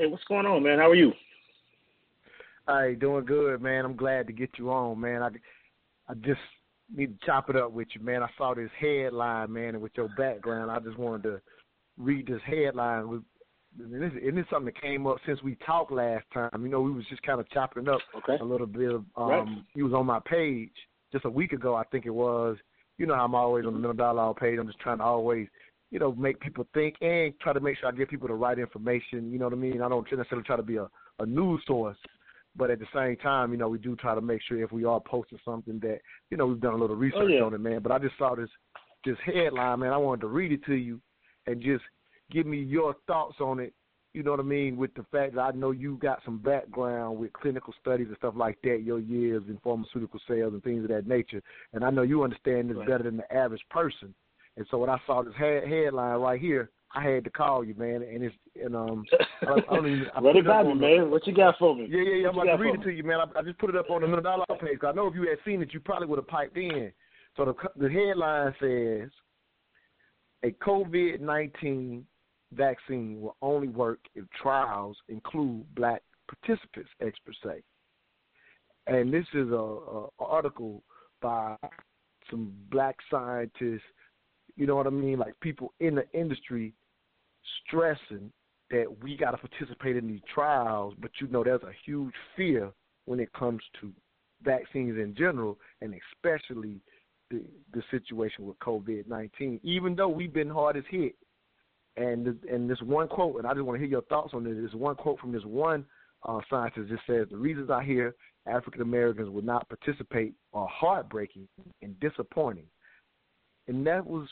Hey, 0.00 0.06
what's 0.06 0.24
going 0.24 0.46
on, 0.46 0.62
man? 0.62 0.78
How 0.78 0.88
are 0.88 0.94
you? 0.94 1.12
Hey, 2.66 2.94
doing 2.98 3.26
good, 3.26 3.60
man. 3.60 3.84
I'm 3.84 3.96
glad 3.96 4.26
to 4.28 4.32
get 4.32 4.48
you 4.56 4.70
on, 4.70 4.98
man. 4.98 5.22
I, 5.22 5.28
I 6.08 6.14
just 6.14 6.40
need 6.96 7.20
to 7.20 7.26
chop 7.26 7.50
it 7.50 7.56
up 7.56 7.72
with 7.72 7.88
you, 7.92 8.00
man. 8.00 8.22
I 8.22 8.30
saw 8.38 8.54
this 8.54 8.70
headline, 8.80 9.52
man, 9.52 9.74
and 9.74 9.82
with 9.82 9.92
your 9.96 10.08
background, 10.16 10.70
I 10.70 10.78
just 10.78 10.96
wanted 10.96 11.24
to 11.24 11.40
read 11.98 12.28
this 12.28 12.40
headline. 12.46 13.22
And 13.78 14.02
this, 14.02 14.10
and 14.24 14.38
this 14.38 14.44
is 14.44 14.48
something 14.50 14.72
that 14.72 14.80
came 14.80 15.06
up 15.06 15.18
since 15.26 15.42
we 15.42 15.56
talked 15.66 15.92
last 15.92 16.24
time. 16.32 16.48
You 16.62 16.70
know, 16.70 16.80
we 16.80 16.92
was 16.92 17.04
just 17.10 17.22
kind 17.22 17.38
of 17.38 17.50
chopping 17.50 17.86
up 17.86 18.00
okay. 18.16 18.38
a 18.40 18.44
little 18.44 18.66
bit. 18.66 18.94
Of, 18.94 19.04
um, 19.18 19.28
right. 19.28 19.46
He 19.74 19.82
was 19.82 19.92
on 19.92 20.06
my 20.06 20.20
page 20.20 20.72
just 21.12 21.26
a 21.26 21.30
week 21.30 21.52
ago, 21.52 21.74
I 21.74 21.84
think 21.92 22.06
it 22.06 22.14
was. 22.14 22.56
You 22.96 23.04
know, 23.04 23.12
I'm 23.12 23.34
always 23.34 23.66
on 23.66 23.74
the 23.74 23.78
Middle 23.78 23.92
Dialogue 23.92 24.38
page. 24.38 24.58
I'm 24.58 24.66
just 24.66 24.80
trying 24.80 24.98
to 24.98 25.04
always 25.04 25.46
you 25.90 25.98
know, 25.98 26.12
make 26.12 26.40
people 26.40 26.66
think 26.72 26.96
and 27.00 27.32
try 27.40 27.52
to 27.52 27.60
make 27.60 27.78
sure 27.78 27.88
I 27.88 27.92
give 27.92 28.08
people 28.08 28.28
the 28.28 28.34
right 28.34 28.58
information. 28.58 29.32
You 29.32 29.38
know 29.38 29.46
what 29.46 29.54
I 29.54 29.56
mean? 29.56 29.82
I 29.82 29.88
don't 29.88 30.06
necessarily 30.10 30.44
try 30.44 30.56
to 30.56 30.62
be 30.62 30.76
a, 30.76 30.88
a 31.18 31.26
news 31.26 31.62
source, 31.66 31.96
but 32.56 32.70
at 32.70 32.78
the 32.78 32.86
same 32.94 33.16
time, 33.16 33.52
you 33.52 33.58
know, 33.58 33.68
we 33.68 33.78
do 33.78 33.96
try 33.96 34.14
to 34.14 34.20
make 34.20 34.40
sure 34.42 34.62
if 34.62 34.72
we 34.72 34.84
are 34.84 35.00
posting 35.00 35.38
something 35.44 35.80
that, 35.80 35.98
you 36.30 36.36
know, 36.36 36.46
we've 36.46 36.60
done 36.60 36.74
a 36.74 36.78
little 36.78 36.96
oh, 36.96 36.98
research 36.98 37.22
oh, 37.22 37.26
yeah. 37.26 37.42
on 37.42 37.54
it, 37.54 37.60
man. 37.60 37.80
But 37.82 37.92
I 37.92 37.98
just 37.98 38.16
saw 38.18 38.34
this 38.34 38.50
this 39.04 39.16
headline, 39.24 39.80
man. 39.80 39.92
I 39.92 39.96
wanted 39.96 40.22
to 40.22 40.26
read 40.28 40.52
it 40.52 40.64
to 40.66 40.74
you 40.74 41.00
and 41.46 41.62
just 41.62 41.82
give 42.30 42.46
me 42.46 42.58
your 42.58 42.94
thoughts 43.06 43.36
on 43.40 43.58
it. 43.58 43.72
You 44.12 44.22
know 44.22 44.32
what 44.32 44.40
I 44.40 44.44
mean? 44.44 44.76
With 44.76 44.92
the 44.94 45.04
fact 45.12 45.36
that 45.36 45.40
I 45.40 45.50
know 45.52 45.70
you 45.70 45.96
got 45.96 46.20
some 46.24 46.38
background 46.38 47.18
with 47.18 47.32
clinical 47.32 47.72
studies 47.80 48.08
and 48.08 48.16
stuff 48.16 48.34
like 48.36 48.58
that, 48.64 48.82
your 48.82 48.98
years 48.98 49.42
in 49.48 49.58
pharmaceutical 49.62 50.20
sales 50.28 50.52
and 50.52 50.62
things 50.62 50.82
of 50.82 50.90
that 50.90 51.06
nature. 51.06 51.40
And 51.72 51.84
I 51.84 51.90
know 51.90 52.02
you 52.02 52.24
understand 52.24 52.70
this 52.70 52.76
right. 52.76 52.88
better 52.88 53.04
than 53.04 53.18
the 53.18 53.32
average 53.32 53.62
person. 53.70 54.12
And 54.60 54.68
so 54.70 54.76
when 54.76 54.90
I 54.90 54.98
saw 55.06 55.22
this 55.22 55.32
head, 55.38 55.66
headline 55.66 56.20
right 56.20 56.38
here, 56.38 56.68
I 56.94 57.02
had 57.02 57.24
to 57.24 57.30
call 57.30 57.64
you, 57.64 57.74
man. 57.78 58.02
And 58.02 58.22
it's 58.22 58.34
and 58.62 58.76
um, 58.76 59.06
I, 59.42 59.52
I 59.52 59.74
don't 59.74 59.86
even. 59.86 60.06
I 60.14 60.20
Let 60.20 60.36
it 60.36 60.46
up 60.46 60.66
me, 60.66 60.74
man. 60.74 61.10
What 61.10 61.26
you 61.26 61.34
got 61.34 61.56
for 61.58 61.74
me? 61.74 61.86
Yeah, 61.88 62.02
yeah, 62.02 62.14
yeah. 62.16 62.28
I'm 62.28 62.34
about 62.34 62.58
to 62.58 62.62
read 62.62 62.74
it 62.74 62.82
to 62.82 62.90
you, 62.90 63.02
man. 63.02 63.20
I, 63.20 63.38
I 63.38 63.42
just 63.42 63.58
put 63.58 63.70
it 63.70 63.76
up 63.76 63.88
on 63.88 64.02
the 64.02 64.06
Middle 64.06 64.22
Dollar 64.22 64.44
page. 64.60 64.78
Cause 64.78 64.90
I 64.92 64.94
know 64.94 65.06
if 65.06 65.14
you 65.14 65.22
had 65.22 65.38
seen 65.46 65.62
it, 65.62 65.72
you 65.72 65.80
probably 65.80 66.08
would 66.08 66.18
have 66.18 66.28
piped 66.28 66.58
in. 66.58 66.92
So 67.38 67.46
the 67.46 67.54
the 67.74 67.88
headline 67.88 68.54
says, 68.60 69.10
"A 70.42 70.50
COVID 70.62 71.20
nineteen 71.20 72.04
vaccine 72.52 73.18
will 73.22 73.36
only 73.40 73.68
work 73.68 74.00
if 74.14 74.26
trials 74.42 74.98
include 75.08 75.74
black 75.74 76.02
participants," 76.28 76.90
experts 77.00 77.38
say. 77.42 77.62
And 78.86 79.10
this 79.10 79.24
is 79.32 79.48
a, 79.48 79.54
a 79.54 80.08
article 80.18 80.82
by 81.22 81.56
some 82.28 82.52
black 82.70 82.96
scientists 83.10 83.80
you 84.60 84.66
know 84.66 84.76
what 84.76 84.86
I 84.86 84.90
mean? 84.90 85.18
Like 85.18 85.40
people 85.40 85.72
in 85.80 85.94
the 85.94 86.04
industry 86.12 86.74
stressing 87.66 88.30
that 88.70 88.84
we 89.02 89.16
got 89.16 89.30
to 89.30 89.38
participate 89.38 89.96
in 89.96 90.06
these 90.06 90.20
trials, 90.32 90.92
but 91.00 91.10
you 91.18 91.28
know 91.28 91.42
there's 91.42 91.62
a 91.62 91.72
huge 91.86 92.12
fear 92.36 92.70
when 93.06 93.20
it 93.20 93.32
comes 93.32 93.62
to 93.80 93.90
vaccines 94.42 94.98
in 94.98 95.14
general, 95.16 95.58
and 95.80 95.94
especially 96.14 96.82
the 97.30 97.42
the 97.72 97.82
situation 97.90 98.46
with 98.46 98.58
COVID 98.58 99.08
nineteen. 99.08 99.60
Even 99.62 99.96
though 99.96 100.10
we've 100.10 100.34
been 100.34 100.50
hardest 100.50 100.88
hit, 100.90 101.14
and 101.96 102.26
and 102.26 102.68
this 102.68 102.82
one 102.82 103.08
quote, 103.08 103.38
and 103.38 103.46
I 103.46 103.54
just 103.54 103.64
want 103.64 103.76
to 103.76 103.80
hear 103.80 103.90
your 103.90 104.02
thoughts 104.02 104.34
on 104.34 104.44
this. 104.44 104.58
This 104.62 104.74
one 104.74 104.94
quote 104.94 105.20
from 105.20 105.32
this 105.32 105.44
one 105.46 105.86
uh, 106.28 106.40
scientist 106.50 106.90
just 106.90 107.06
says 107.06 107.28
the 107.30 107.36
reasons 107.38 107.70
I 107.70 107.82
hear 107.82 108.14
African 108.46 108.82
Americans 108.82 109.30
would 109.30 109.46
not 109.46 109.70
participate 109.70 110.34
are 110.52 110.68
heartbreaking 110.68 111.48
and 111.80 111.98
disappointing 111.98 112.66
and 113.70 113.86
that 113.86 114.04
was 114.04 114.28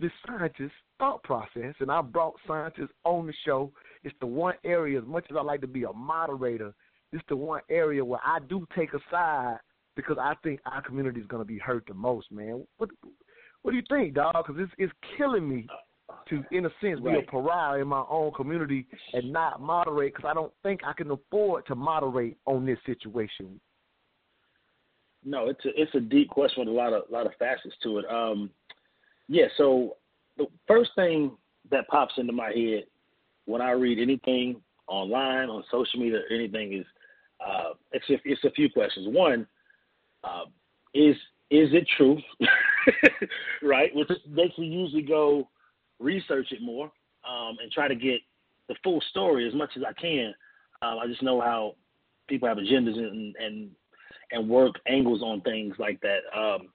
the 0.00 0.10
scientist's 0.26 0.74
thought 0.98 1.22
process. 1.22 1.74
And 1.78 1.90
I 1.90 2.02
brought 2.02 2.34
scientists 2.46 2.92
on 3.04 3.26
the 3.26 3.32
show. 3.44 3.72
It's 4.02 4.14
the 4.20 4.26
one 4.26 4.54
area, 4.64 4.98
as 4.98 5.06
much 5.06 5.26
as 5.30 5.36
I 5.36 5.42
like 5.42 5.60
to 5.60 5.68
be 5.68 5.84
a 5.84 5.92
moderator, 5.92 6.74
it's 7.12 7.24
the 7.28 7.36
one 7.36 7.60
area 7.70 8.04
where 8.04 8.20
I 8.24 8.40
do 8.48 8.66
take 8.76 8.94
a 8.94 8.98
side 9.10 9.58
because 9.94 10.18
I 10.20 10.34
think 10.42 10.60
our 10.66 10.82
community 10.82 11.20
is 11.20 11.26
going 11.28 11.40
to 11.40 11.46
be 11.46 11.58
hurt 11.58 11.84
the 11.86 11.94
most, 11.94 12.30
man. 12.32 12.66
What 12.78 12.90
What 13.62 13.70
do 13.70 13.76
you 13.76 13.84
think, 13.88 14.14
dog? 14.14 14.34
Because 14.34 14.60
it's 14.60 14.72
it's 14.76 14.92
killing 15.16 15.48
me 15.48 15.68
to, 16.28 16.42
in 16.50 16.66
a 16.66 16.70
sense, 16.80 17.00
be 17.00 17.10
right. 17.10 17.24
a 17.26 17.30
pariah 17.30 17.80
in 17.80 17.88
my 17.88 18.04
own 18.10 18.32
community 18.32 18.86
and 19.12 19.32
not 19.32 19.60
moderate 19.60 20.14
because 20.14 20.28
I 20.28 20.34
don't 20.34 20.52
think 20.64 20.80
I 20.84 20.92
can 20.94 21.10
afford 21.12 21.64
to 21.66 21.76
moderate 21.76 22.36
on 22.44 22.66
this 22.66 22.78
situation. 22.86 23.60
No, 25.24 25.48
it's 25.48 25.64
a 25.64 25.68
it's 25.80 25.94
a 25.94 26.00
deep 26.00 26.28
question 26.28 26.60
with 26.60 26.68
a 26.68 26.76
lot 26.76 26.92
of 26.92 27.02
lot 27.10 27.26
of 27.26 27.32
facets 27.38 27.74
to 27.82 27.98
it. 27.98 28.04
Um, 28.10 28.50
yeah, 29.28 29.46
so 29.56 29.96
the 30.36 30.46
first 30.66 30.90
thing 30.94 31.32
that 31.70 31.88
pops 31.88 32.14
into 32.16 32.32
my 32.32 32.50
head 32.50 32.84
when 33.46 33.60
I 33.60 33.72
read 33.72 33.98
anything 33.98 34.60
online 34.86 35.48
on 35.48 35.64
social 35.70 36.00
media 36.00 36.18
or 36.18 36.34
anything 36.34 36.72
is 36.72 36.86
uh, 37.44 37.70
it's 37.92 38.08
a, 38.10 38.14
it's 38.24 38.44
a 38.44 38.50
few 38.50 38.70
questions. 38.70 39.06
One, 39.14 39.46
uh, 40.24 40.44
is 40.94 41.16
is 41.50 41.70
it 41.72 41.86
true? 41.96 42.18
right, 43.62 43.94
which 43.94 44.08
makes 44.28 44.56
me 44.58 44.66
usually 44.66 45.02
go 45.02 45.48
research 45.98 46.52
it 46.52 46.62
more 46.62 46.90
um, 47.28 47.56
and 47.62 47.72
try 47.72 47.88
to 47.88 47.94
get 47.94 48.20
the 48.68 48.74
full 48.84 49.00
story 49.10 49.46
as 49.48 49.54
much 49.54 49.70
as 49.76 49.82
I 49.82 49.92
can. 50.00 50.34
Um, 50.82 50.98
I 51.02 51.06
just 51.06 51.22
know 51.22 51.40
how 51.40 51.74
people 52.28 52.48
have 52.48 52.58
agendas 52.58 52.98
and, 52.98 53.34
and 53.36 53.70
and 54.32 54.48
work 54.48 54.76
angles 54.86 55.22
on 55.22 55.40
things 55.42 55.74
like 55.78 56.00
that. 56.00 56.20
Um, 56.38 56.68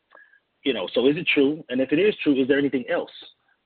you 0.64 0.74
know, 0.74 0.88
so 0.94 1.08
is 1.08 1.18
it 1.18 1.28
true? 1.34 1.64
And 1.69 1.81
if 1.81 1.91
it 1.91 2.00
is 2.00 2.16
true, 2.24 2.41
is 2.41 2.47
there 2.47 2.58
anything 2.58 2.86
else? 2.90 3.12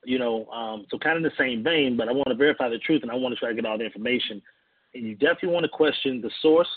You 0.04 0.20
know, 0.20 0.46
um, 0.48 0.86
so 0.90 0.98
kind 0.98 1.18
of 1.18 1.24
in 1.24 1.24
the 1.24 1.44
same 1.44 1.64
vein, 1.64 1.98
but 1.98 2.08
I 2.08 2.12
want 2.12 2.28
to 2.30 2.36
verify 2.36 2.70
the 2.70 2.80
truth 2.80 3.04
and 3.04 3.12
I 3.12 3.16
want 3.16 3.34
to 3.34 3.40
try 3.40 3.50
to 3.50 3.56
get 3.56 3.66
all 3.66 3.78
the 3.78 3.86
information. 3.86 4.42
And 4.94 5.06
you 5.06 5.16
definitely 5.16 5.50
want 5.50 5.64
to 5.66 5.70
question 5.70 6.22
the 6.22 6.32
source 6.42 6.70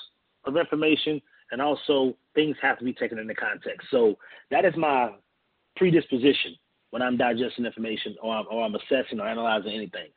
of 0.44 0.56
information, 0.56 1.20
and 1.52 1.60
also 1.60 2.16
things 2.34 2.56
have 2.62 2.78
to 2.78 2.84
be 2.84 2.92
taken 2.92 3.18
into 3.18 3.34
context. 3.34 3.88
So 3.90 4.16
that 4.50 4.64
is 4.64 4.74
my 4.76 5.10
predisposition 5.76 6.56
when 6.90 7.02
I'm 7.02 7.16
digesting 7.16 7.64
information 7.64 8.16
or 8.22 8.34
I'm, 8.34 8.46
or 8.50 8.64
I'm 8.64 8.74
assessing 8.74 9.20
or 9.20 9.28
analyzing 9.28 9.72
anything. 9.72 10.08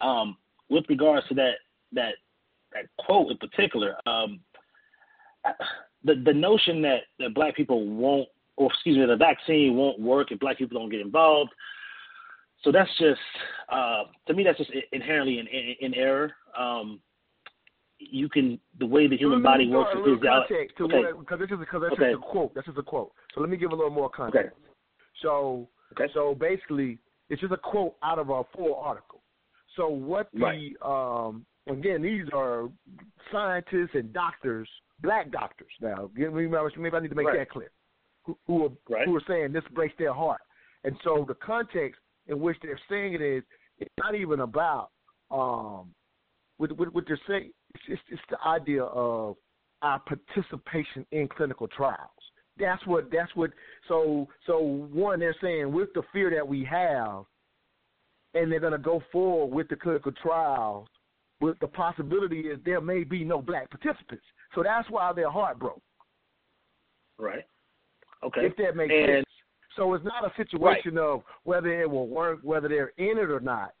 Um, 0.00 0.36
with 0.68 0.84
regards 0.88 1.26
to 1.28 1.34
that 1.34 1.54
that 1.92 2.14
that 2.72 2.84
quote 2.98 3.30
in 3.30 3.38
particular, 3.38 3.96
um, 4.06 4.40
the 6.04 6.14
the 6.24 6.32
notion 6.32 6.82
that, 6.82 7.00
that 7.18 7.34
black 7.34 7.56
people 7.56 7.86
won't 7.86 8.28
or 8.56 8.70
excuse 8.72 8.98
me, 8.98 9.06
the 9.06 9.16
vaccine 9.16 9.74
won't 9.74 9.98
work 9.98 10.30
if 10.30 10.38
black 10.38 10.58
people 10.58 10.78
don't 10.78 10.90
get 10.90 11.00
involved. 11.00 11.50
So 12.62 12.70
that's 12.70 12.90
just 12.98 13.20
uh, 13.70 14.04
to 14.26 14.34
me 14.34 14.44
that's 14.44 14.58
just 14.58 14.70
inherently 14.92 15.38
in, 15.38 15.46
in, 15.46 15.74
in 15.80 15.94
error. 15.94 16.32
Um, 16.58 17.00
you 17.98 18.28
can 18.28 18.58
the 18.78 18.86
way 18.86 19.06
the 19.06 19.16
human 19.16 19.42
body 19.42 19.68
works 19.68 19.94
is 20.06 20.18
context 20.22 20.76
to 20.78 20.84
okay. 20.84 21.18
because 21.18 21.38
this 21.38 21.50
is 21.50 21.58
because 21.58 21.82
that's 21.82 21.92
okay. 21.94 22.12
just 22.12 22.22
a 22.22 22.30
quote. 22.30 22.54
That's 22.54 22.66
just 22.66 22.78
a 22.78 22.82
quote. 22.82 23.12
So 23.34 23.40
let 23.40 23.50
me 23.50 23.56
give 23.56 23.72
a 23.72 23.74
little 23.74 23.90
more 23.90 24.10
context. 24.10 24.52
Okay. 24.56 24.70
So 25.22 25.68
okay. 25.92 26.10
so 26.14 26.34
basically, 26.34 26.98
it's 27.28 27.40
just 27.40 27.52
a 27.52 27.58
quote 27.58 27.96
out 28.02 28.18
of 28.18 28.30
a 28.30 28.42
full 28.56 28.74
article. 28.74 29.22
So 29.76 29.88
what 29.88 30.28
the 30.32 30.40
right. 30.40 30.72
um, 31.28 31.46
again 31.68 32.02
these 32.02 32.26
are 32.34 32.68
scientists 33.32 33.90
and 33.94 34.12
doctors, 34.12 34.68
black 35.02 35.30
doctors. 35.30 35.72
Now, 35.80 36.10
maybe 36.14 36.56
I 36.56 37.00
need 37.00 37.08
to 37.08 37.14
make 37.14 37.26
right. 37.26 37.38
that 37.38 37.50
clear. 37.50 37.70
Who, 38.24 38.36
who 38.46 38.64
are 38.64 38.70
right. 38.88 39.06
who 39.06 39.16
are 39.16 39.22
saying 39.26 39.52
this 39.52 39.64
breaks 39.72 39.94
their 39.98 40.12
heart, 40.12 40.40
and 40.84 40.94
so 41.02 41.24
the 41.26 41.34
context 41.34 42.00
in 42.26 42.38
which 42.40 42.56
they're 42.62 42.80
saying 42.88 43.14
it 43.14 43.22
is 43.22 43.42
it's 43.78 43.94
not 43.98 44.14
even 44.14 44.40
about 44.40 44.90
um, 45.30 45.94
what, 46.58 46.76
what, 46.78 46.94
what 46.94 47.04
they're 47.06 47.20
saying. 47.26 47.50
It's, 47.74 47.84
it's, 47.88 48.02
it's 48.10 48.22
the 48.30 48.38
idea 48.46 48.84
of 48.84 49.36
our 49.82 50.00
participation 50.00 51.06
in 51.12 51.28
clinical 51.28 51.66
trials. 51.68 52.10
That's 52.58 52.86
what. 52.86 53.10
That's 53.10 53.34
what. 53.34 53.50
So 53.88 54.28
so 54.46 54.60
one, 54.92 55.20
they're 55.20 55.34
saying 55.40 55.72
with 55.72 55.88
the 55.94 56.02
fear 56.12 56.30
that 56.34 56.46
we 56.46 56.64
have, 56.64 57.24
and 58.34 58.52
they're 58.52 58.60
going 58.60 58.72
to 58.72 58.78
go 58.78 59.02
forward 59.10 59.54
with 59.54 59.68
the 59.68 59.76
clinical 59.76 60.12
trials. 60.22 60.88
With 61.40 61.58
the 61.60 61.68
possibility 61.68 62.40
is 62.40 62.58
there 62.66 62.82
may 62.82 63.02
be 63.02 63.24
no 63.24 63.40
black 63.40 63.70
participants. 63.70 64.24
So 64.54 64.62
that's 64.62 64.88
why 64.90 65.12
they're 65.12 65.30
heartbroken. 65.30 65.82
Right. 67.18 67.44
Okay. 68.24 68.46
If 68.46 68.56
that 68.56 68.76
makes 68.76 68.92
and, 68.94 69.08
sense. 69.08 69.26
So 69.76 69.94
it's 69.94 70.04
not 70.04 70.24
a 70.24 70.32
situation 70.36 70.96
right. 70.96 71.04
of 71.04 71.22
whether 71.44 71.80
it 71.80 71.88
will 71.88 72.08
work, 72.08 72.40
whether 72.42 72.68
they're 72.68 72.92
in 72.98 73.18
it 73.18 73.30
or 73.30 73.40
not. 73.40 73.72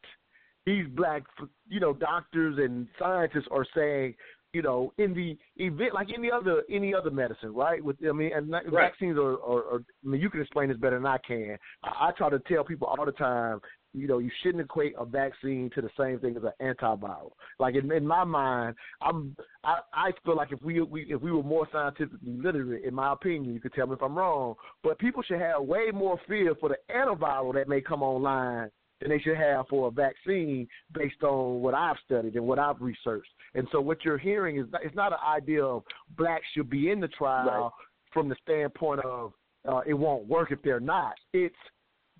these 0.66 0.86
black, 0.94 1.22
you 1.68 1.80
know, 1.80 1.92
doctors 1.92 2.58
and 2.58 2.86
scientists 2.98 3.48
are 3.50 3.66
saying, 3.74 4.14
you 4.52 4.62
know, 4.62 4.92
in 4.98 5.14
the 5.14 5.36
event 5.56 5.94
like 5.94 6.08
any 6.12 6.30
other 6.30 6.62
any 6.70 6.92
other 6.92 7.10
medicine, 7.10 7.54
right? 7.54 7.82
With 7.82 7.96
I 8.08 8.12
mean, 8.12 8.32
and 8.34 8.50
right. 8.50 8.90
vaccines 8.90 9.16
are, 9.16 9.34
are, 9.34 9.74
are. 9.74 9.82
I 10.04 10.08
mean, 10.08 10.20
you 10.20 10.28
can 10.28 10.40
explain 10.40 10.68
this 10.68 10.78
better 10.78 10.96
than 10.96 11.06
I 11.06 11.18
can. 11.18 11.56
I, 11.84 12.08
I 12.08 12.10
try 12.12 12.30
to 12.30 12.40
tell 12.40 12.64
people 12.64 12.88
all 12.88 13.06
the 13.06 13.12
time, 13.12 13.60
you 13.92 14.06
know, 14.06 14.18
you 14.18 14.30
shouldn't 14.42 14.62
equate 14.64 14.94
a 14.98 15.04
vaccine 15.04 15.70
to 15.74 15.80
the 15.80 15.90
same 15.98 16.18
thing 16.20 16.36
as 16.36 16.42
an 16.42 16.74
antiviral. 16.74 17.30
Like 17.58 17.74
in, 17.74 17.90
in 17.90 18.06
my 18.06 18.24
mind, 18.24 18.76
I'm 19.00 19.36
I, 19.64 19.78
I 19.92 20.10
feel 20.24 20.36
like 20.36 20.52
if 20.52 20.62
we, 20.62 20.80
we 20.80 21.02
if 21.08 21.20
we 21.20 21.32
were 21.32 21.42
more 21.42 21.66
scientifically 21.72 22.38
literate, 22.42 22.84
in 22.84 22.94
my 22.94 23.12
opinion, 23.12 23.52
you 23.52 23.60
could 23.60 23.74
tell 23.74 23.86
me 23.86 23.94
if 23.94 24.02
I'm 24.02 24.16
wrong. 24.16 24.54
But 24.82 24.98
people 24.98 25.22
should 25.22 25.40
have 25.40 25.62
way 25.62 25.90
more 25.92 26.20
fear 26.28 26.54
for 26.58 26.68
the 26.68 26.76
antiviral 26.94 27.54
that 27.54 27.68
may 27.68 27.80
come 27.80 28.02
online 28.02 28.70
than 29.00 29.10
they 29.10 29.18
should 29.18 29.36
have 29.36 29.66
for 29.68 29.88
a 29.88 29.90
vaccine 29.90 30.68
based 30.92 31.22
on 31.22 31.60
what 31.62 31.74
I've 31.74 31.96
studied 32.04 32.34
and 32.34 32.46
what 32.46 32.58
I've 32.58 32.80
researched. 32.80 33.30
And 33.54 33.66
so 33.72 33.80
what 33.80 34.04
you're 34.04 34.18
hearing 34.18 34.58
is 34.58 34.66
it's 34.82 34.94
not 34.94 35.12
an 35.12 35.18
idea 35.26 35.64
of 35.64 35.82
blacks 36.16 36.44
should 36.54 36.70
be 36.70 36.90
in 36.90 37.00
the 37.00 37.08
trial 37.08 37.46
right. 37.46 37.70
from 38.12 38.28
the 38.28 38.36
standpoint 38.42 39.00
of 39.00 39.32
uh, 39.68 39.80
it 39.86 39.94
won't 39.94 40.26
work 40.26 40.52
if 40.52 40.62
they're 40.62 40.80
not. 40.80 41.14
It's 41.32 41.54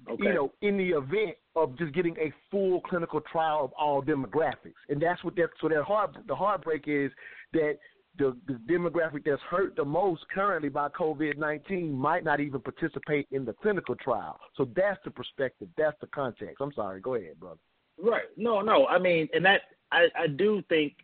okay. 0.09 0.25
you 0.25 0.33
know 0.33 0.53
in 0.63 0.77
the 0.77 0.91
event 0.91 1.37
of 1.57 1.77
just 1.79 1.93
getting 1.93 2.17
a 2.19 2.33
full 2.51 2.81
clinical 2.83 3.21
trial 3.21 3.65
of 3.65 3.73
all 3.79 4.03
demographics, 4.03 4.81
and 4.89 5.01
that's 5.01 5.23
what 5.25 5.37
that 5.37 5.49
so 5.61 5.69
that 5.69 5.83
hard 5.83 6.17
the 6.29 6.35
heartbreak 6.35 6.85
is 6.87 7.11
that 7.53 7.79
the, 8.19 8.37
the 8.47 8.55
demographic 8.71 9.25
that's 9.25 9.41
hurt 9.43 9.77
the 9.77 9.85
most 9.85 10.23
currently 10.35 10.69
by 10.69 10.89
COVID 10.89 11.39
19 11.39 11.93
might 11.93 12.25
not 12.25 12.41
even 12.41 12.61
participate 12.61 13.27
in 13.31 13.45
the 13.45 13.53
clinical 13.53 13.95
trial. 13.95 14.39
So 14.57 14.69
that's 14.77 14.99
the 15.05 15.11
perspective. 15.11 15.69
That's 15.77 15.97
the 16.01 16.09
context. 16.09 16.57
I'm 16.61 16.73
sorry. 16.73 17.01
Go 17.01 17.15
ahead, 17.15 17.39
brother. 17.39 17.61
Right. 18.03 18.25
No, 18.37 18.61
no. 18.61 18.87
I 18.87 18.99
mean, 18.99 19.29
and 19.33 19.45
that, 19.45 19.63
I, 19.93 20.07
I 20.19 20.27
do 20.27 20.63
think, 20.69 20.95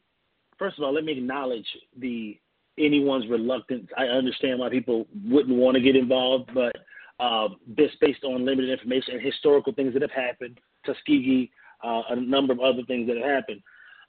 first 0.58 0.78
of 0.78 0.84
all, 0.84 0.92
let 0.92 1.04
me 1.04 1.12
acknowledge 1.12 1.66
the 1.98 2.38
anyone's 2.78 3.28
reluctance. 3.28 3.88
I 3.96 4.04
understand 4.04 4.58
why 4.58 4.70
people 4.70 5.06
wouldn't 5.24 5.56
want 5.56 5.76
to 5.76 5.82
get 5.82 5.96
involved, 5.96 6.50
but 6.54 6.74
um, 7.18 7.56
this 7.66 7.90
based 8.00 8.24
on 8.24 8.44
limited 8.44 8.70
information 8.70 9.14
and 9.14 9.22
historical 9.22 9.72
things 9.72 9.92
that 9.94 10.02
have 10.02 10.10
happened, 10.10 10.58
Tuskegee, 10.84 11.50
uh, 11.82 12.02
a 12.10 12.16
number 12.16 12.52
of 12.52 12.60
other 12.60 12.82
things 12.86 13.06
that 13.08 13.16
have 13.16 13.26
happened. 13.26 13.62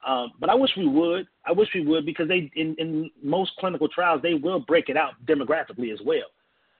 Um, 0.06 0.34
but 0.40 0.50
I 0.50 0.56
wish 0.56 0.72
we 0.78 0.88
would. 0.88 1.28
I 1.46 1.52
wish 1.52 1.70
we 1.74 1.86
would 1.86 2.06
because 2.06 2.28
they, 2.28 2.52
in, 2.56 2.76
in 2.78 3.10
most 3.24 3.52
clinical 3.60 3.88
trials, 3.88 4.22
they 4.22 4.36
will 4.36 4.60
break 4.60 4.90
it 4.90 4.98
out 4.98 5.14
demographically 5.26 5.92
as 5.92 6.00
well. 6.06 6.28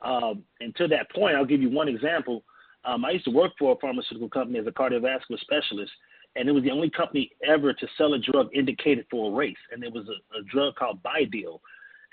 Um, 0.02 0.44
and 0.62 0.76
to 0.76 0.88
that 0.90 1.10
point, 1.12 1.36
I'll 1.36 1.46
give 1.46 1.62
you 1.62 1.70
one 1.70 1.88
example. 1.88 2.44
Um, 2.86 3.04
I 3.04 3.12
used 3.12 3.26
to 3.26 3.32
work 3.32 3.54
for 3.58 3.74
a 3.74 3.80
pharmaceutical 3.80 4.30
company 4.30 4.60
as 4.60 4.68
a 4.68 4.72
cardiovascular 4.72 5.40
specialist, 5.40 5.92
and 6.36 6.48
it 6.48 6.52
was 6.52 6.64
the 6.64 6.72
only 6.72 6.90
company 6.90 7.32
ever 7.46 7.74
to 7.74 7.88
sell 7.98 8.14
a 8.14 8.20
drug 8.20 8.50
indicated 8.54 9.06
for 9.10 9.32
a 9.32 9.36
race, 9.36 9.58
and 9.72 9.84
it 9.84 9.92
was 9.92 10.06
a, 10.08 10.38
a 10.38 10.44
drug 10.44 10.76
called 10.76 11.02
BiDil, 11.04 11.60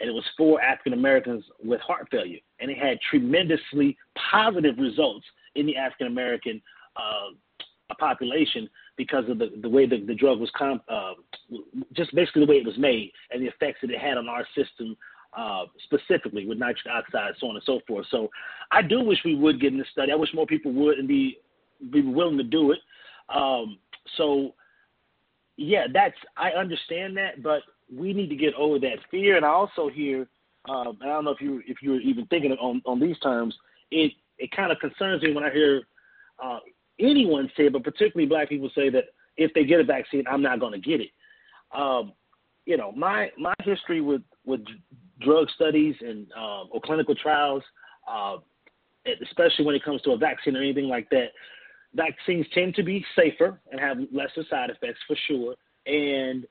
and 0.00 0.08
it 0.08 0.12
was 0.12 0.25
for 0.37 0.61
African 0.61 0.93
Americans 0.93 1.44
with 1.62 1.81
heart 1.81 2.08
failure, 2.11 2.38
and 2.61 2.70
it 2.70 2.79
had 2.79 2.99
tremendously 3.11 3.96
positive 4.31 4.76
results 4.79 5.25
in 5.55 5.67
the 5.67 5.76
African 5.76 6.08
American 6.08 6.61
uh, 6.96 7.94
population 7.99 8.69
because 8.96 9.25
of 9.29 9.38
the, 9.38 9.50
the 9.62 9.69
way 9.69 9.87
the, 9.87 10.05
the 10.06 10.14
drug 10.14 10.41
was 10.41 10.50
comp, 10.56 10.82
uh, 10.88 11.14
just 11.93 12.14
basically 12.14 12.44
the 12.44 12.50
way 12.50 12.56
it 12.56 12.67
was 12.67 12.79
made 12.79 13.11
and 13.31 13.43
the 13.43 13.46
effects 13.46 13.79
that 13.82 13.91
it 13.91 13.99
had 13.99 14.17
on 14.17 14.29
our 14.29 14.46
system 14.55 14.96
uh, 15.37 15.64
specifically 15.85 16.46
with 16.46 16.58
nitric 16.58 16.87
oxide, 16.93 17.32
so 17.41 17.49
on 17.49 17.56
and 17.56 17.64
so 17.64 17.81
forth. 17.88 18.06
So 18.11 18.31
I 18.70 18.82
do 18.82 19.00
wish 19.02 19.19
we 19.25 19.35
would 19.35 19.61
get 19.61 19.73
in 19.73 19.79
this 19.79 19.88
study. 19.91 20.12
I 20.12 20.17
wish 20.17 20.31
more 20.32 20.46
people 20.46 20.73
would 20.73 20.99
and 20.99 21.08
be 21.08 21.38
be 21.91 22.02
willing 22.02 22.38
to 22.38 22.44
do 22.44 22.70
it. 22.70 22.79
Um, 23.35 23.79
so 24.17 24.55
yeah, 25.56 25.87
that's 25.93 26.17
I 26.37 26.51
understand 26.51 27.17
that, 27.17 27.43
but 27.43 27.62
we 27.93 28.12
need 28.12 28.29
to 28.29 28.37
get 28.37 28.55
over 28.55 28.79
that 28.81 28.99
fear. 29.11 29.37
And 29.37 29.45
I 29.45 29.51
also 29.51 29.89
hear, 29.89 30.27
um, 30.69 30.99
and 31.01 31.11
I 31.11 31.15
don't 31.15 31.25
know 31.25 31.31
if 31.31 31.41
you 31.41 31.62
if 31.67 31.79
you're 31.83 32.01
even 32.01 32.27
thinking 32.27 32.53
on 32.53 32.83
on 32.85 33.01
these 33.01 33.19
terms, 33.21 33.56
it 33.91 34.12
it 34.39 34.51
kind 34.55 34.73
of 34.73 34.79
concerns 34.79 35.23
me 35.23 35.33
when 35.33 35.45
I 35.45 35.51
hear 35.51 35.83
uh, 36.43 36.59
anyone 36.99 37.51
say, 37.56 37.69
but 37.69 37.85
particularly 37.85 38.29
black 38.29 38.49
people 38.49 38.71
say 38.75 38.91
that 38.91 39.05
if 39.37 39.53
they 39.55 39.65
get 39.65 39.81
a 39.81 39.85
vaccine, 39.85 40.25
I'm 40.29 40.43
not 40.43 40.61
going 40.61 40.73
to 40.73 40.79
get 40.79 41.01
it. 41.01 41.11
Um, 41.75 42.12
you 42.67 42.77
know, 42.77 42.93
my 42.93 43.31
my 43.39 43.55
history 43.62 44.01
with 44.01 44.23
with 44.45 44.61
drug 45.21 45.49
studies 45.55 45.95
and 46.01 46.27
uh, 46.37 46.65
or 46.65 46.81
clinical 46.81 47.15
trials, 47.15 47.62
uh, 48.11 48.37
especially 49.23 49.65
when 49.65 49.75
it 49.75 49.85
comes 49.85 50.03
to 50.03 50.12
a 50.12 50.17
vaccine 50.17 50.56
or 50.56 50.62
anything 50.62 50.89
like 50.89 51.09
that, 51.11 51.29
vaccines 51.94 52.46
tend 52.52 52.75
to 52.75 52.82
be 52.82 53.05
safer 53.17 53.61
and 53.70 53.81
have 53.81 53.99
lesser 54.12 54.44
side 54.49 54.70
effects 54.70 55.00
for 55.06 55.17
sure, 55.26 55.55
and 55.87 56.46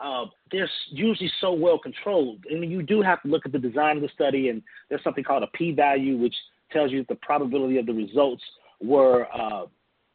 uh, 0.00 0.26
they're 0.52 0.70
usually 0.90 1.30
so 1.40 1.52
well 1.52 1.78
controlled. 1.78 2.44
I 2.50 2.58
mean, 2.58 2.70
you 2.70 2.82
do 2.82 3.02
have 3.02 3.22
to 3.22 3.28
look 3.28 3.46
at 3.46 3.52
the 3.52 3.58
design 3.58 3.96
of 3.96 4.02
the 4.02 4.08
study, 4.14 4.48
and 4.48 4.62
there's 4.88 5.02
something 5.02 5.24
called 5.24 5.42
a 5.42 5.48
p-value, 5.48 6.16
which 6.16 6.34
tells 6.72 6.92
you 6.92 7.04
the 7.08 7.16
probability 7.16 7.78
of 7.78 7.86
the 7.86 7.92
results 7.92 8.42
were 8.80 9.26
uh, 9.34 9.66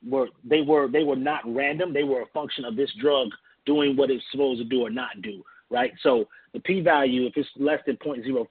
were 0.07 0.27
they 0.43 0.61
were 0.61 0.87
they 0.87 1.03
were 1.03 1.15
not 1.15 1.41
random. 1.45 1.93
They 1.93 2.03
were 2.03 2.21
a 2.21 2.27
function 2.27 2.65
of 2.65 2.75
this 2.75 2.89
drug 3.01 3.29
doing 3.65 3.95
what 3.95 4.09
it's 4.09 4.23
supposed 4.31 4.61
to 4.61 4.65
do 4.65 4.81
or 4.81 4.89
not 4.89 5.21
do. 5.21 5.43
Right. 5.69 5.91
So 6.03 6.25
the 6.53 6.59
p-value, 6.59 7.25
if 7.25 7.33
it's 7.35 7.49
less 7.57 7.79
than 7.87 7.97
0.05, 7.97 8.45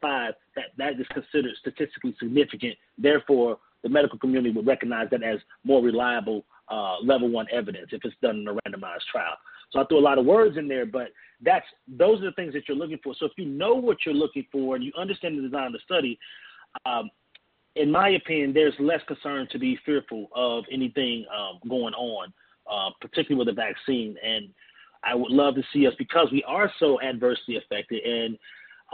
that 0.56 0.64
that 0.76 1.00
is 1.00 1.06
considered 1.12 1.52
statistically 1.60 2.16
significant. 2.18 2.74
Therefore, 2.98 3.58
the 3.82 3.88
medical 3.88 4.18
community 4.18 4.54
would 4.54 4.66
recognize 4.66 5.08
that 5.10 5.22
as 5.22 5.38
more 5.64 5.82
reliable 5.82 6.44
uh, 6.70 7.00
level 7.00 7.28
one 7.28 7.46
evidence 7.52 7.88
if 7.92 8.04
it's 8.04 8.14
done 8.22 8.36
in 8.36 8.48
a 8.48 8.54
randomized 8.54 9.04
trial. 9.10 9.36
So 9.70 9.80
I 9.80 9.84
threw 9.86 9.98
a 9.98 10.00
lot 10.00 10.18
of 10.18 10.26
words 10.26 10.56
in 10.56 10.68
there, 10.68 10.86
but 10.86 11.08
that's 11.40 11.66
those 11.88 12.20
are 12.20 12.26
the 12.26 12.32
things 12.32 12.52
that 12.52 12.68
you're 12.68 12.76
looking 12.76 12.98
for. 13.02 13.14
So 13.18 13.26
if 13.26 13.32
you 13.36 13.46
know 13.46 13.74
what 13.74 13.98
you're 14.04 14.14
looking 14.14 14.46
for 14.52 14.76
and 14.76 14.84
you 14.84 14.92
understand 14.98 15.38
the 15.38 15.42
design 15.42 15.66
of 15.66 15.72
the 15.72 15.80
study, 15.84 16.18
um, 16.86 17.10
in 17.74 17.90
my 17.90 18.10
opinion, 18.10 18.52
there's 18.52 18.74
less 18.78 19.00
concern 19.08 19.48
to 19.50 19.58
be 19.58 19.78
fearful 19.84 20.28
of 20.34 20.64
anything 20.70 21.24
um, 21.36 21.58
going 21.68 21.94
on, 21.94 22.32
uh, 22.70 22.90
particularly 23.00 23.38
with 23.44 23.54
the 23.54 23.60
vaccine. 23.60 24.14
And 24.22 24.48
I 25.04 25.14
would 25.14 25.30
love 25.32 25.54
to 25.54 25.62
see 25.72 25.86
us 25.86 25.94
because 25.98 26.28
we 26.30 26.44
are 26.44 26.70
so 26.78 27.00
adversely 27.00 27.56
affected. 27.56 28.04
And 28.04 28.38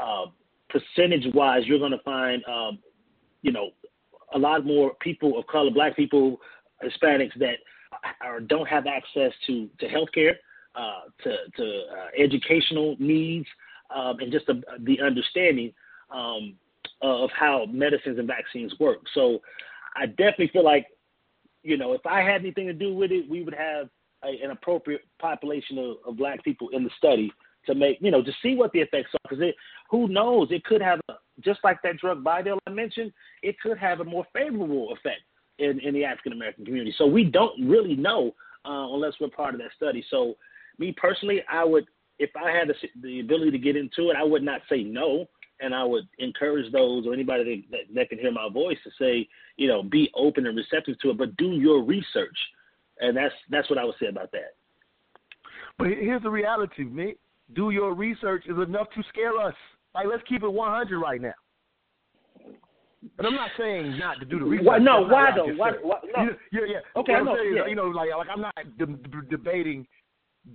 uh, 0.00 0.26
percentage-wise, 0.70 1.62
you're 1.66 1.80
going 1.80 1.92
to 1.92 2.02
find, 2.04 2.42
um, 2.46 2.78
you 3.42 3.50
know, 3.50 3.70
a 4.34 4.38
lot 4.38 4.64
more 4.64 4.94
people 5.00 5.38
of 5.38 5.46
color, 5.46 5.70
black 5.70 5.96
people, 5.96 6.40
Hispanics 6.82 7.38
that 7.38 7.56
are, 8.20 8.40
don't 8.40 8.68
have 8.68 8.86
access 8.86 9.32
to 9.46 9.68
to 9.80 9.88
healthcare, 9.88 10.34
uh, 10.74 11.02
to 11.24 11.36
to 11.56 11.82
uh, 11.92 12.22
educational 12.22 12.96
needs, 12.98 13.46
um, 13.94 14.18
and 14.20 14.32
just 14.32 14.46
the, 14.46 14.62
the 14.80 15.00
understanding. 15.00 15.72
Um, 16.10 16.54
of 17.00 17.30
how 17.30 17.64
medicines 17.70 18.18
and 18.18 18.26
vaccines 18.26 18.74
work. 18.80 18.98
So 19.14 19.38
I 19.96 20.06
definitely 20.06 20.48
feel 20.48 20.64
like, 20.64 20.86
you 21.62 21.76
know, 21.76 21.92
if 21.92 22.04
I 22.06 22.22
had 22.22 22.40
anything 22.40 22.66
to 22.66 22.72
do 22.72 22.92
with 22.92 23.12
it, 23.12 23.28
we 23.28 23.42
would 23.42 23.54
have 23.54 23.88
a, 24.24 24.42
an 24.42 24.50
appropriate 24.50 25.02
population 25.20 25.78
of, 25.78 25.96
of 26.06 26.16
black 26.16 26.42
people 26.42 26.70
in 26.70 26.84
the 26.84 26.90
study 26.98 27.32
to 27.68 27.74
make, 27.74 27.98
you 28.00 28.10
know, 28.10 28.22
to 28.22 28.32
see 28.42 28.54
what 28.54 28.72
the 28.72 28.80
effects 28.80 29.10
are. 29.14 29.30
Because 29.30 29.54
who 29.90 30.08
knows, 30.08 30.48
it 30.50 30.64
could 30.64 30.82
have, 30.82 31.00
a, 31.08 31.14
just 31.40 31.60
like 31.62 31.80
that 31.82 31.98
drug 31.98 32.24
BiDil 32.24 32.58
I 32.66 32.70
mentioned, 32.70 33.12
it 33.42 33.58
could 33.60 33.78
have 33.78 34.00
a 34.00 34.04
more 34.04 34.26
favorable 34.32 34.92
effect 34.92 35.22
in, 35.58 35.78
in 35.80 35.94
the 35.94 36.04
African 36.04 36.32
American 36.32 36.64
community. 36.64 36.94
So 36.98 37.06
we 37.06 37.24
don't 37.24 37.68
really 37.68 37.94
know 37.94 38.34
uh, 38.64 38.92
unless 38.92 39.14
we're 39.20 39.28
part 39.28 39.54
of 39.54 39.60
that 39.60 39.70
study. 39.76 40.04
So 40.10 40.34
me 40.78 40.94
personally, 40.96 41.42
I 41.50 41.64
would, 41.64 41.86
if 42.18 42.30
I 42.36 42.50
had 42.50 42.68
the, 42.68 42.74
the 43.02 43.20
ability 43.20 43.52
to 43.52 43.58
get 43.58 43.76
into 43.76 44.10
it, 44.10 44.16
I 44.18 44.24
would 44.24 44.42
not 44.42 44.60
say 44.68 44.82
no 44.82 45.28
and 45.60 45.74
I 45.74 45.84
would 45.84 46.08
encourage 46.18 46.70
those 46.72 47.06
or 47.06 47.12
anybody 47.12 47.44
that, 47.44 47.70
that, 47.70 47.94
that, 47.94 48.08
can 48.08 48.18
hear 48.18 48.32
my 48.32 48.48
voice 48.48 48.78
to 48.84 48.90
say, 48.98 49.28
you 49.56 49.68
know, 49.68 49.82
be 49.82 50.10
open 50.14 50.46
and 50.46 50.56
receptive 50.56 50.98
to 51.00 51.10
it, 51.10 51.18
but 51.18 51.36
do 51.36 51.52
your 51.52 51.82
research, 51.82 52.36
and 53.00 53.16
that's 53.16 53.34
that's 53.50 53.68
what 53.68 53.78
I 53.78 53.84
would 53.84 53.96
say 54.00 54.06
about 54.06 54.30
that. 54.32 54.54
But 55.78 55.88
here's 55.88 56.22
the 56.22 56.30
reality, 56.30 56.84
Nick. 56.84 57.18
Do 57.54 57.70
your 57.70 57.94
research 57.94 58.44
is 58.46 58.56
enough 58.58 58.88
to 58.94 59.02
scare 59.08 59.38
us. 59.38 59.54
Like, 59.94 60.06
let's 60.10 60.22
keep 60.28 60.42
it 60.42 60.48
100 60.48 60.98
right 60.98 61.20
now. 61.20 61.34
But 63.16 63.26
I'm 63.26 63.34
not 63.34 63.50
saying 63.56 63.96
not 63.98 64.18
to 64.20 64.26
do 64.26 64.40
the 64.40 64.44
research. 64.44 64.66
Why, 64.66 64.78
no, 64.78 65.02
why 65.02 65.30
though? 65.34 65.54
Why, 65.54 65.72
why, 65.82 65.98
no. 66.16 66.30
Yeah, 66.52 66.60
yeah. 66.66 66.78
Okay, 66.96 67.14
I 67.14 67.22
know. 67.22 67.36
Saying, 67.36 67.54
yeah. 67.56 67.66
You 67.66 67.76
know, 67.76 67.86
like, 67.86 68.10
like 68.16 68.26
I'm 68.32 68.40
not 68.40 68.54
de- 68.76 69.22
debating. 69.30 69.86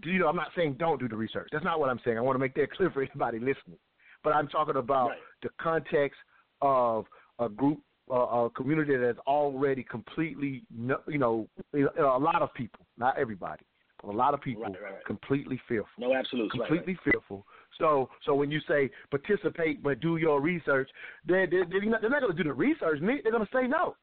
You 0.04 0.20
know, 0.20 0.28
I'm 0.28 0.36
not 0.36 0.50
saying 0.56 0.76
don't 0.78 1.00
do 1.00 1.08
the 1.08 1.16
research. 1.16 1.50
That's 1.52 1.64
not 1.64 1.80
what 1.80 1.90
I'm 1.90 2.00
saying. 2.04 2.18
I 2.18 2.22
want 2.22 2.36
to 2.36 2.40
make 2.40 2.54
that 2.56 2.72
clear 2.76 2.92
for 2.92 3.02
anybody 3.02 3.40
listening 3.40 3.78
but 4.24 4.34
I'm 4.34 4.48
talking 4.48 4.78
about 4.78 5.10
right. 5.10 5.18
the 5.42 5.50
context 5.62 6.18
of 6.62 7.06
a 7.40 7.50
group, 7.50 7.80
uh, 8.10 8.16
a 8.16 8.50
community 8.50 8.96
that's 8.96 9.20
already 9.28 9.84
completely, 9.84 10.64
you 11.08 11.18
know, 11.18 11.48
a 11.74 12.20
lot 12.20 12.42
of 12.42 12.54
people, 12.54 12.86
not 12.98 13.18
everybody, 13.18 13.64
a 14.04 14.12
lot 14.12 14.34
of 14.34 14.42
people 14.42 14.64
right, 14.64 14.76
right, 14.82 15.06
completely 15.06 15.60
fearful. 15.68 15.90
No, 15.98 16.14
absolutely, 16.14 16.60
completely 16.60 16.98
fearful. 17.04 17.46
So, 17.80 18.10
so 18.26 18.36
when 18.36 18.52
you 18.52 18.60
say 18.68 18.90
participate 19.10 19.82
but 19.82 20.00
do 20.00 20.18
your 20.18 20.42
research, 20.42 20.90
they're 21.26 21.48
they're, 21.48 21.66
they're 21.70 21.86
not, 21.86 22.04
not 22.04 22.22
going 22.22 22.36
to 22.36 22.44
do 22.44 22.48
the 22.48 22.54
research. 22.54 23.00
They're 23.02 23.32
going 23.32 23.46
to 23.46 23.52
say 23.54 23.68
no. 23.68 23.96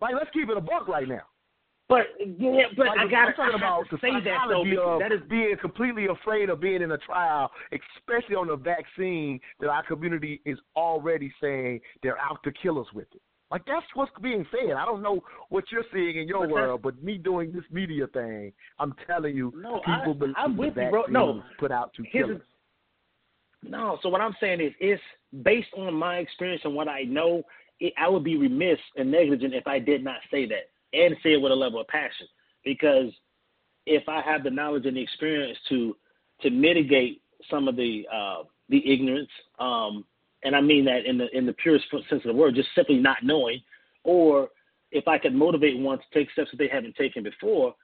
Like, 0.00 0.14
let's 0.14 0.30
keep 0.32 0.48
it 0.48 0.56
a 0.56 0.60
buck 0.60 0.88
right 0.88 1.08
now. 1.08 1.22
But 1.88 2.06
yeah, 2.18 2.64
but 2.76 2.86
like, 2.86 2.98
I 2.98 3.10
got 3.10 3.28
I'm 3.28 3.34
talking 3.34 3.54
about 3.56 3.84
to 3.90 3.96
say 4.00 4.12
that 4.24 4.46
though. 4.48 4.62
Of 4.62 5.00
that 5.00 5.12
is 5.12 5.20
being 5.28 5.54
completely 5.60 6.06
afraid 6.06 6.48
of 6.48 6.60
being 6.60 6.80
in 6.80 6.92
a 6.92 6.98
trial, 6.98 7.50
especially 7.72 8.36
on 8.36 8.48
a 8.48 8.56
vaccine 8.56 9.38
that 9.60 9.68
our 9.68 9.84
community 9.84 10.40
is 10.46 10.58
already 10.76 11.32
saying 11.42 11.80
they're 12.02 12.18
out 12.18 12.42
to 12.44 12.52
kill 12.52 12.80
us 12.80 12.86
with 12.94 13.06
it. 13.14 13.20
Like 13.54 13.66
that's 13.66 13.86
what's 13.94 14.10
being 14.20 14.44
said. 14.50 14.72
I 14.72 14.84
don't 14.84 15.00
know 15.00 15.22
what 15.48 15.62
you're 15.70 15.84
seeing 15.92 16.18
in 16.18 16.26
your 16.26 16.40
but 16.40 16.50
world, 16.50 16.82
but 16.82 17.00
me 17.04 17.18
doing 17.18 17.52
this 17.52 17.62
media 17.70 18.08
thing, 18.08 18.52
I'm 18.80 18.92
telling 19.06 19.36
you, 19.36 19.52
no, 19.54 19.78
people 19.78 20.12
I, 20.16 20.18
believe 20.18 20.34
I'm 20.36 20.56
with 20.56 20.76
you, 20.76 20.90
bro. 20.90 21.04
No, 21.08 21.40
put 21.60 21.70
out 21.70 21.94
to 21.94 22.02
kill. 22.02 22.40
No, 23.62 24.00
so 24.02 24.08
what 24.08 24.20
I'm 24.20 24.34
saying 24.40 24.60
is, 24.60 24.72
it's 24.80 25.00
based 25.44 25.68
on 25.78 25.94
my 25.94 26.16
experience 26.16 26.62
and 26.64 26.74
what 26.74 26.88
I 26.88 27.02
know. 27.02 27.44
It, 27.78 27.92
I 27.96 28.08
would 28.08 28.24
be 28.24 28.36
remiss 28.36 28.80
and 28.96 29.12
negligent 29.12 29.54
if 29.54 29.68
I 29.68 29.78
did 29.78 30.02
not 30.02 30.16
say 30.32 30.46
that 30.46 30.70
and 30.92 31.14
say 31.22 31.34
it 31.34 31.40
with 31.40 31.52
a 31.52 31.54
level 31.54 31.80
of 31.80 31.86
passion, 31.86 32.26
because 32.64 33.12
if 33.86 34.08
I 34.08 34.20
have 34.20 34.42
the 34.42 34.50
knowledge 34.50 34.86
and 34.86 34.96
the 34.96 35.00
experience 35.00 35.56
to 35.68 35.96
to 36.40 36.50
mitigate 36.50 37.22
some 37.48 37.68
of 37.68 37.76
the 37.76 38.02
uh, 38.12 38.42
the 38.68 38.82
ignorance, 38.92 39.30
um, 39.60 40.04
and 40.44 40.54
I 40.54 40.60
mean 40.60 40.84
that 40.84 41.06
in 41.06 41.18
the 41.18 41.26
in 41.36 41.46
the 41.46 41.52
purest 41.54 41.86
sense 41.90 42.04
of 42.12 42.22
the 42.22 42.34
word, 42.34 42.54
just 42.54 42.68
simply 42.74 42.96
not 42.96 43.18
knowing, 43.22 43.60
or 44.04 44.50
if 44.92 45.08
I 45.08 45.18
could 45.18 45.34
motivate 45.34 45.78
one 45.78 45.98
to 45.98 46.04
take 46.12 46.30
steps 46.30 46.50
that 46.52 46.58
they 46.58 46.68
haven't 46.68 46.94
taken 46.96 47.22
before, 47.22 47.74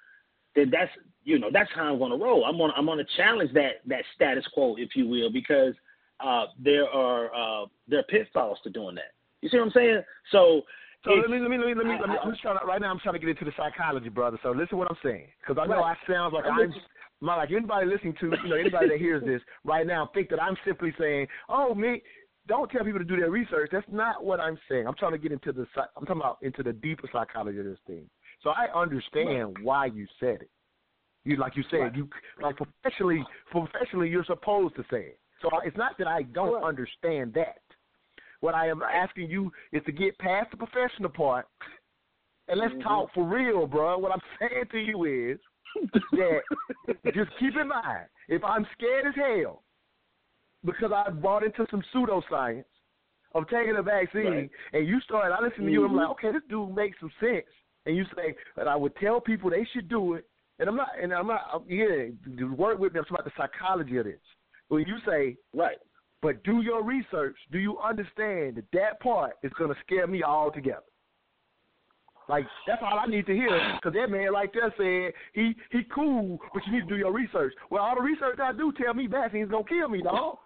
then 0.55 0.71
that's 0.71 0.91
you 1.25 1.39
know 1.39 1.49
that's 1.53 1.71
how 1.75 1.85
I'm 1.85 1.99
going 1.99 2.13
to 2.13 2.23
roll. 2.25 2.45
I'm 2.45 2.57
going 2.57 2.73
I'm 2.77 2.87
going 2.87 2.99
to 2.99 3.07
challenge 3.17 3.53
that 3.55 3.83
that 3.87 4.05
status 4.15 4.47
quo, 4.55 4.77
if 4.79 4.91
you 4.95 5.09
will, 5.09 5.33
because 5.33 5.75
uh, 6.21 6.47
there 6.59 6.89
are 6.89 7.35
uh, 7.35 7.67
there 7.89 8.01
are 8.01 8.05
pitfalls 8.05 8.59
to 8.65 8.71
doing 8.71 8.95
that. 8.95 9.13
You 9.41 9.49
see 9.49 9.59
what 9.59 9.67
I'm 9.67 9.73
saying? 9.73 10.03
So. 10.31 10.63
So 11.03 11.13
let 11.13 11.31
me 11.31 11.39
let 11.39 11.49
me 11.49 11.57
let 11.57 11.67
me 11.67 11.75
let 11.75 11.87
me, 11.87 11.97
let 11.99 12.11
me 12.11 12.17
I'm 12.23 12.31
just 12.31 12.43
trying 12.43 12.59
to, 12.59 12.67
right 12.67 12.79
now 12.79 12.91
I'm 12.91 12.99
trying 12.99 13.15
to 13.15 13.19
get 13.19 13.31
into 13.31 13.47
the 13.47 13.53
psychology, 13.57 14.11
brother. 14.11 14.39
So 14.43 14.51
listen 14.51 14.69
to 14.69 14.77
what 14.77 14.91
I'm 14.91 14.99
saying, 15.03 15.29
because 15.41 15.57
I 15.59 15.67
know 15.67 15.81
right. 15.81 15.97
I 15.97 16.13
sound 16.13 16.35
like 16.35 16.45
I'm 16.45 16.75
my 17.21 17.37
like 17.37 17.51
anybody 17.51 17.87
listening 17.87 18.15
to 18.21 18.33
you 18.43 18.49
know 18.49 18.57
anybody 18.57 18.89
that 18.89 18.99
hears 18.99 19.23
this 19.25 19.41
right 19.65 19.87
now 19.87 20.11
think 20.15 20.29
that 20.31 20.43
I'm 20.43 20.57
simply 20.65 20.93
saying, 20.99 21.27
oh 21.49 21.75
me, 21.75 22.03
don't 22.51 22.69
tell 22.69 22.85
people 22.85 22.99
to 22.99 23.05
do 23.05 23.17
their 23.17 23.31
research. 23.31 23.71
That's 23.73 23.87
not 23.91 24.25
what 24.25 24.41
I'm 24.41 24.59
saying. 24.69 24.87
I'm 24.87 24.97
trying 24.97 25.13
to 25.13 25.19
get 25.19 25.31
into 25.31 25.53
the 25.53 25.67
I'm 25.97 26.05
talking 26.05 26.21
about 26.21 26.39
into 26.43 26.65
the 26.65 26.73
deeper 26.73 27.09
psychology 27.13 27.61
of 27.61 27.65
this 27.65 27.79
thing. 27.87 28.11
So 28.43 28.51
I 28.51 28.67
understand 28.77 29.57
right. 29.57 29.65
why 29.65 29.87
you 29.87 30.07
said 30.19 30.43
it. 30.43 30.51
You 31.25 31.37
like 31.37 31.57
you 31.57 31.63
said 31.71 31.77
right. 31.77 31.95
you 31.95 32.09
like 32.43 32.57
professionally 32.57 33.25
professionally 33.53 34.09
you're 34.09 34.25
supposed 34.25 34.75
to 34.77 34.83
say 34.91 35.01
it. 35.15 35.21
So 35.41 35.49
it's 35.65 35.77
not 35.77 35.97
that 35.99 36.09
I 36.09 36.23
don't 36.23 36.55
right. 36.55 36.65
understand 36.65 37.35
that. 37.35 37.61
What 38.41 38.55
I 38.55 38.69
am 38.69 38.83
asking 38.83 39.31
you 39.31 39.53
is 39.73 39.83
to 39.87 39.93
get 39.93 40.19
past 40.19 40.51
the 40.51 40.57
professional 40.57 41.11
part 41.11 41.47
and 42.49 42.59
let's 42.59 42.73
mm-hmm. 42.73 42.83
talk 42.83 43.11
for 43.15 43.25
real, 43.25 43.67
bro. 43.69 43.97
What 43.99 44.11
I'm 44.11 44.21
saying 44.41 44.65
to 44.73 44.79
you 44.79 45.05
is 45.05 45.39
that 46.13 46.41
just 47.15 47.31
keep 47.39 47.55
in 47.61 47.69
mind 47.69 48.07
if 48.29 48.43
I'm 48.43 48.67
scared 48.77 49.07
as 49.07 49.15
hell 49.15 49.63
because 50.65 50.93
I 50.95 51.11
bought 51.11 51.45
into 51.45 51.67
some 51.71 51.83
pseudoscience 51.95 52.65
of 53.35 53.49
taking 53.49 53.77
a 53.77 53.83
vaccine, 53.83 54.25
right. 54.25 54.51
and 54.73 54.89
you 54.89 55.01
start, 55.01 55.33
I 55.33 55.43
listen 55.43 55.59
to 55.59 55.65
mm-hmm. 55.65 55.73
you, 55.73 55.85
I'm 55.85 55.95
like, 55.95 56.09
okay, 56.11 56.33
this 56.33 56.43
dude 56.49 56.75
makes 56.75 56.99
some 57.01 57.13
sense, 57.21 57.47
and 57.87 57.97
you 57.97 58.05
say 58.17 58.35
that 58.57 58.67
I 58.67 58.77
would 58.77 58.95
tell 58.97 59.21
people 59.21 59.51
they 59.51 59.67
should 59.73 59.89
do 59.89 60.15
it, 60.15 60.27
and 60.59 60.69
I'm 60.69 60.77
not, 60.77 60.89
and 61.01 61.13
I'm 61.13 61.29
not, 61.29 61.63
yeah, 61.69 62.11
work 62.57 62.79
with 62.79 62.93
me. 62.93 62.99
I'm 62.99 63.05
talking 63.05 63.17
about 63.21 63.25
the 63.25 63.33
psychology 63.37 63.97
of 63.99 64.05
this. 64.05 64.21
When 64.69 64.85
you 64.87 64.97
say, 65.07 65.37
right, 65.55 65.79
but 66.23 66.43
do 66.45 66.61
your 66.61 66.85
research, 66.85 67.37
do 67.51 67.59
you 67.59 67.79
understand 67.79 68.57
that 68.57 68.65
that 68.73 69.01
part 69.01 69.33
is 69.43 69.53
going 69.59 69.73
to 69.73 69.81
scare 69.87 70.07
me 70.07 70.23
altogether? 70.23 70.83
Like 72.29 72.47
that's 72.67 72.81
all 72.81 72.99
I 72.99 73.07
need 73.07 73.27
to 73.27 73.35
hear 73.35 73.51
because 73.83 73.93
that 73.95 74.09
man 74.09 74.33
like 74.33 74.53
there 74.53 74.73
said 74.79 75.13
he 75.35 75.55
he 75.73 75.83
cool, 75.93 76.39
but 76.55 76.63
you 76.67 76.75
need 76.75 76.83
to 76.83 76.95
do 76.95 76.97
your 76.97 77.13
research. 77.13 77.53
Well, 77.71 77.83
all 77.83 77.97
the 77.97 78.03
research 78.03 78.39
I 78.41 78.53
do 78.53 78.73
tell 78.81 78.95
me 78.95 79.09
vaccines 79.09 79.51
gonna 79.51 79.65
kill 79.65 79.89
me, 79.89 80.01
dog. 80.01 80.39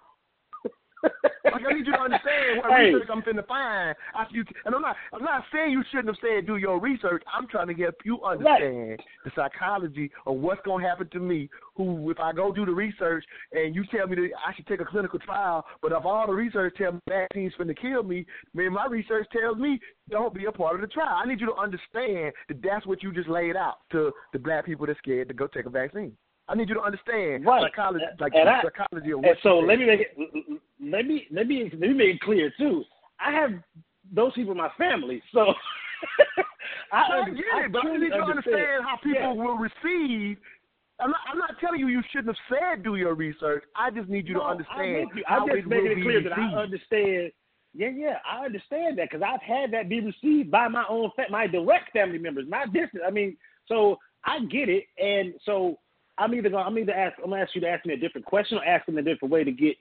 Like 1.45 1.63
I 1.69 1.73
need 1.73 1.87
you 1.87 1.93
to 1.93 1.99
understand 1.99 2.59
what 2.59 2.71
hey. 2.77 2.93
research 2.93 3.09
I'm 3.13 3.23
finna 3.23 3.47
find. 3.47 3.97
I, 4.15 4.25
you, 4.31 4.45
and 4.65 4.75
I'm 4.75 4.83
not 4.83 4.97
I'm 5.13 5.23
not 5.23 5.45
saying 5.53 5.71
you 5.71 5.83
shouldn't 5.91 6.09
have 6.09 6.17
said 6.21 6.47
do 6.47 6.57
your 6.57 6.81
research. 6.81 7.23
I'm 7.33 7.47
trying 7.49 7.69
to 7.69 7.75
help 7.75 7.97
you 8.05 8.23
understand 8.23 8.89
right. 8.89 9.01
the 9.25 9.31
psychology 9.35 10.11
of 10.27 10.37
what's 10.37 10.61
gonna 10.65 10.87
happen 10.87 11.09
to 11.13 11.21
me. 11.21 11.49
Who, 11.77 12.11
if 12.11 12.21
I 12.21 12.33
go 12.33 12.53
do 12.53 12.65
the 12.65 12.73
research 12.73 13.25
and 13.53 13.75
you 13.75 13.85
tell 13.91 14.07
me 14.07 14.15
that 14.17 14.29
I 14.47 14.55
should 14.55 14.67
take 14.67 14.81
a 14.81 14.85
clinical 14.85 15.19
trial, 15.19 15.65
but 15.83 15.93
if 15.93 16.05
all 16.05 16.27
the 16.27 16.33
research 16.33 16.77
tells 16.77 16.95
me 16.95 17.01
vaccines 17.09 17.53
finna 17.59 17.77
kill 17.77 18.03
me, 18.03 18.27
man, 18.55 18.73
my 18.73 18.87
research 18.87 19.27
tells 19.33 19.59
me 19.59 19.81
don't 20.11 20.35
be 20.35 20.45
a 20.45 20.53
part 20.53 20.77
of 20.77 20.81
the 20.81 20.87
trial. 20.87 21.21
I 21.23 21.27
need 21.27 21.41
you 21.41 21.47
to 21.47 21.55
understand 21.55 22.33
that 22.49 22.63
that's 22.63 22.87
what 22.87 23.03
you 23.03 23.13
just 23.13 23.29
laid 23.29 23.57
out 23.57 23.79
to 23.93 24.13
the 24.33 24.39
black 24.39 24.67
people 24.67 24.87
that's 24.87 24.99
scared 24.99 25.29
to 25.29 25.35
go 25.35 25.47
take 25.47 25.67
a 25.67 25.71
vaccine. 25.71 26.13
I 26.49 26.55
need 26.55 26.69
you 26.69 26.75
to 26.75 26.83
understand 26.83 27.47
right. 27.47 27.63
psychology, 27.63 28.05
like 28.21 28.35
and 28.35 28.49
I, 28.49 28.63
psychology 28.63 29.13
of. 29.13 29.25
And 29.25 29.37
so 29.43 29.59
let 29.59 29.79
me 29.79 29.87
make 29.87 30.01
it 30.01 30.61
let 30.81 31.07
me 31.07 31.27
let 31.31 31.47
me 31.47 31.71
let 31.73 31.91
me 31.91 31.95
make 31.95 32.17
it 32.17 32.21
clear 32.21 32.53
too. 32.59 32.85
I 33.19 33.33
have 33.33 33.53
those 34.13 34.33
people 34.35 34.53
in 34.53 34.59
my 34.59 34.71
family, 34.77 35.23
so 35.33 35.41
I, 36.93 36.97
I 36.97 37.19
under, 37.21 37.31
get 37.33 37.45
I 37.55 37.65
it, 37.65 37.73
but 37.73 37.87
I 37.87 37.97
need 37.97 38.03
you 38.03 38.11
to 38.11 38.23
understand 38.23 38.85
how 38.85 38.97
people 39.03 39.21
yeah. 39.21 39.33
will 39.33 39.57
receive. 39.57 40.39
I'm 41.01 41.11
not, 41.11 41.21
I'm 41.31 41.39
not 41.39 41.59
telling 41.61 41.81
you 41.81 41.89
you 41.89 42.03
shouldn't 42.13 42.37
have 42.37 42.59
said 42.77 42.85
do 42.85 42.97
your 42.97 43.15
research. 43.15 43.65
I 43.75 43.91
just 43.91 44.09
need 44.09 44.29
you 44.29 44.35
no, 44.35 44.41
to 44.41 44.47
understand 44.47 45.09
I'm, 45.27 45.43
I'm 45.43 45.49
just 45.49 45.67
making 45.67 45.93
it 45.93 46.03
clear 46.03 46.19
received. 46.19 46.31
that 46.31 46.39
I 46.39 46.63
understand. 46.63 47.33
Yeah, 47.77 47.89
yeah, 47.89 48.19
I 48.31 48.45
understand 48.45 48.99
that 48.99 49.11
because 49.11 49.27
I've 49.27 49.43
had 49.43 49.73
that 49.73 49.89
be 49.89 50.01
received 50.01 50.51
by 50.51 50.69
my 50.69 50.85
own, 50.89 51.11
fa- 51.17 51.25
my 51.31 51.49
direct 51.49 51.93
family 51.93 52.19
members, 52.19 52.45
not 52.47 52.73
distant. 52.73 53.03
I 53.05 53.11
mean, 53.11 53.37
so 53.67 53.99
I 54.25 54.39
get 54.45 54.69
it, 54.69 54.85
and 54.99 55.35
so 55.45 55.81
I'm 56.19 56.35
either 56.35 56.49
gonna 56.49 56.65
I'm 56.65 56.79
either 56.79 56.93
ask 56.93 57.17
I'm 57.23 57.31
gonna 57.31 57.43
ask 57.43 57.55
you 57.55 57.61
to 57.63 57.69
ask 57.69 57.85
me 57.87 57.95
a 57.95 57.99
different 57.99 58.27
question 58.27 58.59
or 58.59 58.65
ask 58.65 58.87
them 58.87 58.99
a 58.99 59.03
different 59.03 59.33
way 59.33 59.45
to 59.45 59.53
get 59.53 59.77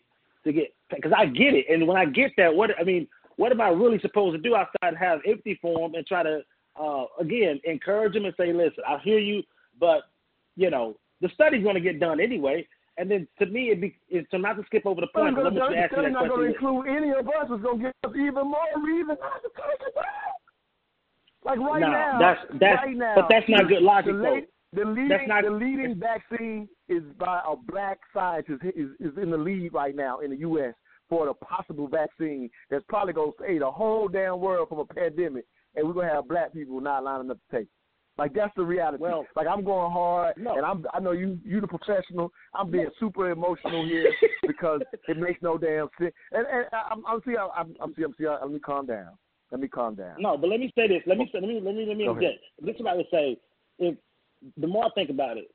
to 0.45 0.51
get 0.51 0.73
because 0.89 1.13
I 1.15 1.25
get 1.25 1.53
it, 1.53 1.65
and 1.69 1.87
when 1.87 1.97
I 1.97 2.05
get 2.05 2.31
that, 2.37 2.53
what 2.53 2.71
I 2.79 2.83
mean, 2.83 3.07
what 3.37 3.51
am 3.51 3.61
I 3.61 3.69
really 3.69 3.99
supposed 3.99 4.35
to 4.35 4.41
do 4.41 4.55
outside 4.55 4.95
have 4.99 5.19
empathy 5.27 5.59
for 5.61 5.79
them 5.79 5.95
and 5.95 6.05
try 6.05 6.23
to 6.23 6.41
uh, 6.79 7.05
again 7.19 7.59
encourage 7.65 8.13
them 8.13 8.25
and 8.25 8.33
say, 8.37 8.51
listen, 8.51 8.83
I 8.87 8.97
hear 9.03 9.19
you, 9.19 9.43
but 9.79 10.03
you 10.55 10.69
know 10.69 10.97
the 11.21 11.29
study's 11.33 11.63
gonna 11.63 11.79
get 11.79 11.99
done 11.99 12.19
anyway. 12.19 12.67
And 12.97 13.09
then 13.09 13.27
to 13.39 13.47
me, 13.47 13.71
it 13.71 13.81
be 13.81 13.95
it's 14.09 14.29
to 14.31 14.37
not 14.37 14.53
to 14.53 14.63
skip 14.65 14.85
over 14.85 15.01
the 15.01 15.07
point. 15.07 15.35
Well, 15.35 15.45
Let 15.45 15.53
me 15.53 15.59
the 15.59 15.77
ask 15.77 15.91
you 15.95 16.03
that 16.03 16.11
not 16.11 16.27
going 16.27 16.41
to 16.41 16.53
include 16.53 16.87
any 16.87 17.09
of 17.09 17.27
us. 17.27 17.49
It's 17.49 17.63
going 17.63 17.79
to 17.79 17.83
give 17.85 18.11
us 18.11 18.15
even 18.15 18.45
more 18.45 18.69
reason 18.85 19.17
not 19.19 19.41
to 19.41 19.49
it 19.49 19.95
back. 19.95 20.05
Like 21.43 21.59
right 21.59 21.81
No, 21.81 21.89
now, 21.89 22.19
that's 22.19 22.39
that's 22.59 22.85
right 22.85 22.95
now, 22.95 23.15
but 23.15 23.25
that's 23.29 23.49
not 23.49 23.67
good 23.67 23.81
logic 23.81 24.13
the, 24.13 24.21
late, 24.21 24.49
the 24.73 24.85
leading, 24.85 25.27
not- 25.27 25.43
the 25.43 25.51
leading 25.51 25.99
vaccine 25.99 26.67
is 26.87 27.03
by 27.19 27.41
a 27.47 27.55
black 27.55 27.99
scientist. 28.13 28.63
Is 28.75 28.89
is 28.99 29.17
in 29.21 29.31
the 29.31 29.37
lead 29.37 29.73
right 29.73 29.95
now 29.95 30.19
in 30.19 30.31
the 30.31 30.37
U.S. 30.37 30.73
for 31.09 31.25
the 31.25 31.33
possible 31.33 31.87
vaccine 31.87 32.49
that's 32.69 32.85
probably 32.87 33.13
going 33.13 33.31
to 33.31 33.37
save 33.45 33.59
the 33.59 33.71
whole 33.71 34.07
damn 34.07 34.39
world 34.39 34.69
from 34.69 34.79
a 34.79 34.85
pandemic, 34.85 35.45
and 35.75 35.87
we're 35.87 35.93
going 35.93 36.07
to 36.07 36.13
have 36.13 36.27
black 36.27 36.53
people 36.53 36.79
not 36.81 37.03
lining 37.03 37.31
up 37.31 37.37
to 37.51 37.57
take. 37.57 37.65
it. 37.65 37.69
Like 38.17 38.33
that's 38.33 38.53
the 38.55 38.63
reality. 38.63 39.01
Well- 39.01 39.25
like 39.35 39.47
I'm 39.47 39.63
going 39.63 39.91
hard, 39.91 40.35
No. 40.37 40.55
and 40.55 40.65
I'm 40.65 40.85
I 40.93 40.99
know 40.99 41.11
you 41.11 41.39
you 41.43 41.61
the 41.61 41.67
professional. 41.67 42.31
I'm 42.53 42.69
being 42.69 42.89
super 42.99 43.31
emotional 43.31 43.85
here 43.85 44.11
because 44.47 44.81
it 45.07 45.17
makes 45.17 45.41
no 45.41 45.57
damn 45.57 45.89
sense. 45.99 46.13
And 46.31 46.45
and 46.45 46.65
I'm 46.73 47.03
I'm 47.07 47.21
see 47.25 47.35
I'm 47.35 47.75
I'm 47.81 47.93
see 47.95 48.03
I'm 48.03 48.13
see 48.17 48.27
let 48.27 48.51
me 48.51 48.59
calm 48.59 48.85
down. 48.85 49.17
Let 49.51 49.61
me 49.61 49.67
calm 49.67 49.95
down. 49.95 50.15
No, 50.19 50.37
but 50.37 50.49
let 50.49 50.59
me 50.59 50.71
say 50.75 50.87
this. 50.87 51.01
Let 51.05 51.17
me 51.17 51.25
oh. 51.27 51.31
say, 51.37 51.41
let 51.41 51.47
me 51.49 51.59
let 51.63 51.75
me 51.75 51.85
let 51.87 51.97
me 51.97 52.05
interject. 52.07 52.39
This 52.61 52.75
is 52.75 52.81
what 52.81 52.93
I 52.93 52.95
would 52.95 53.05
say. 53.11 53.37
If 53.79 53.95
the 54.57 54.67
more 54.67 54.85
I 54.85 54.89
think 54.95 55.09
about 55.09 55.37
it, 55.37 55.49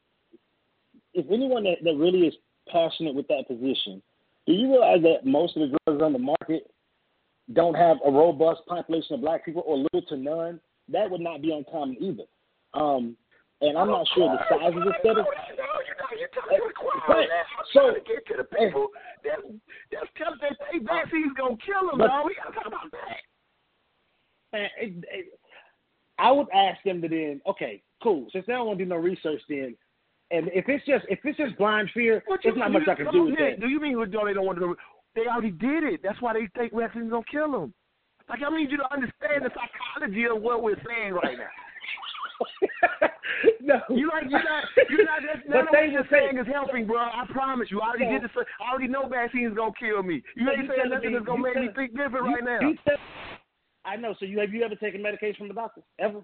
if 1.14 1.26
anyone 1.30 1.64
that, 1.64 1.76
that 1.84 1.96
really 1.96 2.26
is 2.26 2.34
passionate 2.70 3.14
with 3.14 3.26
that 3.28 3.44
position, 3.46 4.02
do 4.46 4.52
you 4.52 4.70
realize 4.70 5.02
that 5.02 5.26
most 5.26 5.56
of 5.56 5.68
the 5.70 5.78
drugs 5.86 6.02
on 6.02 6.12
the 6.12 6.18
market 6.18 6.70
don't 7.52 7.74
have 7.74 7.96
a 8.04 8.10
robust 8.10 8.60
population 8.66 9.14
of 9.14 9.20
black 9.20 9.44
people 9.44 9.62
or 9.66 9.78
little 9.78 10.02
to 10.08 10.16
none? 10.16 10.60
That 10.90 11.10
would 11.10 11.20
not 11.20 11.42
be 11.42 11.52
uncommon 11.52 11.96
either. 12.00 12.24
Um, 12.74 13.16
and 13.60 13.76
I'm 13.76 13.88
not 13.88 14.06
sure 14.14 14.30
the 14.30 14.38
size 14.48 14.72
of 14.76 14.84
the 14.84 14.94
study. 15.00 15.20
Right. 17.08 17.28
So, 17.72 17.92
to 17.92 18.00
get 18.00 18.24
to 18.28 18.34
the 18.38 18.44
people 18.44 18.88
that 19.24 19.38
that's 19.90 20.06
telling 20.16 20.38
that 20.40 20.56
they 20.72 20.78
vaccines 20.78 21.32
gonna 21.36 21.56
kill 21.64 21.88
them, 21.90 21.98
But- 21.98 22.06
dog. 22.08 22.26
We 22.26 22.36
gotta 22.36 22.54
talk 22.54 22.66
about 22.66 22.90
that. 22.92 23.20
man, 24.52 24.70
it, 24.80 24.92
it, 25.10 25.37
I 26.18 26.30
would 26.32 26.48
ask 26.54 26.82
them 26.84 27.00
to 27.02 27.08
then, 27.08 27.40
okay, 27.46 27.82
cool. 28.02 28.26
Since 28.32 28.46
they 28.46 28.52
don't 28.52 28.66
want 28.66 28.78
to 28.78 28.84
do 28.84 28.88
no 28.88 28.96
research, 28.96 29.40
then, 29.48 29.76
and 30.30 30.48
if 30.54 30.68
it's 30.68 30.84
just 30.84 31.04
if 31.08 31.18
it's 31.24 31.38
just 31.38 31.56
blind 31.56 31.90
fear, 31.94 32.22
What 32.26 32.40
there's 32.42 32.56
not 32.56 32.70
mean? 32.72 32.80
much 32.84 32.88
I 32.88 32.94
can 32.96 33.10
do 33.12 33.24
with 33.24 33.38
that. 33.38 33.60
Do 33.60 33.68
you 33.68 33.80
mean 33.80 33.94
no, 33.94 34.26
they 34.26 34.32
don't 34.34 34.44
want 34.46 34.58
to? 34.58 34.76
They 35.14 35.22
already 35.26 35.50
did 35.52 35.84
it. 35.84 36.00
That's 36.02 36.20
why 36.20 36.34
they 36.34 36.48
think 36.58 36.74
vaccines 36.74 37.10
gonna 37.10 37.22
kill 37.30 37.50
them. 37.52 37.72
Like 38.28 38.40
I 38.46 38.50
need 38.56 38.70
you 38.70 38.76
to 38.76 38.92
understand 38.92 39.44
the 39.44 39.50
psychology 39.56 40.26
of 40.26 40.42
what 40.42 40.62
we're 40.62 40.76
saying 40.86 41.14
right 41.14 41.38
now. 41.38 41.48
no, 43.60 43.80
You 43.88 44.08
like 44.12 44.24
you're 44.28 44.42
not 44.44 44.64
you're 44.90 45.04
not 45.04 45.20
that's 45.26 45.48
none 45.48 45.60
of 45.62 45.66
what 45.70 45.90
you're 45.90 46.06
saying 46.10 46.38
is 46.38 46.46
helping, 46.46 46.86
bro. 46.86 46.98
I 46.98 47.24
promise 47.32 47.68
you. 47.70 47.80
I 47.80 47.88
already 47.88 48.04
No. 48.06 48.12
did 48.12 48.22
this. 48.24 48.30
I 48.60 48.70
already 48.70 48.88
know 48.88 49.08
vaccines 49.08 49.56
gonna 49.56 49.72
kill 49.78 50.02
me. 50.02 50.22
You 50.36 50.50
ain't 50.50 50.68
saying 50.68 50.90
nothing 50.90 51.08
me- 51.12 51.14
that's 51.14 51.26
gonna 51.26 51.42
make 51.42 51.56
me 51.56 51.68
think 51.74 51.96
different 51.96 52.26
You- 52.26 52.34
right 52.34 52.44
now. 52.44 52.60
you 52.60 52.76
tell- 52.86 52.96
I 53.88 53.96
know. 53.96 54.14
So 54.18 54.26
you 54.26 54.38
have 54.40 54.52
you 54.52 54.62
ever 54.62 54.76
taken 54.76 55.02
medication 55.02 55.38
from 55.38 55.48
the 55.48 55.54
doctor 55.54 55.82
ever? 55.98 56.20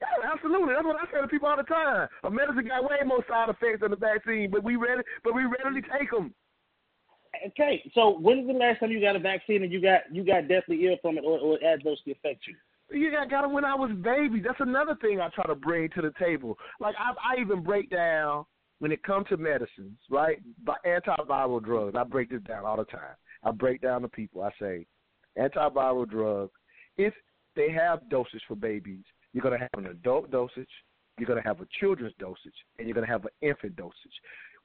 Yeah, 0.00 0.30
absolutely. 0.32 0.74
That's 0.74 0.84
what 0.84 0.96
I 0.96 1.10
say 1.10 1.20
to 1.22 1.28
people 1.28 1.48
all 1.48 1.56
the 1.56 1.62
time. 1.62 2.08
A 2.24 2.30
medicine 2.30 2.68
got 2.68 2.84
way 2.84 2.98
more 3.04 3.24
side 3.28 3.48
effects 3.48 3.80
than 3.80 3.90
the 3.90 3.96
vaccine, 3.96 4.50
but 4.50 4.62
we 4.62 4.76
ready, 4.76 5.02
but 5.24 5.34
we 5.34 5.44
readily 5.44 5.80
take 5.98 6.10
them. 6.10 6.34
Okay, 7.48 7.82
so 7.94 8.18
when 8.18 8.40
is 8.40 8.46
the 8.46 8.52
last 8.52 8.80
time 8.80 8.90
you 8.90 9.00
got 9.00 9.16
a 9.16 9.18
vaccine 9.18 9.62
and 9.62 9.72
you 9.72 9.80
got 9.80 10.00
you 10.12 10.24
got 10.24 10.48
deathly 10.48 10.86
ill 10.86 10.96
from 11.02 11.18
it 11.18 11.24
or, 11.24 11.38
or 11.38 11.62
adversely 11.64 12.12
affect 12.12 12.46
you? 12.46 12.54
You 12.90 13.10
got 13.10 13.28
got 13.30 13.44
it 13.44 13.50
when 13.50 13.64
I 13.64 13.74
was 13.74 13.90
baby. 14.02 14.40
That's 14.40 14.60
another 14.60 14.96
thing 15.00 15.20
I 15.20 15.28
try 15.34 15.44
to 15.44 15.54
bring 15.54 15.90
to 15.90 16.02
the 16.02 16.12
table. 16.18 16.56
Like 16.80 16.94
I, 16.98 17.34
I 17.34 17.40
even 17.40 17.62
break 17.62 17.90
down 17.90 18.46
when 18.78 18.92
it 18.92 19.02
comes 19.02 19.26
to 19.28 19.36
medicines, 19.36 19.98
right? 20.10 20.38
By 20.64 20.76
antiviral 20.86 21.62
drugs, 21.62 21.96
I 21.98 22.04
break 22.04 22.30
this 22.30 22.42
down 22.42 22.64
all 22.64 22.76
the 22.76 22.84
time. 22.84 23.16
I 23.42 23.50
break 23.50 23.80
down 23.80 24.02
to 24.02 24.08
people. 24.08 24.42
I 24.42 24.50
say, 24.60 24.86
antiviral 25.38 26.08
drug, 26.08 26.50
if 26.96 27.14
they 27.54 27.70
have 27.70 28.08
dosage 28.08 28.42
for 28.46 28.54
babies, 28.54 29.04
you're 29.32 29.42
going 29.42 29.58
to 29.58 29.60
have 29.60 29.84
an 29.84 29.90
adult 29.90 30.30
dosage, 30.30 30.68
you're 31.18 31.26
going 31.26 31.42
to 31.42 31.48
have 31.48 31.60
a 31.60 31.66
children's 31.80 32.14
dosage, 32.18 32.54
and 32.78 32.86
you're 32.86 32.94
going 32.94 33.06
to 33.06 33.12
have 33.12 33.24
an 33.24 33.30
infant 33.42 33.76
dosage, 33.76 33.94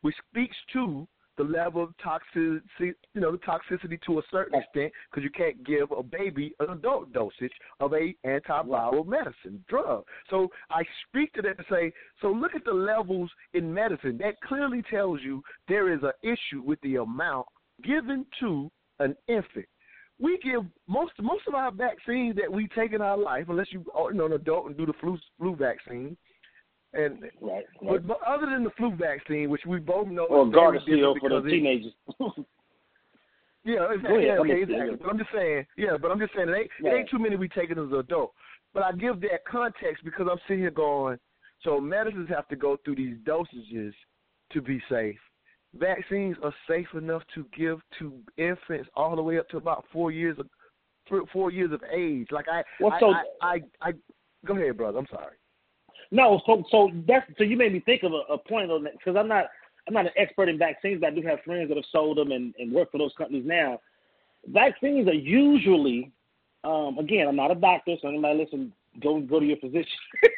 which 0.01 0.15
speaks 0.29 0.55
to 0.73 1.07
the 1.37 1.43
level 1.43 1.83
of 1.83 1.93
toxicity, 2.05 2.61
you 2.79 3.21
know, 3.21 3.31
the 3.31 3.37
toxicity 3.37 3.99
to 4.05 4.19
a 4.19 4.21
certain 4.29 4.59
extent, 4.59 4.91
because 5.09 5.23
you 5.23 5.29
can't 5.29 5.63
give 5.65 5.91
a 5.91 6.03
baby 6.03 6.53
an 6.59 6.69
adult 6.71 7.11
dosage 7.13 7.53
of 7.79 7.93
a 7.93 8.13
antiviral 8.25 9.05
medicine 9.05 9.63
drug. 9.67 10.03
So 10.29 10.49
I 10.69 10.83
speak 11.07 11.33
to 11.33 11.41
that 11.43 11.57
to 11.57 11.63
say, 11.69 11.93
so 12.21 12.27
look 12.27 12.53
at 12.53 12.65
the 12.65 12.73
levels 12.73 13.31
in 13.53 13.73
medicine. 13.73 14.17
That 14.19 14.41
clearly 14.41 14.83
tells 14.91 15.21
you 15.21 15.41
there 15.67 15.91
is 15.93 16.01
an 16.03 16.11
issue 16.21 16.61
with 16.61 16.79
the 16.81 16.97
amount 16.97 17.47
given 17.83 18.25
to 18.41 18.69
an 18.99 19.15
infant. 19.27 19.65
We 20.21 20.37
give 20.43 20.61
most 20.87 21.13
most 21.19 21.47
of 21.47 21.55
our 21.55 21.71
vaccines 21.71 22.35
that 22.35 22.51
we 22.51 22.67
take 22.75 22.93
in 22.93 23.01
our 23.01 23.17
life, 23.17 23.45
unless 23.49 23.67
you, 23.71 23.83
oh, 23.95 24.09
you 24.09 24.15
know, 24.15 24.27
an 24.27 24.33
adult 24.33 24.67
and 24.67 24.77
do 24.77 24.85
the 24.85 24.93
flu 25.01 25.17
flu 25.39 25.55
vaccine, 25.55 26.15
and 26.93 27.23
right, 27.23 27.31
right. 27.41 27.65
But, 27.81 28.07
but 28.07 28.19
other 28.27 28.45
than 28.45 28.63
the 28.63 28.69
flu 28.77 28.95
vaccine, 28.95 29.49
which 29.49 29.65
we 29.65 29.79
both 29.79 30.07
know, 30.07 30.25
or 30.25 30.45
Gardasil 30.45 31.19
for 31.19 31.41
the 31.41 31.49
teenagers. 31.49 31.93
yeah, 33.63 33.87
exactly. 33.91 34.25
Yeah, 34.25 34.37
okay, 34.39 34.61
exactly. 34.61 34.97
But 35.01 35.09
I'm 35.09 35.17
just 35.17 35.31
saying, 35.33 35.65
yeah, 35.77 35.97
but 35.99 36.11
I'm 36.11 36.19
just 36.19 36.33
saying 36.35 36.49
it 36.49 36.55
ain't, 36.55 36.71
it 36.85 36.95
ain't 36.95 37.09
too 37.09 37.19
many 37.19 37.35
we 37.35 37.47
taking 37.47 37.79
as 37.79 37.91
an 37.91 37.95
adult. 37.95 38.33
But 38.73 38.83
I 38.83 38.91
give 38.91 39.21
that 39.21 39.45
context 39.49 40.03
because 40.03 40.27
I'm 40.29 40.39
sitting 40.47 40.61
here 40.61 40.71
going, 40.71 41.17
so 41.63 41.79
medicines 41.79 42.29
have 42.29 42.47
to 42.49 42.55
go 42.55 42.77
through 42.83 42.95
these 42.95 43.17
dosages 43.25 43.93
to 44.51 44.61
be 44.61 44.81
safe. 44.89 45.17
Vaccines 45.77 46.35
are 46.43 46.53
safe 46.67 46.87
enough 46.93 47.23
to 47.33 47.45
give 47.57 47.79
to 47.99 48.13
infants 48.37 48.89
all 48.95 49.15
the 49.15 49.21
way 49.21 49.39
up 49.39 49.47
to 49.49 49.57
about 49.57 49.85
four 49.91 50.11
years 50.11 50.37
of 50.37 50.47
four 51.31 51.51
years 51.51 51.71
of 51.71 51.81
age. 51.91 52.27
Like 52.31 52.47
I, 52.49 52.63
well, 52.79 52.95
so, 52.99 53.11
I, 53.11 53.23
I, 53.41 53.53
I, 53.81 53.89
I, 53.89 53.93
go 54.45 54.55
ahead, 54.55 54.77
brother. 54.77 54.99
I'm 54.99 55.07
sorry. 55.09 55.35
No, 56.11 56.41
so 56.45 56.63
so 56.69 56.91
that's 57.07 57.25
so 57.37 57.43
you 57.43 57.55
made 57.55 57.71
me 57.71 57.79
think 57.79 58.03
of 58.03 58.11
a, 58.11 58.33
a 58.33 58.37
point 58.37 58.69
on 58.69 58.83
that 58.83 58.93
because 58.93 59.15
I'm 59.17 59.29
not 59.29 59.45
I'm 59.87 59.93
not 59.93 60.05
an 60.05 60.11
expert 60.17 60.49
in 60.49 60.57
vaccines, 60.57 60.99
but 60.99 61.07
I 61.07 61.15
do 61.15 61.21
have 61.25 61.39
friends 61.45 61.69
that 61.69 61.77
have 61.77 61.85
sold 61.91 62.17
them 62.17 62.31
and, 62.31 62.53
and 62.59 62.71
work 62.71 62.91
for 62.91 62.97
those 62.97 63.13
companies 63.17 63.45
now. 63.45 63.79
Vaccines 64.47 65.07
are 65.07 65.13
usually, 65.13 66.11
um, 66.63 66.97
again, 66.99 67.27
I'm 67.27 67.35
not 67.35 67.51
a 67.51 67.55
doctor, 67.55 67.95
so 68.01 68.09
anybody 68.09 68.39
listen, 68.39 68.73
go 69.01 69.21
go 69.21 69.39
to 69.39 69.45
your 69.45 69.57
physician. 69.57 69.85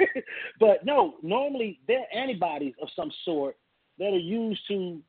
but 0.60 0.86
no, 0.86 1.16
normally 1.24 1.80
they're 1.88 2.06
antibodies 2.16 2.74
of 2.82 2.88
some 2.96 3.12
sort 3.26 3.58
that 3.98 4.14
are 4.14 4.18
used 4.18 4.62
to 4.68 5.02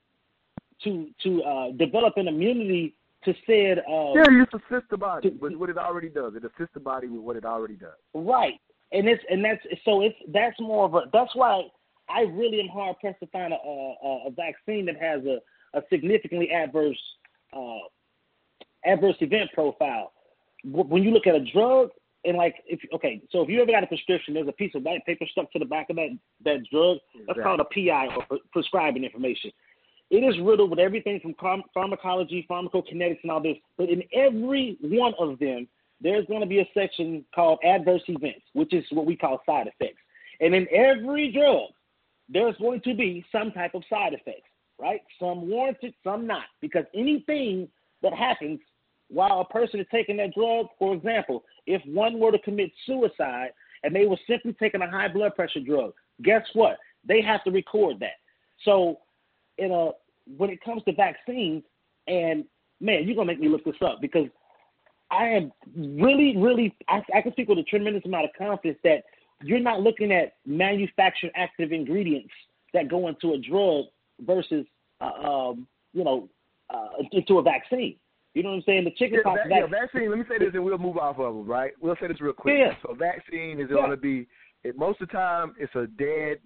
to 0.83 1.09
to 1.23 1.43
uh, 1.43 1.71
develop 1.73 2.14
an 2.16 2.28
immunity 2.28 2.95
to 3.25 3.35
said. 3.47 3.78
Uh, 3.78 4.12
yeah, 4.14 4.31
you 4.31 4.47
assist 4.52 4.88
the 4.90 4.99
body 4.99 5.31
with 5.40 5.54
what 5.54 5.71
it 5.71 5.78
already 5.78 6.09
does. 6.09 6.35
It 6.35 6.45
assists 6.45 6.75
the 6.75 6.81
body 6.81 7.09
with 7.09 7.21
what 7.21 7.37
it 7.37 7.45
already 7.45 7.75
does. 7.75 7.97
Right, 8.12 8.61
and 8.93 9.09
it's 9.09 9.23
and 9.31 9.45
that's 9.45 9.62
so 9.85 10.02
it's 10.02 10.16
that's 10.33 10.59
more 10.61 10.85
of 10.85 10.95
a 10.95 11.02
that's 11.12 11.35
why 11.35 11.62
I 12.09 12.23
really 12.23 12.61
am 12.61 12.69
hard 12.69 12.97
pressed 13.00 13.21
to 13.21 13.26
find 13.28 13.52
a, 13.52 13.57
a, 13.57 14.26
a 14.26 14.31
vaccine 14.31 14.87
that 14.87 15.00
has 15.00 15.23
a, 15.25 15.38
a 15.76 15.83
significantly 15.90 16.50
adverse 16.50 17.00
uh, 17.52 17.78
adverse 18.85 19.16
event 19.21 19.50
profile. 19.54 20.12
When 20.64 21.02
you 21.02 21.11
look 21.11 21.27
at 21.27 21.35
a 21.35 21.44
drug 21.53 21.90
and 22.25 22.37
like 22.37 22.57
if 22.66 22.81
okay, 22.94 23.22
so 23.31 23.42
if 23.42 23.48
you 23.48 23.61
ever 23.61 23.70
got 23.70 23.85
a 23.85 23.87
prescription, 23.87 24.35
there's 24.35 24.48
a 24.48 24.53
piece 24.53 24.75
of 24.75 24.83
white 24.83 25.05
paper 25.05 25.27
stuck 25.31 25.51
to 25.53 25.59
the 25.59 25.64
back 25.64 25.90
of 25.90 25.96
that 25.96 26.16
that 26.44 26.61
drug. 26.70 26.98
That's 27.27 27.40
called 27.40 27.61
a 27.61 27.64
PI 27.64 28.09
or 28.31 28.38
prescribing 28.53 29.05
information. 29.05 29.51
It 30.14 30.22
is 30.22 30.40
riddled 30.40 30.70
with 30.70 30.79
everything 30.79 31.18
from 31.40 31.64
pharmacology, 31.74 32.46
pharmacokinetics, 32.48 33.18
and 33.24 33.33
all 33.33 33.40
this. 33.40 33.57
But 33.77 33.88
in 33.88 34.05
every 34.14 34.79
one 34.81 35.12
of 35.18 35.40
them, 35.40 35.66
there's 36.00 36.24
going 36.27 36.40
to 36.40 36.46
be 36.46 36.61
a 36.61 36.68
section 36.72 37.24
called 37.35 37.59
adverse 37.64 38.03
events, 38.07 38.42
which 38.53 38.72
is 38.72 38.85
what 38.92 39.07
we 39.07 39.16
call 39.16 39.42
side 39.44 39.66
effects. 39.66 39.98
And 40.40 40.55
in 40.55 40.68
every 40.72 41.33
drug, 41.33 41.70
there's 42.29 42.55
going 42.59 42.81
to 42.83 42.94
be 42.94 43.24
some 43.33 43.50
type 43.50 43.74
of 43.74 43.83
side 43.90 44.12
effects, 44.12 44.48
right? 44.79 45.00
Some 45.18 45.48
warranted, 45.48 45.94
some 46.05 46.29
not. 46.29 46.44
Because 46.61 46.85
anything 46.94 47.66
that 48.03 48.14
happens 48.14 48.61
while 49.09 49.40
a 49.40 49.53
person 49.53 49.81
is 49.81 49.87
taking 49.90 50.18
that 50.18 50.33
drug, 50.33 50.66
for 50.79 50.94
example, 50.94 51.42
if 51.66 51.83
one 51.87 52.20
were 52.20 52.31
to 52.31 52.38
commit 52.38 52.70
suicide 52.87 53.50
and 53.83 53.92
they 53.92 54.07
were 54.07 54.18
simply 54.29 54.53
taking 54.61 54.81
a 54.81 54.88
high 54.88 55.09
blood 55.09 55.35
pressure 55.35 55.59
drug, 55.59 55.92
guess 56.22 56.46
what? 56.53 56.79
They 57.05 57.20
have 57.20 57.42
to 57.42 57.50
record 57.50 57.98
that. 57.98 58.20
So, 58.64 59.00
in 59.59 59.72
a 59.72 59.90
when 60.37 60.50
it 60.50 60.62
comes 60.62 60.82
to 60.84 60.92
vaccines, 60.92 61.62
and 62.06 62.44
man, 62.80 63.04
you're 63.04 63.16
gonna 63.16 63.26
make 63.26 63.40
me 63.40 63.48
look 63.48 63.64
this 63.64 63.74
up 63.84 64.00
because 64.00 64.28
I 65.10 65.26
am 65.26 65.52
really, 65.76 66.37
really, 66.37 66.74
I, 66.88 67.02
I 67.14 67.22
can 67.22 67.32
speak 67.32 67.48
with 67.48 67.58
a 67.58 67.62
tremendous 67.64 68.04
amount 68.04 68.24
of 68.24 68.30
confidence 68.37 68.78
that 68.84 69.04
you're 69.42 69.60
not 69.60 69.80
looking 69.80 70.12
at 70.12 70.34
manufactured 70.46 71.30
active 71.37 71.72
ingredients 71.72 72.32
that 72.72 72.88
go 72.88 73.08
into 73.08 73.34
a 73.34 73.38
drug 73.38 73.87
versus, 74.20 74.66
uh, 75.00 75.28
um, 75.28 75.66
you 75.92 76.04
know, 76.04 76.28
uh, 76.70 76.88
into 77.12 77.38
a 77.38 77.42
vaccine. 77.42 77.96
You 78.32 78.42
know 78.42 78.50
what 78.50 78.56
I'm 78.56 78.62
saying? 78.66 78.84
The 78.84 78.90
chicken 78.92 79.20
yeah, 79.24 79.34
vaccine. 79.34 79.56
Yeah, 79.56 79.66
vaccine. 79.66 80.10
Let 80.10 80.18
me 80.18 80.24
say 80.28 80.38
this, 80.38 80.54
and 80.54 80.64
we'll 80.64 80.78
move 80.78 80.96
off 80.96 81.18
of 81.20 81.34
them. 81.34 81.46
Right? 81.46 81.72
We'll 81.80 81.96
say 82.00 82.08
this 82.08 82.20
real 82.20 82.32
quick. 82.32 82.56
Yeah. 82.58 82.74
So, 82.82 82.94
vaccine 82.94 83.60
is 83.60 83.68
yeah. 83.70 83.76
going 83.76 83.90
to 83.90 83.96
be 83.96 84.26
it, 84.64 84.76
most 84.76 85.00
of 85.00 85.08
the 85.08 85.12
time 85.12 85.54
it's 85.58 85.74
a 85.76 85.87
dead 85.87 86.38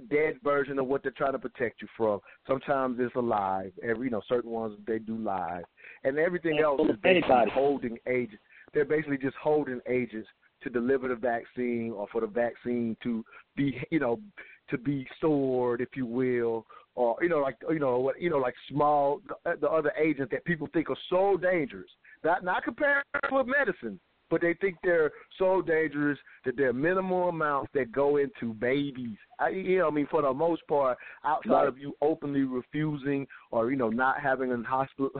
dead 0.00 0.36
version 0.42 0.78
of 0.78 0.86
what 0.86 1.02
they're 1.02 1.12
trying 1.12 1.32
to 1.32 1.38
protect 1.38 1.82
you 1.82 1.88
from. 1.96 2.20
Sometimes 2.46 2.96
it's 3.00 3.14
alive. 3.14 3.72
Every 3.82 4.06
you 4.06 4.10
know, 4.10 4.22
certain 4.28 4.50
ones 4.50 4.78
they 4.86 4.98
do 4.98 5.16
live, 5.16 5.64
and 6.04 6.18
everything 6.18 6.56
and 6.56 6.64
else 6.64 6.80
is 6.88 6.96
basically 7.02 7.50
holding 7.52 7.98
agents. 8.06 8.42
They're 8.72 8.84
basically 8.84 9.18
just 9.18 9.36
holding 9.36 9.80
agents 9.88 10.28
to 10.62 10.70
deliver 10.70 11.08
the 11.08 11.16
vaccine 11.16 11.92
or 11.92 12.06
for 12.12 12.20
the 12.20 12.26
vaccine 12.26 12.96
to 13.02 13.24
be 13.56 13.80
you 13.90 14.00
know 14.00 14.20
to 14.68 14.78
be 14.78 15.06
stored, 15.16 15.80
if 15.80 15.88
you 15.94 16.06
will, 16.06 16.66
or 16.94 17.16
you 17.22 17.28
know 17.28 17.38
like 17.38 17.56
you 17.68 17.78
know 17.78 17.98
what 17.98 18.20
you 18.20 18.30
know 18.30 18.38
like 18.38 18.54
small 18.68 19.20
the 19.44 19.68
other 19.68 19.92
agents 20.00 20.30
that 20.32 20.44
people 20.44 20.68
think 20.72 20.90
are 20.90 20.98
so 21.08 21.36
dangerous. 21.36 21.90
Not 22.24 22.44
not 22.44 22.64
compared 22.64 23.04
with 23.30 23.46
medicine, 23.46 23.98
but 24.30 24.40
they 24.40 24.54
think 24.54 24.76
they're 24.82 25.10
so 25.38 25.60
dangerous 25.60 26.18
that 26.44 26.56
there 26.56 26.68
are 26.68 26.72
minimal 26.72 27.28
amounts 27.28 27.70
that 27.74 27.92
go 27.92 28.16
into 28.16 28.54
babies. 28.54 29.16
I, 29.38 29.48
you 29.48 29.78
know, 29.78 29.88
I 29.88 29.90
mean, 29.90 30.06
for 30.10 30.22
the 30.22 30.32
most 30.32 30.62
part, 30.68 30.96
outside 31.24 31.50
right. 31.50 31.68
of 31.68 31.78
you 31.78 31.94
openly 32.00 32.42
refusing 32.42 33.26
or 33.50 33.70
you 33.70 33.76
know 33.76 33.88
not 33.88 34.20
having 34.20 34.52
a 34.52 34.62
hospital, 34.62 35.10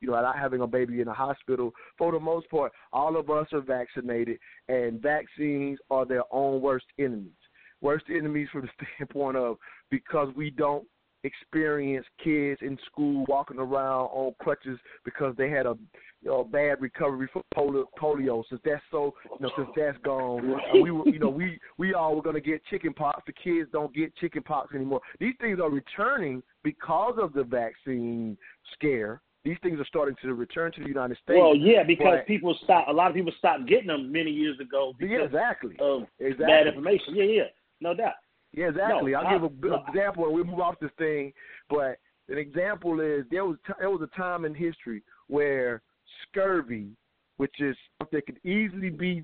you 0.00 0.10
know, 0.10 0.20
not 0.20 0.38
having 0.38 0.60
a 0.60 0.66
baby 0.66 1.00
in 1.00 1.08
a 1.08 1.14
hospital, 1.14 1.72
for 1.96 2.12
the 2.12 2.20
most 2.20 2.48
part, 2.50 2.72
all 2.92 3.16
of 3.16 3.30
us 3.30 3.46
are 3.52 3.60
vaccinated, 3.60 4.38
and 4.68 5.00
vaccines 5.00 5.78
are 5.90 6.04
their 6.04 6.24
own 6.30 6.60
worst 6.60 6.86
enemies. 6.98 7.32
Worst 7.80 8.06
enemies 8.10 8.48
from 8.52 8.62
the 8.62 8.68
standpoint 8.96 9.36
of 9.36 9.56
because 9.90 10.28
we 10.36 10.50
don't 10.50 10.86
experience 11.24 12.06
kids 12.22 12.60
in 12.62 12.78
school 12.86 13.24
walking 13.28 13.58
around 13.58 14.06
on 14.06 14.34
crutches 14.40 14.78
because 15.04 15.34
they 15.36 15.50
had 15.50 15.66
a 15.66 15.76
you 16.22 16.30
know, 16.30 16.44
bad 16.44 16.80
recovery 16.80 17.28
from 17.32 17.42
polio, 17.54 17.84
polio. 18.00 18.42
Since 18.48 18.60
that's 18.64 18.82
so, 18.90 19.14
you 19.24 19.46
know, 19.46 19.50
since 19.56 19.68
that's 19.76 19.98
gone, 19.98 20.58
we 20.82 20.90
were, 20.90 21.06
you 21.08 21.18
know, 21.18 21.28
we 21.28 21.58
we 21.76 21.94
all 21.94 22.16
were 22.16 22.22
going 22.22 22.34
to 22.34 22.40
get 22.40 22.64
chicken 22.66 22.92
pox. 22.92 23.22
The 23.26 23.32
kids 23.32 23.68
don't 23.72 23.94
get 23.94 24.14
chicken 24.16 24.42
pox 24.42 24.74
anymore. 24.74 25.00
These 25.20 25.34
things 25.40 25.60
are 25.60 25.70
returning 25.70 26.42
because 26.64 27.14
of 27.20 27.32
the 27.32 27.44
vaccine 27.44 28.36
scare. 28.74 29.20
These 29.44 29.56
things 29.62 29.78
are 29.78 29.86
starting 29.86 30.16
to 30.22 30.34
return 30.34 30.72
to 30.72 30.82
the 30.82 30.88
United 30.88 31.16
States. 31.22 31.38
Well, 31.40 31.54
yeah, 31.54 31.84
because 31.84 32.18
but, 32.18 32.26
people 32.26 32.58
stop. 32.64 32.88
A 32.88 32.92
lot 32.92 33.08
of 33.08 33.14
people 33.14 33.32
stopped 33.38 33.68
getting 33.68 33.86
them 33.86 34.10
many 34.10 34.30
years 34.30 34.58
ago 34.58 34.94
because 34.98 35.12
yeah, 35.12 35.24
exactly. 35.24 35.76
of 35.78 36.02
exactly. 36.18 36.46
bad 36.46 36.66
information. 36.66 37.14
Yeah, 37.14 37.24
yeah, 37.24 37.42
no 37.80 37.94
doubt. 37.94 38.14
Yeah, 38.52 38.68
exactly. 38.68 39.12
No, 39.12 39.18
I'll 39.18 39.38
give 39.38 39.44
an 39.44 39.60
no. 39.62 39.84
example, 39.88 40.24
and 40.26 40.34
we 40.34 40.42
move 40.42 40.60
off 40.60 40.76
this 40.80 40.90
thing. 40.98 41.32
But 41.68 41.98
an 42.28 42.38
example 42.38 43.00
is 43.00 43.24
there 43.30 43.44
was 43.44 43.56
t- 43.66 43.74
there 43.78 43.90
was 43.90 44.02
a 44.02 44.16
time 44.16 44.44
in 44.44 44.54
history 44.54 45.02
where 45.28 45.82
scurvy, 46.28 46.88
which 47.36 47.54
is 47.60 47.76
something 47.98 48.18
that 48.18 48.26
could 48.26 48.44
easily 48.44 48.90
be 48.90 49.22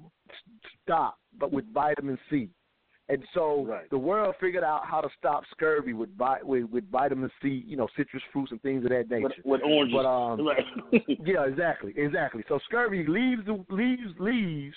stopped, 0.83 1.21
but 1.39 1.53
with 1.53 1.65
vitamin 1.73 2.19
C. 2.31 2.49
And 3.09 3.23
so 3.35 3.67
right. 3.67 3.89
the 3.91 3.99
world 3.99 4.35
figured 4.41 4.65
out 4.65 4.87
how 4.87 5.03
to 5.03 5.09
stop 5.19 5.43
scurvy 5.51 5.93
with, 5.93 6.09
with 6.43 6.65
with 6.71 6.91
vitamin 6.91 7.31
C, 7.43 7.63
you 7.67 7.77
know, 7.77 7.87
citrus 7.97 8.23
fruits 8.33 8.51
and 8.51 8.63
things 8.63 8.85
of 8.85 8.91
that 8.91 9.11
nature. 9.11 9.29
With, 9.45 9.61
with 9.61 9.61
oranges. 9.63 9.95
But 9.95 10.07
um, 10.07 10.47
right. 10.47 10.65
yeah, 11.25 11.45
exactly, 11.45 11.93
exactly. 11.97 12.45
So 12.49 12.59
scurvy 12.65 13.05
leaves 13.07 13.43
leaves 13.69 14.15
leaves, 14.19 14.77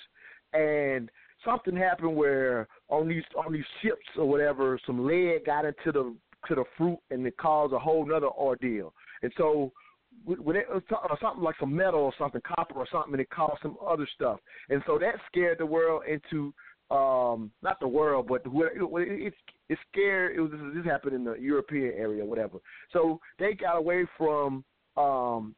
and 0.52 1.10
something 1.44 1.76
happened 1.76 2.16
where 2.16 2.68
on 2.88 3.08
these 3.08 3.24
on 3.36 3.52
these 3.52 3.64
ships 3.82 4.06
or 4.16 4.28
whatever, 4.28 4.78
some 4.86 5.06
lead 5.06 5.40
got 5.46 5.64
into 5.64 5.92
the 5.92 6.14
to 6.46 6.54
the 6.54 6.64
fruit 6.76 6.98
and 7.10 7.26
it 7.26 7.36
caused 7.36 7.72
a 7.72 7.78
whole 7.78 8.06
nother 8.06 8.28
ordeal. 8.28 8.92
And 9.22 9.32
so 9.36 9.72
when 10.24 10.56
it 10.56 10.66
was 10.68 10.82
something 11.20 11.42
like 11.42 11.54
some 11.60 11.74
metal 11.74 12.00
or 12.00 12.12
something, 12.18 12.40
copper 12.46 12.74
or 12.74 12.86
something, 12.90 13.12
and 13.14 13.20
it 13.20 13.30
caused 13.30 13.62
some 13.62 13.76
other 13.86 14.08
stuff. 14.14 14.38
And 14.68 14.82
so 14.86 14.98
that 14.98 15.14
scared 15.30 15.58
the 15.58 15.66
world 15.66 16.02
into 16.08 16.52
um 16.90 17.50
not 17.62 17.78
the 17.80 17.88
world, 17.88 18.26
but 18.28 18.42
it, 18.46 18.82
it, 18.82 19.34
it 19.68 19.78
scared. 19.92 20.36
It 20.36 20.40
was 20.40 20.50
this 20.74 20.84
happened 20.84 21.14
in 21.14 21.24
the 21.24 21.34
European 21.34 21.92
area, 21.96 22.24
whatever. 22.24 22.58
So 22.92 23.20
they 23.38 23.52
got 23.54 23.76
away 23.76 24.06
from 24.16 24.64
um 24.96 25.54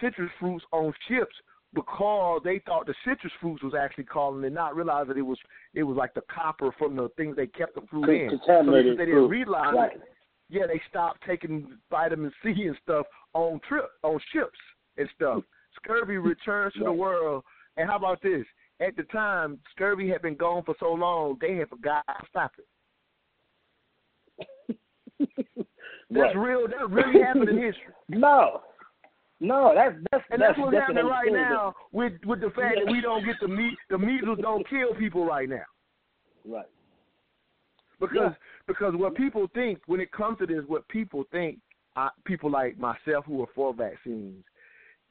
citrus 0.00 0.30
fruits 0.38 0.64
on 0.72 0.92
ships 1.08 1.34
because 1.74 2.40
they 2.44 2.60
thought 2.64 2.86
the 2.86 2.94
citrus 3.04 3.32
fruits 3.40 3.62
was 3.62 3.74
actually 3.78 4.04
calling 4.04 4.44
and 4.44 4.54
not 4.54 4.74
realize 4.74 5.06
that 5.08 5.16
it 5.16 5.22
was 5.22 5.38
it 5.74 5.82
was 5.82 5.96
like 5.96 6.14
the 6.14 6.22
copper 6.32 6.70
from 6.78 6.96
the 6.96 7.08
things 7.16 7.36
they 7.36 7.46
kept 7.46 7.74
the 7.74 7.82
fruit 7.90 8.08
in. 8.08 8.40
So 8.46 8.62
they, 8.64 8.82
they 8.96 9.06
didn't 9.06 9.28
realize 9.28 9.74
right. 9.76 9.92
it. 9.92 10.02
Yeah, 10.48 10.66
they 10.66 10.80
stopped 10.88 11.22
taking 11.26 11.76
vitamin 11.90 12.32
C 12.42 12.50
and 12.66 12.76
stuff 12.82 13.06
on 13.34 13.60
trip 13.68 13.90
on 14.02 14.18
ships 14.32 14.58
and 14.96 15.08
stuff. 15.14 15.42
Scurvy 15.76 16.16
returns 16.18 16.72
to 16.74 16.84
the 16.84 16.92
world. 16.92 17.44
And 17.76 17.88
how 17.88 17.96
about 17.96 18.22
this? 18.22 18.44
At 18.80 18.96
the 18.96 19.04
time, 19.04 19.58
scurvy 19.74 20.08
had 20.08 20.22
been 20.22 20.36
gone 20.36 20.62
for 20.64 20.74
so 20.78 20.92
long, 20.92 21.38
they 21.40 21.56
had 21.56 21.68
forgot 21.68 22.04
to 22.06 22.26
stop 22.28 22.52
it. 22.58 22.66
That's 26.10 26.34
right. 26.34 26.36
real. 26.36 26.66
That 26.68 26.90
really 26.90 27.22
happened 27.26 27.48
in 27.48 27.56
history. 27.56 27.94
No, 28.08 28.60
no, 29.40 29.72
that's 29.74 29.94
that's 30.10 30.24
and 30.30 30.40
that's, 30.40 30.52
that's 30.52 30.58
what's 30.58 30.76
happening 30.76 31.06
right 31.06 31.30
now 31.30 31.74
with 31.92 32.12
with 32.24 32.40
the 32.40 32.50
fact 32.50 32.76
that 32.82 32.90
we 32.90 33.00
don't 33.00 33.24
get 33.24 33.36
the 33.40 33.48
meat. 33.48 33.76
The 33.90 33.98
measles 33.98 34.38
don't 34.40 34.68
kill 34.68 34.94
people 34.94 35.26
right 35.26 35.48
now. 35.48 35.64
Right. 36.46 36.66
Because 38.00 38.16
yeah. 38.16 38.34
because 38.66 38.94
what 38.96 39.14
people 39.14 39.46
think 39.54 39.80
when 39.86 40.00
it 40.00 40.10
comes 40.12 40.38
to 40.38 40.46
this, 40.46 40.62
what 40.66 40.88
people 40.88 41.24
think, 41.32 41.58
uh, 41.96 42.08
people 42.24 42.50
like 42.50 42.78
myself 42.78 43.26
who 43.26 43.42
are 43.42 43.48
for 43.54 43.74
vaccines, 43.74 44.44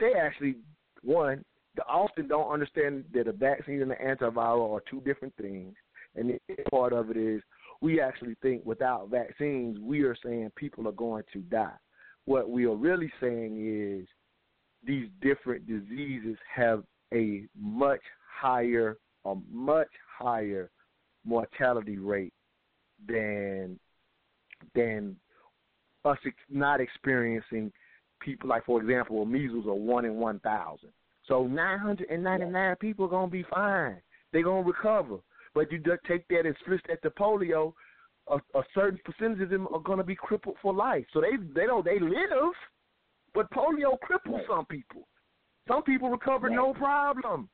they 0.00 0.12
actually 0.20 0.56
one 1.02 1.44
they 1.76 1.82
often 1.82 2.26
don't 2.26 2.50
understand 2.50 3.04
that 3.12 3.28
a 3.28 3.32
vaccine 3.32 3.82
and 3.82 3.92
an 3.92 3.98
antiviral 4.16 4.72
are 4.72 4.82
two 4.90 5.00
different 5.02 5.34
things, 5.40 5.74
and 6.16 6.30
the 6.30 6.54
part 6.70 6.92
of 6.92 7.10
it 7.10 7.16
is 7.16 7.42
we 7.80 8.00
actually 8.00 8.34
think 8.42 8.64
without 8.64 9.08
vaccines 9.08 9.78
we 9.80 10.02
are 10.02 10.16
saying 10.24 10.50
people 10.56 10.88
are 10.88 10.92
going 10.92 11.22
to 11.32 11.40
die. 11.40 11.76
What 12.24 12.50
we 12.50 12.64
are 12.64 12.74
really 12.74 13.12
saying 13.20 13.56
is 13.60 14.08
these 14.86 15.08
different 15.20 15.66
diseases 15.66 16.36
have 16.54 16.84
a 17.12 17.44
much 17.58 18.00
higher, 18.40 18.96
a 19.24 19.34
much 19.50 19.88
higher 20.18 20.70
mortality 21.24 21.98
rate 21.98 22.32
than 23.08 23.78
than 24.74 25.16
us 26.04 26.18
not 26.48 26.80
experiencing 26.80 27.72
people 28.20 28.48
like, 28.48 28.64
for 28.64 28.80
example, 28.80 29.24
measles 29.26 29.66
are 29.66 29.74
one 29.74 30.04
in 30.04 30.14
one 30.14 30.38
thousand. 30.40 30.90
So 31.28 31.46
nine 31.46 31.78
hundred 31.78 32.08
and 32.10 32.22
ninety 32.22 32.46
nine 32.46 32.76
people 32.76 33.06
are 33.06 33.10
gonna 33.10 33.30
be 33.30 33.44
fine. 33.50 33.96
They're 34.32 34.44
gonna 34.44 34.62
recover. 34.62 35.16
But 35.54 35.72
you 35.72 35.78
just 35.78 36.04
take 36.06 36.26
that 36.28 36.46
and 36.46 36.54
switch 36.64 36.82
that 36.88 37.02
to 37.02 37.10
polio, 37.10 37.72
a, 38.28 38.36
a 38.58 38.62
certain 38.74 39.00
percentage 39.04 39.40
of 39.40 39.50
them 39.50 39.66
are 39.72 39.80
gonna 39.80 40.04
be 40.04 40.14
crippled 40.14 40.56
for 40.62 40.72
life. 40.72 41.04
So 41.12 41.20
they 41.20 41.36
they 41.54 41.66
don't 41.66 41.84
they 41.84 41.98
live, 41.98 42.54
but 43.36 43.50
polio 43.50 43.96
cripples 44.02 44.38
right. 44.38 44.46
some 44.48 44.66
people. 44.66 45.06
Some 45.68 45.82
people 45.82 46.10
recover 46.10 46.48
right. 46.48 46.56
no 46.56 46.72
problem. 46.72 47.48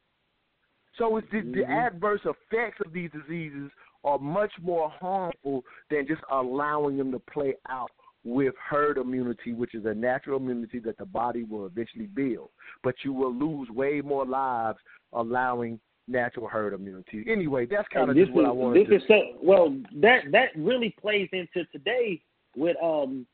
So 0.97 1.16
it's 1.16 1.27
the, 1.33 1.38
mm-hmm. 1.38 1.59
the 1.59 1.64
adverse 1.64 2.21
effects 2.21 2.79
of 2.85 2.92
these 2.92 3.11
diseases 3.11 3.71
are 4.05 4.18
much 4.18 4.53
more 4.62 4.90
harmful 4.90 5.64
than 5.90 6.07
just 6.07 6.23
allowing 6.31 6.97
them 6.97 7.12
to 7.12 7.18
play 7.18 7.55
out 7.68 7.90
with 8.25 8.55
herd 8.71 8.99
immunity, 8.99 9.53
which 9.53 9.75
is 9.75 9.85
a 9.85 9.95
natural 9.95 10.38
immunity 10.38 10.79
that 10.81 10.97
the 10.99 11.05
body 11.05 11.42
will 11.42 11.66
eventually 11.66 12.07
build. 12.07 12.51
But 12.85 12.95
you 13.05 13.12
will 13.12 13.35
lose 13.35 13.68
way 13.71 14.01
more 14.01 14.25
lives 14.25 14.79
allowing 15.12 15.81
natural 16.09 16.49
herd 16.49 16.75
immunity. 16.75 17.25
Anyway, 17.29 17.66
that's 17.66 17.88
kind 17.88 18.11
of 18.11 18.16
just 18.16 18.31
is, 18.31 18.35
what 18.35 18.45
I 18.45 18.51
wanted. 18.51 18.87
This 18.87 18.90
to... 18.90 18.97
is 18.97 19.03
so 19.09 19.21
well 19.42 19.77
that 20.01 20.23
that 20.31 20.49
really 20.57 20.95
plays 21.01 21.29
into 21.33 21.64
today 21.71 22.21
with 22.57 22.77
um 22.83 23.27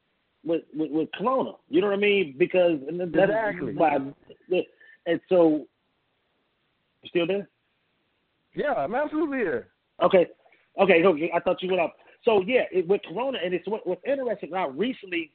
with 0.45 0.63
with, 0.75 0.91
with 0.91 1.09
Corona. 1.13 1.53
You 1.69 1.81
know 1.81 1.89
what 1.89 1.95
I 1.95 2.01
mean? 2.01 2.35
Because 2.39 2.79
exactly. 2.89 3.75
Why, 3.75 3.99
and 5.07 5.21
so, 5.29 5.67
you 7.03 7.09
still 7.09 7.27
there? 7.27 7.49
Yeah, 8.55 8.73
I'm 8.73 8.95
absolutely 8.95 9.39
here. 9.39 9.69
Okay, 10.03 10.27
okay, 10.81 11.05
okay. 11.05 11.31
I 11.35 11.41
thought 11.41 11.63
you 11.63 11.71
went 11.71 11.81
up. 11.81 11.97
So 12.25 12.43
yeah, 12.43 12.65
it, 12.73 12.87
with 12.87 13.01
Corona, 13.09 13.39
and 13.43 13.55
it's 13.55 13.67
what, 13.67 13.87
what's 13.87 14.03
interesting 14.07 14.51
now. 14.51 14.69
Recently, 14.69 15.33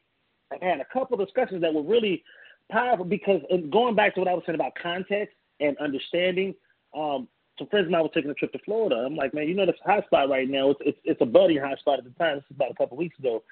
I've 0.52 0.62
had 0.62 0.80
a 0.80 0.86
couple 0.92 1.18
discussions 1.18 1.62
that 1.62 1.74
were 1.74 1.84
really 1.84 2.24
powerful 2.72 3.06
because, 3.06 3.42
and 3.50 3.72
going 3.72 3.96
back 3.96 4.14
to 4.16 4.22
what 4.22 4.30
I 4.30 4.34
was 4.34 4.44
saying 4.46 4.56
about 4.56 4.74
context 4.82 5.36
and 5.60 5.78
understanding. 5.78 6.54
Um, 6.96 7.28
some 7.58 7.68
friends 7.68 7.86
of 7.86 7.92
mine 7.92 8.02
were 8.02 8.10
taking 8.10 8.32
a 8.32 8.34
trip 8.34 8.52
to 8.54 8.60
Florida. 8.66 8.96
I'm 8.96 9.16
like, 9.16 9.34
man, 9.34 9.48
you 9.48 9.54
know, 9.54 9.66
this 9.66 9.76
hot 9.86 10.06
spot 10.06 10.30
right 10.30 10.50
now. 10.50 10.72
It's 10.72 10.80
it's, 10.84 10.98
it's 11.04 11.22
a 11.22 11.26
budding 11.26 11.60
hot 11.60 11.78
spot 11.80 12.00
at 12.00 12.04
the 12.04 12.10
time. 12.12 12.38
This 12.38 12.46
is 12.50 12.56
about 12.56 12.72
a 12.72 12.76
couple 12.76 12.96
of 12.96 13.00
weeks 13.00 13.18
ago, 13.20 13.44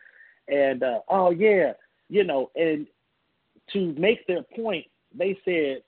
and 0.48 0.84
uh, 0.84 1.00
oh 1.10 1.32
yeah, 1.32 1.74
you 2.10 2.24
know, 2.24 2.52
and 2.56 2.88
to 3.74 3.94
make 3.94 4.26
their 4.28 4.44
point, 4.56 4.86
they 5.18 5.38
said, 5.46 5.82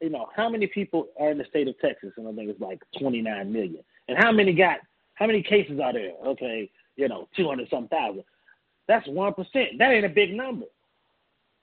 you 0.00 0.10
know, 0.10 0.28
how 0.34 0.48
many 0.48 0.66
people 0.66 1.08
are 1.18 1.30
in 1.30 1.38
the 1.38 1.44
state 1.44 1.68
of 1.68 1.78
Texas? 1.80 2.12
And 2.16 2.28
I 2.28 2.32
think 2.32 2.50
it's 2.50 2.60
like 2.60 2.82
29 2.98 3.52
million. 3.52 3.82
And 4.08 4.18
how 4.18 4.32
many 4.32 4.52
got 4.52 4.78
how 5.14 5.26
many 5.26 5.42
cases 5.42 5.80
are 5.82 5.92
there? 5.92 6.12
Okay, 6.26 6.70
you 6.96 7.08
know, 7.08 7.28
200 7.36 7.68
some 7.70 7.88
thousand. 7.88 8.24
That's 8.86 9.06
1%. 9.08 9.34
That 9.78 9.92
ain't 9.92 10.04
a 10.04 10.10
big 10.10 10.34
number. 10.34 10.66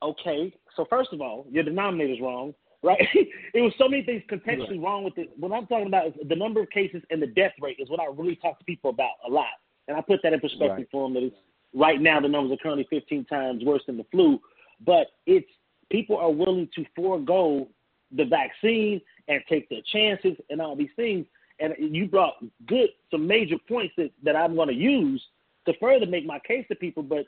Okay, 0.02 0.54
so 0.76 0.86
first 0.90 1.14
of 1.14 1.22
all, 1.22 1.46
your 1.52 1.64
denominator's 1.64 2.20
wrong, 2.20 2.56
right? 2.82 3.08
it 3.14 3.62
was 3.62 3.74
so 3.78 3.88
many 3.88 4.04
things 4.04 4.24
contextually 4.32 4.70
right. 4.72 4.82
wrong 4.82 5.04
with 5.04 5.18
it. 5.18 5.30
What 5.38 5.52
I'm 5.52 5.68
talking 5.68 5.88
about 5.88 6.08
is 6.08 6.14
the 6.28 6.36
number 6.36 6.62
of 6.62 6.70
cases 6.72 7.04
and 7.12 7.22
the 7.22 7.28
death 7.28 7.52
rate 7.62 7.78
is 7.80 7.90
what 7.90 8.00
I 8.00 8.06
really 8.06 8.36
talk 8.38 8.58
to 8.58 8.66
people 8.66 8.90
about 8.90 9.12
a 9.28 9.30
lot. 9.30 9.46
And 9.88 9.96
I 9.96 10.02
put 10.02 10.22
that 10.24 10.34
in 10.34 10.40
perspective 10.40 10.78
right. 10.78 10.88
for 10.92 11.06
them 11.06 11.14
that 11.14 11.24
it's 11.24 11.36
right 11.74 12.02
now 12.02 12.20
the 12.20 12.28
numbers 12.28 12.54
are 12.54 12.62
currently 12.62 12.88
15 12.90 13.26
times 13.26 13.64
worse 13.64 13.84
than 13.86 13.98
the 13.98 14.06
flu, 14.12 14.40
but 14.86 15.08
it's 15.26 15.50
people 15.90 16.18
are 16.18 16.32
willing 16.32 16.70
to 16.76 16.86
forego 16.96 17.68
the 18.16 18.26
vaccine 18.26 19.02
and 19.28 19.42
take 19.48 19.70
their 19.70 19.82
chances 19.92 20.36
and 20.50 20.62
all 20.62 20.76
these 20.76 20.90
things 20.96 21.26
and 21.62 21.96
you 21.96 22.08
brought 22.08 22.36
good 22.66 22.90
some 23.10 23.28
major 23.28 23.56
points 23.70 23.94
that, 23.98 24.12
that 24.24 24.36
I'm 24.36 24.56
going 24.56 24.68
to 24.68 24.74
use 24.74 25.24
to 25.66 25.74
further 25.80 26.06
make 26.06 26.26
my 26.26 26.40
case 26.40 26.66
to 26.70 26.76
people. 26.76 27.04
But 27.04 27.28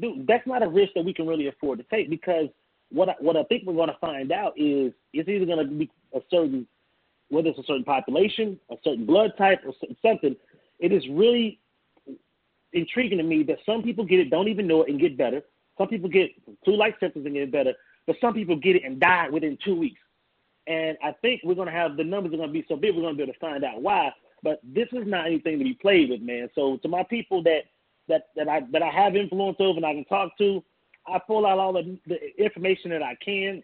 dude, 0.00 0.26
that's 0.26 0.46
not 0.46 0.62
a 0.62 0.68
risk 0.68 0.92
that 0.94 1.04
we 1.04 1.14
can 1.14 1.26
really 1.26 1.48
afford 1.48 1.78
to 1.78 1.84
take 1.84 2.10
because 2.10 2.48
what 2.90 3.10
I, 3.10 3.14
what 3.20 3.36
I 3.36 3.44
think 3.44 3.64
we're 3.66 3.74
going 3.74 3.88
to 3.88 3.98
find 4.00 4.32
out 4.32 4.54
is 4.56 4.92
it's 5.12 5.28
either 5.28 5.44
going 5.44 5.66
to 5.66 5.72
be 5.72 5.90
a 6.14 6.20
certain 6.30 6.66
whether 7.30 7.50
it's 7.50 7.58
a 7.58 7.64
certain 7.64 7.84
population, 7.84 8.58
a 8.70 8.76
certain 8.82 9.04
blood 9.04 9.32
type, 9.36 9.60
or 9.66 9.74
something. 10.02 10.34
It 10.78 10.92
is 10.92 11.06
really 11.10 11.60
intriguing 12.72 13.18
to 13.18 13.24
me 13.24 13.42
that 13.44 13.58
some 13.64 13.82
people 13.82 14.04
get 14.04 14.20
it, 14.20 14.30
don't 14.30 14.48
even 14.48 14.66
know 14.66 14.82
it, 14.82 14.90
and 14.90 15.00
get 15.00 15.16
better. 15.16 15.42
Some 15.76 15.88
people 15.88 16.08
get 16.08 16.30
flu-like 16.64 16.98
symptoms 17.00 17.26
and 17.26 17.34
get 17.34 17.52
better, 17.52 17.72
but 18.06 18.16
some 18.20 18.34
people 18.34 18.56
get 18.56 18.76
it 18.76 18.84
and 18.84 18.98
die 18.98 19.28
within 19.30 19.56
two 19.64 19.76
weeks. 19.76 20.00
And 20.66 20.98
I 21.02 21.12
think 21.22 21.40
we're 21.44 21.54
going 21.54 21.68
to 21.68 21.72
have 21.72 21.96
the 21.96 22.04
numbers 22.04 22.34
are 22.34 22.36
going 22.36 22.48
to 22.50 22.52
be 22.52 22.66
so 22.68 22.76
big, 22.76 22.94
we're 22.94 23.02
going 23.02 23.14
to 23.14 23.16
be 23.16 23.22
able 23.22 23.32
to 23.32 23.38
find 23.38 23.64
out 23.64 23.80
why. 23.80 24.12
But 24.42 24.60
this 24.62 24.88
is 24.92 25.06
not 25.06 25.26
anything 25.26 25.58
to 25.58 25.64
be 25.64 25.74
played 25.74 26.10
with, 26.10 26.20
man. 26.20 26.48
So 26.54 26.76
to 26.78 26.88
my 26.88 27.02
people 27.02 27.42
that 27.44 27.62
that 28.08 28.28
that 28.36 28.48
I 28.48 28.62
that 28.72 28.82
I 28.82 28.90
have 28.90 29.16
influence 29.16 29.56
over 29.60 29.76
and 29.76 29.86
I 29.86 29.94
can 29.94 30.04
talk 30.04 30.36
to, 30.38 30.62
I 31.06 31.18
pull 31.18 31.46
out 31.46 31.58
all 31.58 31.72
the, 31.72 31.98
the 32.06 32.42
information 32.42 32.90
that 32.90 33.02
I 33.02 33.16
can. 33.24 33.62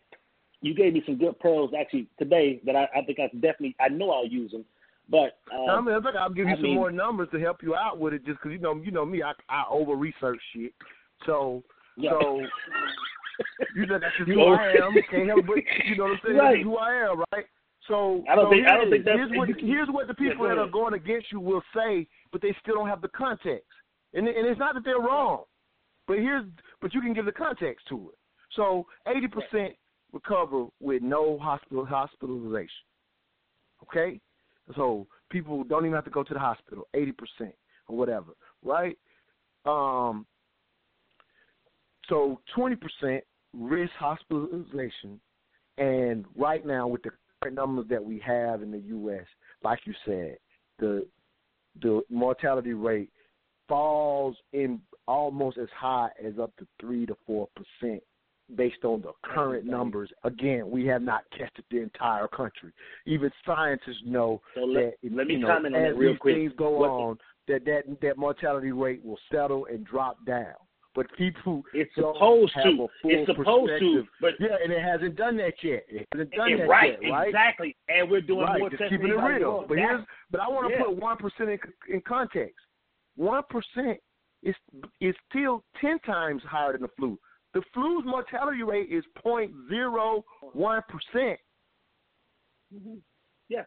You 0.62 0.74
gave 0.74 0.94
me 0.94 1.02
some 1.04 1.16
good 1.16 1.38
pearls 1.40 1.72
actually 1.78 2.08
today 2.18 2.60
that 2.64 2.74
I, 2.74 2.88
I 2.96 3.02
think 3.02 3.20
I 3.20 3.26
definitely 3.34 3.76
I 3.78 3.88
know 3.88 4.10
I'll 4.10 4.26
use 4.26 4.50
them. 4.50 4.64
But 5.08 5.38
um, 5.52 5.68
I 5.68 5.80
mean, 5.80 6.16
I'll 6.18 6.30
give 6.30 6.46
you 6.46 6.52
I 6.52 6.56
some 6.56 6.62
mean, 6.62 6.74
more 6.76 6.90
numbers 6.90 7.28
to 7.32 7.40
help 7.40 7.62
you 7.62 7.74
out 7.74 7.98
with 7.98 8.14
it, 8.14 8.24
just 8.24 8.38
because 8.38 8.52
you 8.52 8.58
know 8.58 8.74
you 8.76 8.90
know 8.90 9.04
me, 9.04 9.22
I 9.22 9.32
I 9.48 9.64
over 9.70 9.94
research 9.94 10.40
shit. 10.54 10.72
So 11.26 11.62
yeah. 11.96 12.10
so 12.10 12.40
you 13.76 13.86
know 13.86 13.98
that's 13.98 14.16
just 14.16 14.30
who 14.30 14.42
I 14.54 14.72
am. 14.72 14.94
Can't 15.10 15.28
help 15.28 15.46
but 15.46 15.56
you 15.84 15.96
know 15.96 16.04
what 16.04 16.12
I'm 16.12 16.20
saying. 16.24 16.38
Right. 16.38 16.54
That's 16.54 16.64
who 16.64 16.76
I 16.76 16.94
am, 17.10 17.18
right? 17.32 17.44
So, 17.88 18.24
I 18.30 18.34
don't 18.34 18.46
so 18.46 18.50
think 18.50 18.66
I 18.66 18.76
don't 18.76 18.90
think 18.90 19.04
that's 19.04 19.18
here's 19.18 19.30
what 19.36 19.48
here's 19.58 19.88
what 19.88 20.08
the 20.08 20.14
people 20.14 20.48
yeah, 20.48 20.54
that 20.54 20.60
are 20.60 20.70
going 20.70 20.94
against 20.94 21.30
you 21.30 21.40
will 21.40 21.62
say, 21.76 22.06
but 22.32 22.40
they 22.40 22.56
still 22.62 22.76
don't 22.76 22.88
have 22.88 23.02
the 23.02 23.08
context. 23.08 23.68
And 24.14 24.26
and 24.26 24.46
it's 24.46 24.58
not 24.58 24.74
that 24.74 24.84
they're 24.84 25.00
wrong, 25.00 25.44
but 26.06 26.16
here's 26.18 26.44
but 26.80 26.94
you 26.94 27.02
can 27.02 27.12
give 27.12 27.26
the 27.26 27.32
context 27.32 27.86
to 27.90 28.10
it. 28.10 28.18
So 28.56 28.86
eighty 29.06 29.28
percent 29.28 29.74
recover 30.12 30.66
with 30.80 31.02
no 31.02 31.38
hospital 31.38 31.84
hospitalization. 31.84 32.68
Okay, 33.82 34.18
so 34.76 35.06
people 35.30 35.64
don't 35.64 35.84
even 35.84 35.94
have 35.94 36.04
to 36.04 36.10
go 36.10 36.22
to 36.22 36.34
the 36.34 36.40
hospital. 36.40 36.88
Eighty 36.94 37.12
percent 37.12 37.54
or 37.88 37.96
whatever, 37.96 38.32
right? 38.62 38.96
Um, 39.66 40.26
so 42.08 42.40
20% 42.56 43.20
risk 43.54 43.92
hospitalization, 43.98 45.20
and 45.78 46.24
right 46.36 46.64
now 46.66 46.86
with 46.86 47.02
the 47.02 47.10
current 47.42 47.56
numbers 47.56 47.86
that 47.88 48.04
we 48.04 48.18
have 48.20 48.62
in 48.62 48.70
the 48.70 48.78
U.S., 48.78 49.24
like 49.62 49.80
you 49.84 49.94
said, 50.04 50.36
the 50.78 51.06
the 51.82 52.02
mortality 52.08 52.72
rate 52.72 53.10
falls 53.68 54.36
in 54.52 54.80
almost 55.08 55.58
as 55.58 55.68
high 55.76 56.08
as 56.24 56.38
up 56.38 56.54
to 56.56 56.66
three 56.80 57.04
to 57.06 57.16
four 57.26 57.48
percent 57.56 58.02
based 58.56 58.84
on 58.84 59.00
the 59.02 59.12
current 59.24 59.64
numbers. 59.64 60.10
Again, 60.24 60.70
we 60.70 60.86
have 60.86 61.02
not 61.02 61.22
tested 61.36 61.64
the 61.70 61.80
entire 61.80 62.28
country. 62.28 62.72
Even 63.06 63.30
scientists 63.46 64.02
know 64.04 64.40
so 64.54 64.62
let, 64.62 64.96
that 65.02 65.14
let 65.16 65.26
me 65.26 65.36
know, 65.36 65.46
comment 65.48 65.74
on 65.74 65.82
as 65.82 65.92
that 65.92 65.98
real 65.98 66.12
these 66.12 66.18
quick. 66.18 66.34
things 66.36 66.52
go 66.56 66.70
What- 66.70 66.90
on, 66.90 67.18
that, 67.46 67.64
that 67.66 68.00
that 68.00 68.16
mortality 68.16 68.72
rate 68.72 69.04
will 69.04 69.18
settle 69.30 69.66
and 69.66 69.84
drop 69.84 70.16
down. 70.24 70.54
But 70.94 71.06
people 71.18 71.62
It's 71.74 71.92
supposed 71.96 72.54
to. 72.62 72.88
It's 73.02 73.26
supposed 73.26 73.72
to. 73.80 74.04
But 74.20 74.34
Yeah, 74.38 74.56
and 74.62 74.72
it 74.72 74.80
hasn't 74.80 75.16
done 75.16 75.36
that 75.38 75.54
yet. 75.62 75.84
It 75.88 76.06
hasn't 76.12 76.30
done 76.30 76.52
and 76.52 76.60
that 76.60 76.68
right, 76.68 76.98
yet, 77.02 77.10
right? 77.10 77.28
exactly. 77.28 77.76
And 77.88 78.08
we're 78.08 78.20
doing 78.20 78.46
right, 78.46 78.60
more 78.60 78.70
just 78.70 78.80
testing. 78.80 78.98
keeping 79.00 79.12
it 79.12 79.20
real. 79.20 79.64
But 79.68 79.78
here's, 79.78 80.02
but 80.30 80.40
I 80.40 80.48
want 80.48 80.68
to 80.72 80.78
yeah. 80.78 80.84
put 80.84 80.96
one 80.96 81.16
percent 81.16 81.50
in, 81.50 81.58
in 81.92 82.00
context. 82.06 82.54
One 83.16 83.42
percent 83.50 83.98
is 84.44 84.54
is 85.00 85.14
still 85.28 85.64
ten 85.80 85.98
times 86.00 86.42
higher 86.48 86.72
than 86.72 86.82
the 86.82 86.88
flu. 86.96 87.18
The 87.54 87.62
flu's 87.72 88.04
mortality 88.04 88.62
rate 88.64 88.90
is 88.90 89.04
point 89.16 89.52
zero 89.68 90.24
one 90.52 90.82
percent. 90.88 91.38
Mhm. 92.74 92.98
Yeah. 93.48 93.62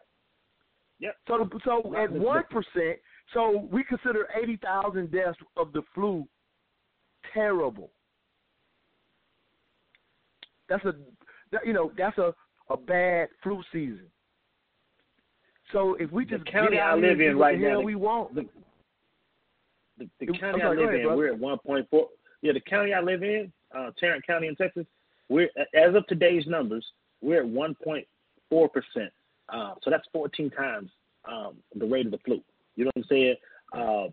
Yep. 1.00 1.16
So 1.26 1.48
so 1.64 1.96
at 1.96 2.12
one 2.12 2.44
percent, 2.50 2.98
so 3.32 3.66
we 3.72 3.82
consider 3.84 4.28
eighty 4.40 4.56
thousand 4.56 5.10
deaths 5.10 5.38
of 5.56 5.72
the 5.72 5.82
flu 5.94 6.28
terrible. 7.32 7.90
That's 10.68 10.84
a 10.84 10.94
that, 11.52 11.66
you 11.66 11.72
know 11.72 11.90
that's 11.96 12.18
a 12.18 12.34
a 12.68 12.76
bad 12.76 13.28
flu 13.42 13.62
season. 13.72 14.10
So 15.72 15.94
if 15.94 16.10
we 16.12 16.24
The 16.26 16.38
just 16.38 16.50
county 16.52 16.76
get 16.76 16.82
I 16.82 16.90
out 16.90 16.98
here 16.98 17.08
live 17.08 17.20
in 17.20 17.38
right 17.38 17.58
the 17.58 17.68
now, 17.68 17.80
we 17.80 17.94
want. 17.94 18.34
the, 18.34 18.42
the, 19.98 20.08
the 20.20 20.26
county 20.38 20.60
sorry, 20.60 20.62
I 20.62 20.68
live 20.80 20.88
ahead, 20.88 20.94
in, 20.96 21.02
brother. 21.04 21.16
we're 21.16 21.28
at 21.32 21.38
one 21.38 21.58
point 21.58 21.86
four. 21.90 22.08
Yeah, 22.42 22.52
the 22.52 22.60
county 22.60 22.92
I 22.92 23.00
live 23.00 23.22
in, 23.22 23.52
uh, 23.76 23.90
Tarrant 23.98 24.26
County 24.26 24.46
in 24.48 24.56
Texas, 24.56 24.86
we're 25.28 25.50
as 25.74 25.94
of 25.94 26.06
today's 26.06 26.46
numbers, 26.46 26.84
we're 27.20 27.40
at 27.40 27.46
one 27.48 27.74
point 27.74 28.06
four 28.50 28.68
percent. 28.68 29.12
Uh, 29.48 29.74
so 29.82 29.90
that's 29.90 30.06
fourteen 30.12 30.50
times 30.50 30.90
um, 31.30 31.54
the 31.74 31.86
rate 31.86 32.06
of 32.06 32.12
the 32.12 32.18
flu. 32.18 32.40
You 32.76 32.84
know 32.84 32.90
what 32.94 33.02
I'm 33.04 33.08
saying? 33.08 33.34
Uh, 33.72 34.06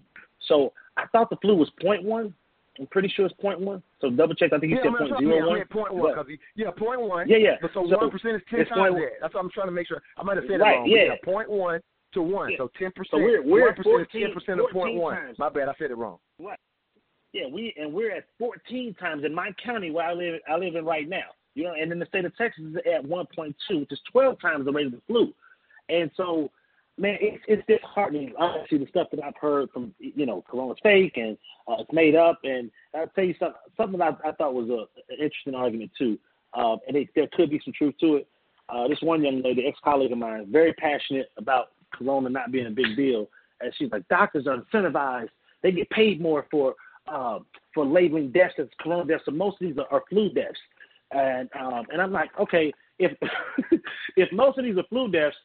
so 0.48 0.74
I 0.98 1.06
thought 1.12 1.30
the 1.30 1.38
flu 1.38 1.56
was 1.56 1.70
point 1.82 2.04
one. 2.04 2.34
I'm 2.78 2.88
pretty 2.88 3.08
sure 3.08 3.26
it's 3.26 3.36
point 3.42 3.60
one. 3.62 3.82
So 4.02 4.10
double 4.10 4.36
check. 4.36 4.52
I 4.52 4.60
think 4.60 4.72
you 4.72 4.78
yeah, 4.78 4.84
said 4.84 4.92
I'm 5.02 5.10
point 5.10 5.26
yeah, 5.26 5.46
one. 5.46 5.58
yeah, 5.58 5.64
point 5.72 5.94
one. 5.94 6.04
But- 6.04 6.16
'cause 6.16 6.26
he- 6.28 6.40
yeah, 6.62 6.72
point 6.72 7.00
one. 7.02 7.30
Yeah, 7.30 7.38
yeah. 7.38 7.56
But 7.62 7.72
so 7.74 7.88
So 7.90 7.98
one 7.98 8.12
percent 8.12 8.36
is 8.36 8.42
ten 8.50 8.66
times 8.66 8.96
that. 8.96 9.12
That's 9.22 9.34
what 9.34 9.40
I'm 9.44 9.50
trying 9.52 9.68
to 9.68 9.72
make 9.72 9.88
sure. 9.88 10.02
I 10.18 10.24
might 10.24 10.36
have 10.38 10.46
said 10.50 10.60
Right, 10.60 10.76
it 10.76 10.80
wrong. 10.80 10.88
yeah. 10.90 11.16
Point 11.24 11.50
one 11.50 11.80
to 12.14 12.22
one. 12.22 12.52
Yeah. 12.52 12.58
So 12.58 12.72
ten 12.78 12.92
percent. 12.92 13.12
So 13.12 13.18
we're- 13.18 13.40
we're 13.40 13.68
one 13.68 13.76
percent 13.76 14.02
is 14.02 14.08
14 14.12 14.22
ten 14.26 14.34
percent 14.34 14.60
of 14.60 14.66
point 14.72 14.74
14 14.96 14.98
one. 15.00 15.16
times. 15.16 15.40
My 15.40 15.48
bad, 15.50 15.70
I 15.70 15.74
said 15.80 15.92
it 15.92 15.96
wrong. 15.96 16.20
Yeah, 17.36 17.48
we 17.52 17.74
and 17.78 17.92
we're 17.92 18.16
at 18.16 18.24
14 18.40 18.94
times 18.94 19.26
in 19.26 19.36
my 19.36 19.52
county 19.62 19.92
where 19.92 20.08
I 20.08 20.14
live. 20.14 20.40
I 20.50 20.56
live 20.56 20.76
in 20.76 20.86
right 20.86 21.08
now. 21.10 21.26
You 21.54 21.66
know, 21.66 21.74
and 21.74 21.92
in 21.92 22.00
the 22.00 22.06
state 22.06 22.24
of 22.24 22.36
Texas 22.38 22.64
is 22.64 22.76
at 22.78 23.04
1.2, 23.04 23.54
which 23.72 23.92
is 23.92 24.00
12 24.10 24.40
times 24.40 24.64
the 24.64 24.72
rate 24.72 24.86
of 24.86 24.94
the 24.94 25.02
flu. 25.06 25.34
And 25.90 26.10
so, 26.16 26.50
man, 26.98 27.18
it's 27.20 27.44
it's 27.50 27.62
disheartening. 27.68 28.32
Honestly, 28.40 28.78
the 28.78 28.88
stuff 28.88 29.08
that 29.12 29.22
I've 29.22 29.36
heard 29.36 29.70
from 29.72 29.94
you 30.00 30.26
know, 30.26 30.46
Corona's 30.50 30.78
fake 30.82 31.18
and 31.18 31.38
uh, 31.68 31.76
it's 31.80 31.92
made 31.92 32.16
up. 32.16 32.40
And 32.46 32.72
I'll 32.96 33.08
tell 33.08 33.26
you 33.26 33.36
something. 33.38 33.60
Something 33.76 34.02
I, 34.02 34.16
I 34.24 34.32
thought 34.32 34.54
was 34.54 34.70
a, 34.70 34.86
an 35.12 35.20
interesting 35.20 35.56
argument 35.56 35.92
too. 35.98 36.18
Um, 36.54 36.78
and 36.88 36.96
it, 36.96 37.10
there 37.16 37.28
could 37.34 37.50
be 37.50 37.60
some 37.66 37.74
truth 37.78 37.96
to 38.00 38.16
it. 38.16 38.28
Uh, 38.70 38.88
this 38.88 39.02
one 39.02 39.22
young 39.22 39.42
lady, 39.42 39.68
ex-colleague 39.68 40.14
of 40.14 40.18
mine, 40.18 40.48
very 40.50 40.72
passionate 40.72 41.32
about 41.38 41.72
Corona 41.94 42.30
not 42.30 42.54
being 42.54 42.68
a 42.68 42.72
big 42.72 42.96
deal, 42.96 43.28
and 43.60 43.74
she's 43.78 43.92
like, 43.92 44.08
doctors 44.08 44.48
are 44.48 44.58
incentivized; 44.58 45.30
they 45.62 45.72
get 45.72 45.88
paid 45.92 46.20
more 46.20 46.48
for 46.50 46.74
uh, 47.08 47.40
for 47.74 47.86
labeling 47.86 48.32
deaths 48.32 48.54
as 48.60 48.68
Corona 48.80 49.06
deaths. 49.06 49.24
So 49.26 49.32
most 49.32 49.62
of 49.62 49.68
these 49.68 49.78
are, 49.78 49.88
are 49.92 50.04
flu 50.10 50.30
deaths, 50.30 50.60
and 51.12 51.50
um, 51.60 51.86
and 51.92 52.02
I'm 52.02 52.12
like, 52.12 52.30
okay, 52.40 52.74
if 53.00 53.12
if 54.18 54.32
most 54.32 54.58
of 54.58 54.66
these 54.66 54.78
are 54.78 54.84
flu 54.90 55.10
deaths, 55.10 55.36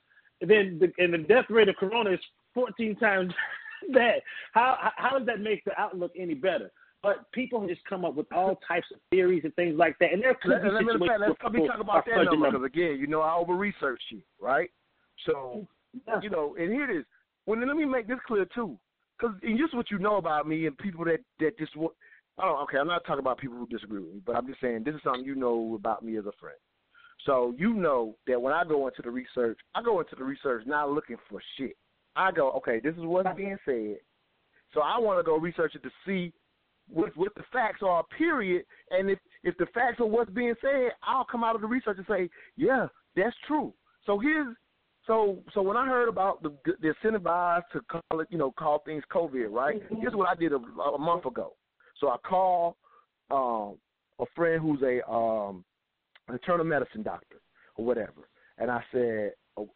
then 0.40 0.80
the, 0.80 0.92
and 1.02 1.12
the 1.12 1.18
death 1.18 1.46
rate 1.50 1.68
of 1.68 1.76
Corona 1.76 2.10
is 2.10 2.20
14 2.54 2.96
times 2.96 3.32
that. 3.92 4.22
How 4.52 4.90
how- 4.96 5.18
does 5.18 5.26
that 5.26 5.40
make 5.40 5.64
the 5.64 5.78
outlook 5.78 6.12
any 6.18 6.34
better? 6.34 6.70
But 7.02 7.32
people 7.32 7.66
just 7.66 7.82
come 7.88 8.04
up 8.04 8.14
with 8.14 8.30
all 8.30 8.60
types 8.68 8.86
of 8.94 9.00
theories 9.10 9.42
and 9.44 9.54
things 9.54 9.74
like 9.78 9.98
that, 10.00 10.12
and 10.12 10.22
there 10.22 10.34
could 10.34 10.50
Let, 10.50 10.62
be 10.62 10.68
let, 10.68 10.82
me- 10.84 10.92
situations 10.92 11.20
let's 11.28 11.38
let 11.42 11.52
me 11.52 11.66
talk 11.66 11.80
about 11.80 12.04
that 12.04 12.24
number 12.24 12.50
because 12.50 12.66
again, 12.66 12.98
you 12.98 13.06
know, 13.06 13.22
I 13.22 13.34
over 13.34 13.54
researched 13.54 14.04
you, 14.10 14.20
right? 14.40 14.70
So 15.26 15.66
Yeah. 16.06 16.20
you 16.22 16.30
know, 16.30 16.56
and 16.58 16.70
here 16.72 16.90
it 16.90 16.94
is. 16.94 17.04
Well, 17.46 17.58
then 17.58 17.68
let 17.68 17.76
me 17.76 17.86
make 17.86 18.06
this 18.06 18.18
clear 18.26 18.44
too, 18.54 18.78
because 19.20 19.36
just 19.58 19.74
what 19.74 19.90
you 19.90 19.98
know 19.98 20.16
about 20.16 20.46
me 20.46 20.66
and 20.66 20.76
people 20.78 21.04
that 21.04 21.18
that 21.38 21.58
just 21.58 21.72
I 22.38 22.44
don't. 22.44 22.62
Okay, 22.62 22.78
I'm 22.78 22.86
not 22.86 23.04
talking 23.04 23.20
about 23.20 23.38
people 23.38 23.58
who 23.58 23.66
disagree 23.66 24.00
with 24.00 24.14
me, 24.14 24.20
but 24.24 24.36
I'm 24.36 24.46
just 24.46 24.60
saying 24.60 24.82
this 24.84 24.94
is 24.94 25.00
something 25.04 25.24
you 25.24 25.34
know 25.34 25.74
about 25.74 26.04
me 26.04 26.16
as 26.16 26.26
a 26.26 26.32
friend. 26.40 26.56
So 27.26 27.54
you 27.58 27.74
know 27.74 28.16
that 28.26 28.40
when 28.40 28.54
I 28.54 28.64
go 28.64 28.86
into 28.88 29.02
the 29.02 29.10
research, 29.10 29.58
I 29.74 29.82
go 29.82 30.00
into 30.00 30.16
the 30.16 30.24
research 30.24 30.64
not 30.66 30.90
looking 30.90 31.16
for 31.28 31.40
shit. 31.58 31.76
I 32.16 32.32
go, 32.32 32.50
okay, 32.52 32.80
this 32.82 32.94
is 32.94 33.02
what's 33.02 33.28
being 33.36 33.58
said. 33.64 33.98
So 34.72 34.80
I 34.80 34.98
want 34.98 35.18
to 35.18 35.22
go 35.22 35.36
research 35.36 35.74
it 35.74 35.82
to 35.82 35.90
see 36.06 36.32
what 36.88 37.16
what 37.16 37.34
the 37.34 37.44
facts 37.52 37.80
are. 37.82 38.04
Period. 38.16 38.64
And 38.90 39.10
if 39.10 39.18
if 39.44 39.56
the 39.58 39.66
facts 39.74 40.00
are 40.00 40.06
what's 40.06 40.30
being 40.30 40.54
said, 40.60 40.92
I'll 41.02 41.24
come 41.24 41.44
out 41.44 41.54
of 41.54 41.60
the 41.60 41.66
research 41.66 41.98
and 41.98 42.06
say, 42.08 42.30
yeah, 42.56 42.86
that's 43.16 43.36
true. 43.46 43.74
So 44.06 44.18
here's 44.18 44.56
so 45.06 45.38
so 45.54 45.62
when 45.62 45.76
I 45.76 45.86
heard 45.86 46.08
about 46.08 46.42
the 46.42 46.54
the 46.80 46.94
incentivized 47.02 47.64
to 47.72 47.80
call 47.80 48.20
it, 48.20 48.28
you 48.30 48.38
know, 48.38 48.50
call 48.52 48.80
things 48.84 49.02
COVID, 49.12 49.50
right? 49.50 49.82
Here's 50.00 50.14
what 50.14 50.28
I 50.28 50.34
did 50.34 50.52
a, 50.52 50.56
a 50.56 50.98
month 50.98 51.26
ago. 51.26 51.54
So 51.98 52.08
I 52.08 52.16
called 52.18 52.74
um, 53.30 53.76
a 54.18 54.26
friend 54.34 54.60
who's 54.60 54.82
a 54.82 55.08
um, 55.10 55.64
an 56.28 56.34
internal 56.34 56.64
medicine 56.64 57.02
doctor 57.02 57.40
or 57.76 57.84
whatever, 57.84 58.28
and 58.58 58.70
I 58.70 58.82
said, 58.92 59.32
oh, 59.56 59.70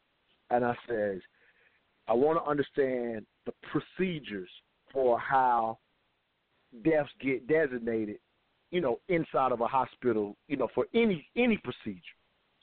and 0.50 0.64
I 0.64 0.74
says, 0.88 1.20
I 2.06 2.12
want 2.12 2.38
to 2.42 2.48
understand 2.48 3.24
the 3.46 3.52
procedures 3.72 4.50
for 4.92 5.18
how 5.18 5.78
deaths 6.84 7.10
get 7.20 7.46
designated, 7.48 8.18
you 8.70 8.80
know, 8.80 9.00
inside 9.08 9.52
of 9.52 9.60
a 9.60 9.66
hospital, 9.66 10.36
you 10.48 10.56
know, 10.56 10.68
for 10.74 10.86
any 10.94 11.26
any 11.36 11.56
procedure. 11.58 12.00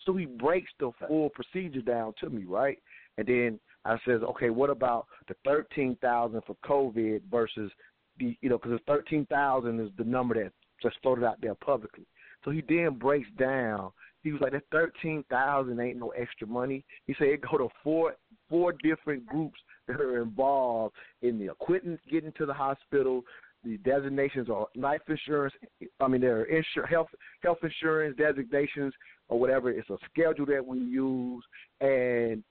So 0.06 0.16
he 0.16 0.26
breaks 0.26 0.72
the 0.80 0.92
full 1.08 1.30
procedure 1.30 1.82
down 1.82 2.14
to 2.20 2.30
me, 2.30 2.44
right? 2.46 2.78
And 3.18 3.28
then 3.28 3.60
I 3.86 3.98
says, 4.06 4.22
okay, 4.22 4.50
what 4.50 4.70
about 4.70 5.08
the 5.28 5.36
thirteen 5.46 5.98
thousand 6.02 6.42
for 6.46 6.56
COVID 6.66 7.22
versus 7.30 7.72
the, 8.20 8.38
you 8.42 8.50
know, 8.50 8.58
because 8.58 8.72
the 8.72 8.94
thirteen 8.94 9.26
thousand 9.28 9.80
is 9.80 9.90
the 9.98 10.04
number 10.04 10.36
that 10.36 10.52
just 10.82 10.98
floated 11.02 11.26
out 11.26 11.40
there 11.42 11.56
publicly. 11.56 12.06
So 12.44 12.52
he 12.52 12.64
then 12.68 12.98
breaks 12.98 13.30
down. 13.38 13.92
He 14.24 14.32
was 14.32 14.42
like, 14.42 14.52
that 14.54 14.64
thirteen 14.72 15.24
thousand 15.30 15.80
ain't 15.80 15.98
no 15.98 16.10
extra 16.10 16.48
money. 16.48 16.84
He 17.06 17.16
said 17.18 17.28
it 17.28 17.42
go 17.42 17.58
to 17.58 17.70
four 17.84 18.16
four 18.50 18.74
different 18.84 19.26
groups 19.26 19.60
that 19.88 20.02
are 20.02 20.22
involved 20.22 20.96
in 21.22 21.40
the 21.40 21.52
equipment 21.52 22.00
getting 22.12 22.34
to 22.34 22.46
the 22.46 22.54
hospital. 22.54 23.24
The 23.64 23.78
designations 23.78 24.50
are 24.50 24.66
life 24.76 25.02
insurance. 25.08 25.54
I 26.00 26.08
mean, 26.08 26.22
there 26.22 26.42
are 26.42 26.46
insur- 26.48 26.90
health 26.90 27.10
health 27.44 27.60
insurance 27.62 28.18
designations 28.18 28.94
or 29.30 29.40
whatever. 29.40 29.70
It's 29.70 29.90
a 29.90 29.98
schedule 30.10 30.48
that 30.48 30.66
we 30.66 30.80
use, 30.80 31.44
and 31.80 32.44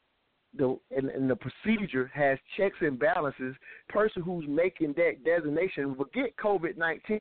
the 0.56 0.78
and, 0.96 1.10
and 1.10 1.28
the 1.28 1.36
procedure 1.36 2.10
has 2.14 2.38
checks 2.56 2.76
and 2.80 2.98
balances. 2.98 3.56
Person 3.88 4.22
who's 4.22 4.44
making 4.48 4.94
that 4.98 5.24
designation 5.24 5.96
will 5.96 6.08
get 6.14 6.36
COVID 6.36 6.76
nineteen, 6.76 7.18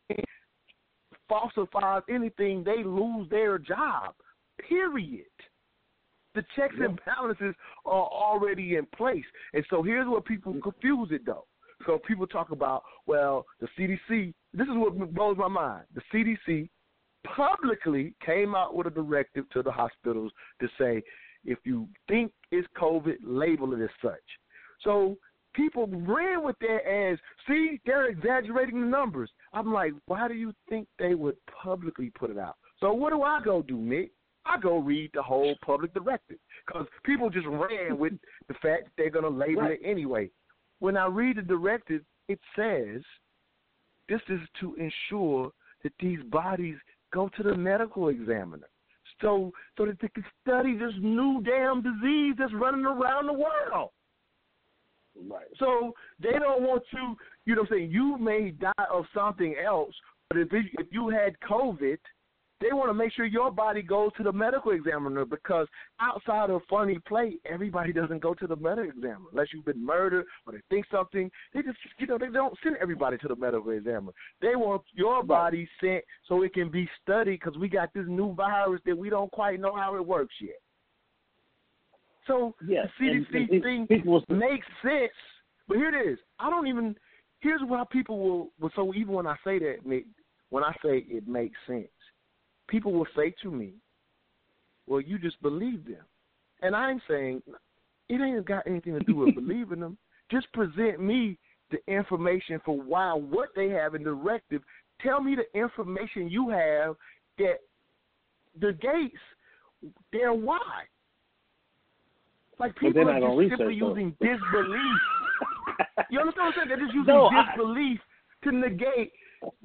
falsifies 1.27 2.03
anything, 2.09 2.63
they 2.63 2.83
lose 2.83 3.27
their 3.29 3.57
job. 3.57 4.13
Period. 4.67 5.25
The 6.35 6.43
checks 6.55 6.75
and 6.79 6.99
balances 7.05 7.55
are 7.85 8.07
already 8.07 8.75
in 8.75 8.85
place, 8.95 9.25
and 9.53 9.65
so 9.67 9.81
here's 9.81 10.07
where 10.07 10.21
people 10.21 10.53
confuse 10.61 11.09
it 11.11 11.25
though. 11.25 11.45
So 11.85 11.99
people 12.07 12.27
talk 12.27 12.51
about, 12.51 12.83
well, 13.05 13.45
the 13.59 13.67
CDC. 13.77 14.33
This 14.53 14.67
is 14.67 14.73
what 14.73 15.13
blows 15.13 15.37
my 15.37 15.47
mind. 15.47 15.83
The 15.93 16.01
CDC 16.13 16.69
publicly 17.35 18.13
came 18.25 18.55
out 18.55 18.75
with 18.75 18.87
a 18.87 18.91
directive 18.91 19.49
to 19.51 19.61
the 19.61 19.71
hospitals 19.71 20.31
to 20.61 20.67
say, 20.79 21.03
if 21.45 21.59
you 21.63 21.87
think 22.07 22.31
it's 22.51 22.67
COVID, 22.77 23.15
label 23.23 23.73
it 23.73 23.83
as 23.83 23.89
such. 24.01 24.13
So 24.83 25.17
people 25.53 25.87
ran 25.87 26.43
with 26.43 26.55
that 26.59 26.87
as, 26.89 27.17
see, 27.47 27.79
they're 27.85 28.07
exaggerating 28.07 28.81
the 28.81 28.87
numbers. 28.87 29.29
I'm 29.53 29.71
like, 29.71 29.93
why 30.05 30.27
do 30.27 30.33
you 30.33 30.53
think 30.67 30.87
they 30.97 31.15
would 31.15 31.37
publicly 31.45 32.11
put 32.17 32.29
it 32.29 32.37
out? 32.37 32.55
So 32.79 32.93
what 32.93 33.11
do 33.11 33.23
I 33.23 33.39
go 33.43 33.61
do, 33.61 33.77
Nick? 33.77 34.11
I 34.45 34.57
go 34.57 34.77
read 34.77 35.11
the 35.13 35.21
whole 35.21 35.55
public 35.63 35.93
directive 35.93 36.37
because 36.65 36.87
people 37.03 37.29
just 37.29 37.45
ran 37.47 37.97
with 37.97 38.13
the 38.47 38.53
fact 38.55 38.85
that 38.85 38.91
they're 38.97 39.09
going 39.09 39.23
to 39.23 39.29
label 39.29 39.63
Right. 39.63 39.79
it 39.81 39.85
anyway. 39.85 40.31
When 40.79 40.97
I 40.97 41.07
read 41.07 41.37
the 41.37 41.41
directive, 41.41 42.01
it 42.27 42.39
says 42.55 43.01
this 44.07 44.21
is 44.29 44.39
to 44.61 44.75
ensure 44.75 45.51
that 45.83 45.93
these 45.99 46.19
bodies 46.31 46.75
go 47.13 47.29
to 47.37 47.43
the 47.43 47.55
medical 47.55 48.09
examiner. 48.09 48.69
So 49.21 49.51
so 49.77 49.85
that 49.85 49.99
they 50.01 50.07
can 50.09 50.23
study 50.41 50.77
this 50.77 50.93
new 50.99 51.41
damn 51.43 51.81
disease 51.81 52.35
that's 52.37 52.53
running 52.53 52.85
around 52.85 53.27
the 53.27 53.33
world. 53.33 53.89
Right. 55.27 55.47
So 55.57 55.93
they 56.21 56.31
don't 56.31 56.61
want 56.61 56.83
you. 56.93 57.15
You 57.45 57.55
know, 57.55 57.61
what 57.61 57.71
I'm 57.71 57.77
saying 57.77 57.91
you 57.91 58.17
may 58.17 58.51
die 58.51 58.71
of 58.91 59.05
something 59.13 59.55
else, 59.63 59.93
but 60.29 60.37
if 60.37 60.53
it, 60.53 60.65
if 60.77 60.87
you 60.91 61.09
had 61.09 61.39
COVID, 61.41 61.97
they 62.61 62.73
want 62.73 62.89
to 62.89 62.93
make 62.93 63.13
sure 63.13 63.25
your 63.25 63.51
body 63.51 63.81
goes 63.81 64.11
to 64.17 64.23
the 64.23 64.31
medical 64.31 64.71
examiner 64.71 65.23
because 65.23 65.67
outside 66.01 66.49
of 66.49 66.61
funny 66.69 66.99
play, 67.07 67.37
everybody 67.49 67.93
doesn't 67.93 68.21
go 68.21 68.33
to 68.33 68.47
the 68.47 68.55
medical 68.55 68.89
examiner 68.89 69.29
unless 69.31 69.47
you've 69.53 69.65
been 69.65 69.83
murdered 69.83 70.25
or 70.45 70.53
they 70.53 70.59
think 70.69 70.85
something. 70.91 71.31
They 71.53 71.61
just, 71.61 71.77
you 71.97 72.07
know, 72.07 72.17
they 72.17 72.27
don't 72.27 72.57
send 72.61 72.75
everybody 72.81 73.17
to 73.19 73.27
the 73.29 73.35
medical 73.35 73.71
examiner. 73.71 74.11
They 74.41 74.55
want 74.55 74.81
your 74.93 75.23
body 75.23 75.69
sent 75.79 76.03
so 76.27 76.43
it 76.43 76.53
can 76.53 76.69
be 76.69 76.89
studied 77.01 77.39
because 77.39 77.57
we 77.57 77.69
got 77.69 77.93
this 77.93 78.05
new 78.07 78.33
virus 78.33 78.81
that 78.85 78.97
we 78.97 79.09
don't 79.09 79.31
quite 79.31 79.59
know 79.59 79.75
how 79.75 79.95
it 79.95 80.05
works 80.05 80.35
yet. 80.41 80.59
So 82.27 82.55
yes, 82.67 82.87
the 82.99 83.05
CDC 83.05 83.51
and, 83.51 83.63
thing 83.63 83.87
people, 83.87 84.23
makes 84.29 84.67
sense, 84.83 85.11
but 85.67 85.77
here 85.77 85.89
it 85.89 86.09
is. 86.09 86.19
I 86.39 86.49
don't 86.49 86.67
even. 86.67 86.95
Here's 87.39 87.61
why 87.65 87.83
people 87.91 88.19
will. 88.19 88.49
will 88.59 88.69
so 88.75 88.93
even 88.93 89.13
when 89.13 89.25
I 89.25 89.35
say 89.43 89.57
that, 89.57 89.77
when 90.49 90.63
I 90.63 90.71
say 90.83 91.05
it 91.07 91.27
makes 91.27 91.57
sense, 91.65 91.87
people 92.69 92.93
will 92.93 93.07
say 93.15 93.33
to 93.41 93.51
me, 93.51 93.73
"Well, 94.87 95.01
you 95.01 95.19
just 95.19 95.41
believe 95.41 95.85
them," 95.85 96.05
and 96.61 96.75
I'm 96.75 97.01
saying 97.07 97.41
it 98.07 98.21
ain't 98.21 98.45
got 98.45 98.65
anything 98.65 98.93
to 98.93 98.99
do 99.01 99.15
with 99.15 99.35
believing 99.47 99.79
them. 99.79 99.97
Just 100.31 100.51
present 100.53 100.99
me 100.99 101.37
the 101.71 101.79
information 101.87 102.61
for 102.65 102.79
why 102.79 103.13
what 103.13 103.49
they 103.55 103.69
have 103.69 103.95
in 103.95 104.03
directive. 104.03 104.61
Tell 105.01 105.21
me 105.21 105.35
the 105.35 105.59
information 105.59 106.29
you 106.29 106.49
have 106.49 106.95
that 107.37 107.59
the 108.59 108.73
gates 108.73 109.17
they're 110.11 110.33
why. 110.33 110.83
Like 112.59 112.75
people 112.75 113.07
are 113.09 113.19
just 113.19 113.57
simply 113.57 113.75
using 113.75 114.15
disbelief. 114.19 114.99
you 116.09 116.19
understand 116.19 116.35
what 116.35 116.45
I'm 116.45 116.53
saying? 116.55 116.67
They're 116.67 116.77
just 116.77 116.93
using 116.93 117.13
no, 117.13 117.29
disbelief 117.29 117.99
I... 118.43 118.49
to 118.49 118.55
negate 118.55 119.13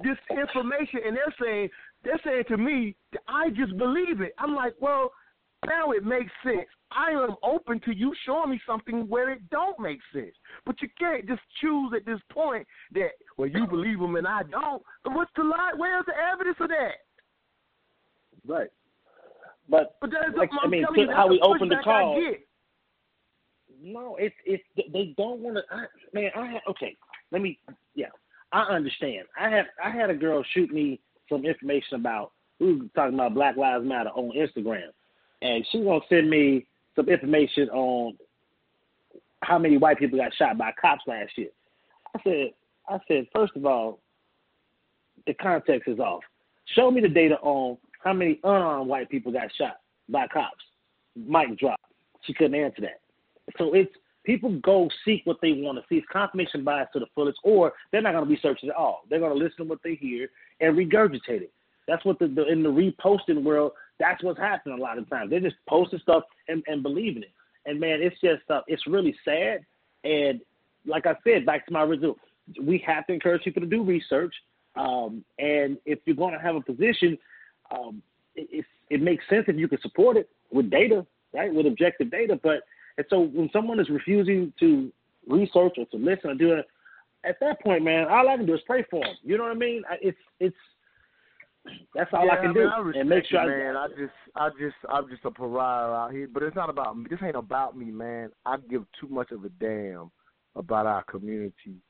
this 0.03 0.17
information, 0.29 1.01
and 1.05 1.15
they're 1.15 1.35
saying 1.41 1.69
they're 2.03 2.21
saying 2.23 2.43
to 2.49 2.57
me 2.57 2.95
that 3.11 3.21
I 3.27 3.49
just 3.49 3.77
believe 3.77 4.21
it. 4.21 4.33
I'm 4.37 4.55
like, 4.55 4.73
well, 4.79 5.11
now 5.65 5.91
it 5.91 6.03
makes 6.03 6.31
sense. 6.43 6.67
I 6.91 7.11
am 7.11 7.35
open 7.43 7.81
to 7.81 7.95
you 7.95 8.13
showing 8.25 8.51
me 8.51 8.61
something 8.65 9.07
where 9.09 9.31
it 9.31 9.49
don't 9.49 9.79
make 9.79 9.99
sense. 10.13 10.35
But 10.65 10.81
you 10.81 10.89
can't 10.97 11.27
just 11.27 11.41
choose 11.61 11.91
at 11.95 12.05
this 12.05 12.19
point 12.31 12.67
that 12.93 13.09
well 13.37 13.49
you 13.49 13.67
believe 13.67 13.99
them 13.99 14.15
and 14.15 14.27
I 14.27 14.43
don't. 14.43 14.81
What's 15.03 15.31
the 15.35 15.43
lie? 15.43 15.73
Where's 15.75 16.05
the 16.05 16.13
evidence 16.33 16.57
of 16.59 16.69
that? 16.69 16.95
Right. 18.47 18.69
But, 19.67 19.95
but 19.99 20.11
that's 20.11 20.37
like, 20.37 20.51
I 20.63 20.67
mean, 20.67 20.85
how 21.13 21.27
we 21.27 21.41
open 21.41 21.69
the 21.69 21.77
call. 21.83 22.21
No, 23.81 24.15
it's 24.19 24.35
it's 24.45 24.63
they 24.93 25.13
don't 25.17 25.41
want 25.41 25.57
to. 25.57 25.63
Man, 26.13 26.31
I 26.35 26.45
have, 26.53 26.61
okay. 26.69 26.95
Let 27.31 27.41
me. 27.41 27.59
I 28.51 28.61
understand. 28.63 29.25
I 29.39 29.49
have 29.49 29.65
I 29.83 29.89
had 29.89 30.09
a 30.09 30.15
girl 30.15 30.43
shoot 30.53 30.71
me 30.71 30.99
some 31.29 31.45
information 31.45 31.95
about 31.95 32.31
we 32.59 32.73
were 32.73 32.85
talking 32.95 33.15
about 33.15 33.33
Black 33.33 33.57
Lives 33.57 33.85
Matter 33.85 34.09
on 34.11 34.31
Instagram, 34.35 34.89
and 35.41 35.65
she's 35.71 35.83
gonna 35.83 35.99
send 36.09 36.29
me 36.29 36.65
some 36.95 37.09
information 37.09 37.69
on 37.69 38.17
how 39.41 39.59
many 39.59 39.77
white 39.77 39.99
people 39.99 40.17
got 40.17 40.33
shot 40.35 40.57
by 40.57 40.71
cops 40.79 41.03
last 41.07 41.37
year. 41.37 41.49
I 42.15 42.19
said, 42.23 42.51
I 42.87 42.99
said, 43.07 43.27
first 43.33 43.55
of 43.55 43.65
all, 43.65 43.99
the 45.27 45.33
context 45.33 45.87
is 45.87 45.99
off. 45.99 46.23
Show 46.75 46.89
me 46.89 47.01
the 47.01 47.09
data 47.09 47.35
on 47.41 47.77
how 48.03 48.13
many 48.13 48.39
unarmed 48.43 48.87
white 48.87 49.09
people 49.09 49.31
got 49.31 49.53
shot 49.57 49.77
by 50.09 50.27
cops. 50.27 50.63
Mic 51.15 51.57
drop. 51.59 51.79
She 52.21 52.33
couldn't 52.33 52.55
answer 52.55 52.81
that. 52.81 53.01
So 53.57 53.73
it's 53.73 53.91
people 54.25 54.59
go 54.59 54.89
seek 55.05 55.21
what 55.25 55.37
they 55.41 55.53
want 55.53 55.77
to 55.77 55.83
see. 55.87 55.95
It's 55.95 56.07
confirmation 56.11 56.63
bias 56.63 56.89
to 56.93 56.99
the 56.99 57.05
fullest, 57.15 57.37
or 57.43 57.73
they're 57.91 58.01
not 58.01 58.13
going 58.13 58.25
to 58.25 58.29
research 58.29 58.59
it 58.63 58.69
at 58.69 58.75
all. 58.75 59.03
They're 59.09 59.19
going 59.19 59.37
to 59.37 59.37
listen 59.37 59.57
to 59.57 59.63
what 59.63 59.79
they 59.83 59.95
hear 59.95 60.29
and 60.59 60.77
regurgitate 60.77 61.41
it. 61.41 61.51
That's 61.87 62.03
what 62.03 62.19
the, 62.19 62.27
the 62.27 62.45
in 62.47 62.63
the 62.63 62.69
reposting 62.69 63.43
world. 63.43 63.73
That's 63.99 64.21
what's 64.23 64.39
happening 64.39 64.77
a 64.77 64.81
lot 64.81 64.97
of 64.97 65.09
times. 65.09 65.29
They're 65.29 65.39
just 65.39 65.55
posting 65.69 65.99
stuff 65.99 66.23
and, 66.47 66.63
and 66.67 66.83
believing 66.83 67.23
it. 67.23 67.31
And 67.65 67.79
man, 67.79 68.01
it's 68.01 68.19
just 68.19 68.49
uh, 68.49 68.61
it's 68.67 68.85
really 68.87 69.15
sad. 69.23 69.65
And 70.03 70.41
like 70.85 71.05
I 71.05 71.15
said, 71.23 71.45
back 71.45 71.65
to 71.67 71.73
my 71.73 71.83
original, 71.83 72.17
we 72.61 72.83
have 72.85 73.07
to 73.07 73.13
encourage 73.13 73.43
people 73.43 73.61
to 73.61 73.67
do 73.67 73.83
research. 73.83 74.33
Um, 74.75 75.23
and 75.39 75.77
if 75.85 75.99
you're 76.05 76.15
going 76.15 76.33
to 76.33 76.39
have 76.39 76.55
a 76.55 76.61
position, 76.61 77.17
um, 77.71 78.01
it, 78.35 78.47
it, 78.51 78.65
it 78.89 79.01
makes 79.01 79.23
sense 79.29 79.45
if 79.47 79.55
you 79.55 79.67
can 79.67 79.81
support 79.81 80.17
it 80.17 80.29
with 80.51 80.69
data, 80.69 81.05
right, 81.33 81.53
with 81.53 81.65
objective 81.65 82.11
data. 82.11 82.39
But 82.41 82.63
and 82.97 83.05
so 83.09 83.21
when 83.21 83.49
someone 83.51 83.79
is 83.79 83.89
refusing 83.89 84.53
to 84.59 84.91
research 85.27 85.73
or 85.77 85.85
to 85.85 85.97
listen 85.97 86.29
or 86.29 86.35
do 86.35 86.53
it, 86.53 86.65
at 87.23 87.39
that 87.39 87.61
point, 87.61 87.83
man, 87.83 88.07
all 88.07 88.29
I 88.29 88.37
can 88.37 88.45
do 88.45 88.53
is 88.53 88.61
pray 88.65 88.85
for 88.89 89.03
them. 89.03 89.15
You 89.23 89.37
know 89.37 89.43
what 89.43 89.51
I 89.51 89.59
mean? 89.59 89.83
It's 90.01 90.17
it's 90.39 90.55
that's 91.93 92.11
all 92.13 92.25
yeah, 92.25 92.33
I 92.33 92.35
can 92.37 92.51
I 92.51 92.53
do. 92.53 92.59
Mean, 92.59 92.95
I 92.95 92.99
and 92.99 93.09
make 93.09 93.25
sure 93.25 93.45
man. 93.47 93.75
I, 93.75 93.85
I 93.85 93.87
just 93.89 94.13
I 94.35 94.49
just 94.49 94.75
I'm 94.89 95.09
just 95.09 95.25
a 95.25 95.31
pariah 95.31 95.91
out 95.91 96.11
here. 96.11 96.27
But 96.31 96.43
it's 96.43 96.55
not 96.55 96.69
about 96.69 96.97
me. 96.97 97.07
This 97.09 97.19
ain't 97.23 97.35
about 97.35 97.77
me, 97.77 97.85
man. 97.85 98.29
I 98.45 98.57
give 98.69 98.85
too 98.99 99.07
much 99.07 99.31
of 99.31 99.43
a 99.43 99.49
damn 99.49 100.11
about 100.55 100.85
our 100.85 101.03
community 101.03 101.81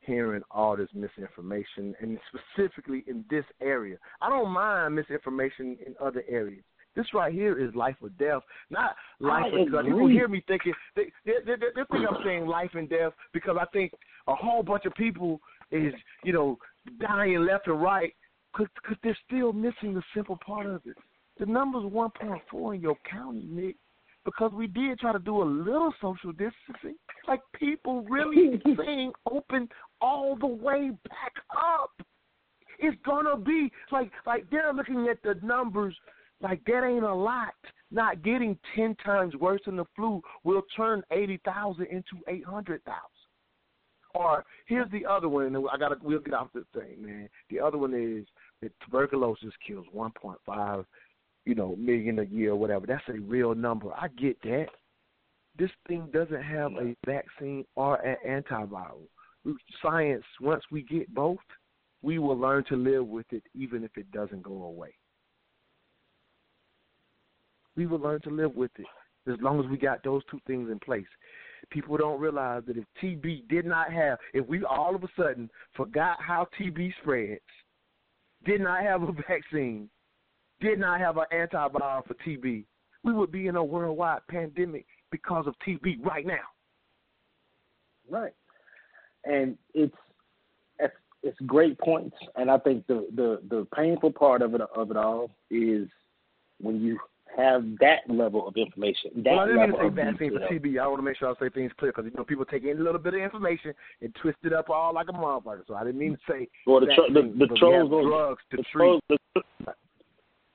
hearing 0.00 0.42
all 0.50 0.76
this 0.76 0.88
misinformation 0.94 1.94
and 2.00 2.18
specifically 2.28 3.04
in 3.06 3.24
this 3.30 3.44
area. 3.60 3.96
I 4.20 4.28
don't 4.30 4.50
mind 4.50 4.94
misinformation 4.94 5.76
in 5.86 5.94
other 6.00 6.24
areas. 6.28 6.64
This 6.96 7.06
right 7.14 7.32
here 7.32 7.58
is 7.58 7.74
life 7.74 7.96
or 8.02 8.08
death, 8.10 8.42
not 8.68 8.96
life 9.20 9.44
I 9.46 9.58
or 9.58 9.70
death. 9.70 9.84
People 9.84 10.08
hear 10.08 10.28
me 10.28 10.42
thinking 10.46 10.72
they 10.96 11.12
they, 11.24 11.32
they, 11.46 11.54
they 11.56 11.82
think 11.90 12.06
I'm 12.08 12.22
saying 12.24 12.46
life 12.46 12.70
and 12.74 12.88
death 12.88 13.12
because 13.32 13.56
I 13.60 13.64
think 13.66 13.92
a 14.26 14.34
whole 14.34 14.62
bunch 14.62 14.84
of 14.86 14.94
people 14.94 15.40
is 15.70 15.94
you 16.24 16.32
know 16.32 16.58
dying 17.00 17.46
left 17.46 17.68
and 17.68 17.80
right 17.80 18.12
because 18.52 18.96
they're 19.02 19.18
still 19.26 19.52
missing 19.52 19.94
the 19.94 20.02
simple 20.14 20.38
part 20.44 20.66
of 20.66 20.82
it. 20.84 20.96
The 21.38 21.46
number's 21.46 21.84
1.4 21.84 22.74
in 22.74 22.80
your 22.80 22.96
county, 23.10 23.46
Nick, 23.48 23.76
because 24.24 24.52
we 24.52 24.66
did 24.66 24.98
try 24.98 25.12
to 25.12 25.18
do 25.18 25.42
a 25.42 25.44
little 25.44 25.94
social 26.00 26.32
distancing. 26.32 26.96
Like 27.26 27.40
people 27.54 28.02
really 28.02 28.60
saying 28.76 29.12
open 29.30 29.68
all 30.00 30.36
the 30.36 30.46
way 30.46 30.90
back 31.08 31.32
up. 31.56 31.90
It's 32.78 32.96
gonna 33.04 33.36
be 33.36 33.70
like 33.92 34.10
like 34.26 34.48
they're 34.50 34.72
looking 34.72 35.08
at 35.08 35.22
the 35.22 35.34
numbers 35.46 35.94
like 36.40 36.64
that 36.66 36.84
ain't 36.84 37.04
a 37.04 37.14
lot. 37.14 37.54
Not 37.90 38.22
getting 38.22 38.56
ten 38.76 38.94
times 39.04 39.34
worse 39.34 39.60
than 39.66 39.76
the 39.76 39.84
flu 39.96 40.22
will 40.44 40.62
turn 40.76 41.02
eighty 41.10 41.40
thousand 41.44 41.86
into 41.86 42.22
eight 42.28 42.44
hundred 42.44 42.82
thousand. 42.84 42.98
Or 44.14 44.44
here's 44.66 44.90
the 44.90 45.06
other 45.06 45.28
one, 45.28 45.46
and 45.46 45.56
I 45.72 45.76
gotta 45.76 45.96
we'll 46.02 46.20
get 46.20 46.34
off 46.34 46.48
this 46.54 46.64
thing, 46.74 46.96
man. 47.00 47.28
The 47.48 47.60
other 47.60 47.78
one 47.78 47.94
is 47.94 48.26
that 48.62 48.72
tuberculosis 48.84 49.52
kills 49.66 49.86
one 49.92 50.12
point 50.12 50.38
five, 50.46 50.84
you 51.44 51.54
know, 51.54 51.76
million 51.76 52.18
a 52.20 52.24
year 52.24 52.52
or 52.52 52.56
whatever. 52.56 52.86
That's 52.86 53.04
a 53.08 53.20
real 53.20 53.54
number. 53.54 53.92
I 53.92 54.08
get 54.08 54.40
that. 54.42 54.66
This 55.58 55.70
thing 55.88 56.08
doesn't 56.12 56.42
have 56.42 56.72
a 56.72 56.94
vaccine 57.04 57.64
or 57.74 57.96
an 57.96 58.16
antiviral. 58.26 59.02
Science, 59.82 60.24
once 60.40 60.62
we 60.70 60.82
get 60.82 61.12
both, 61.12 61.38
we 62.02 62.18
will 62.18 62.38
learn 62.38 62.64
to 62.68 62.76
live 62.76 63.06
with 63.06 63.26
it 63.32 63.42
even 63.54 63.82
if 63.82 63.90
it 63.96 64.10
doesn't 64.12 64.42
go 64.42 64.62
away 64.62 64.94
we 67.76 67.86
will 67.86 67.98
learn 67.98 68.20
to 68.22 68.30
live 68.30 68.54
with 68.54 68.70
it 68.78 68.86
as 69.30 69.38
long 69.40 69.62
as 69.62 69.70
we 69.70 69.76
got 69.76 70.02
those 70.02 70.22
two 70.30 70.40
things 70.46 70.70
in 70.70 70.78
place. 70.78 71.06
People 71.70 71.96
don't 71.96 72.20
realize 72.20 72.62
that 72.66 72.76
if 72.76 72.84
TB 73.02 73.48
did 73.48 73.66
not 73.66 73.92
have, 73.92 74.18
if 74.32 74.46
we 74.48 74.64
all 74.64 74.94
of 74.94 75.04
a 75.04 75.08
sudden 75.16 75.50
forgot 75.76 76.16
how 76.20 76.48
TB 76.58 76.92
spreads, 77.02 77.40
did 78.44 78.60
not 78.60 78.82
have 78.82 79.02
a 79.02 79.12
vaccine, 79.28 79.88
did 80.60 80.78
not 80.78 81.00
have 81.00 81.16
an 81.16 81.24
antiviral 81.32 82.06
for 82.06 82.14
TB, 82.26 82.64
we 83.02 83.12
would 83.12 83.30
be 83.30 83.46
in 83.46 83.56
a 83.56 83.64
worldwide 83.64 84.20
pandemic 84.28 84.86
because 85.10 85.46
of 85.46 85.54
TB 85.66 86.04
right 86.04 86.26
now. 86.26 86.34
Right, 88.08 88.34
and 89.24 89.56
it's 89.72 89.94
it's, 90.80 90.94
it's 91.22 91.38
great 91.46 91.78
points, 91.78 92.16
and 92.34 92.50
I 92.50 92.58
think 92.58 92.86
the, 92.88 93.06
the 93.14 93.40
the 93.48 93.66
painful 93.74 94.12
part 94.12 94.42
of 94.42 94.54
it 94.54 94.60
of 94.60 94.90
it 94.90 94.96
all 94.96 95.30
is 95.50 95.88
when 96.60 96.80
you 96.80 96.98
have 97.36 97.64
that 97.80 98.00
level 98.08 98.46
of 98.46 98.56
information. 98.56 99.10
That 99.16 99.30
well, 99.30 99.40
I 99.40 99.46
didn't 99.46 99.60
mean 99.60 99.72
to 99.72 99.82
say 99.82 99.88
bad 99.88 100.18
thing 100.18 100.30
for 100.30 100.54
TB. 100.54 100.80
I 100.80 100.86
want 100.86 100.98
to 100.98 101.02
make 101.02 101.16
sure 101.16 101.28
I 101.28 101.34
say 101.38 101.48
things 101.50 101.72
clear 101.78 101.92
because 101.92 102.10
you 102.10 102.16
know 102.16 102.24
people 102.24 102.44
take 102.44 102.64
any 102.64 102.74
little 102.74 103.00
bit 103.00 103.14
of 103.14 103.20
information 103.20 103.72
and 104.00 104.14
twist 104.20 104.38
it 104.44 104.52
up 104.52 104.68
all 104.70 104.94
like 104.94 105.08
a 105.08 105.12
motherfucker. 105.12 105.66
So 105.66 105.74
I 105.74 105.84
didn't 105.84 105.98
mean 105.98 106.12
to 106.12 106.32
say. 106.32 106.48
Well, 106.66 106.80
the 106.80 106.86
tro- 106.94 107.12
the, 107.12 107.32
the 107.38 107.54
trolls 107.56 107.90
will 107.90 108.08
drugs 108.08 108.42
to 108.50 108.56
the 108.58 108.62
treat. 108.64 108.72
Trolls, 108.72 109.02
the, 109.08 109.18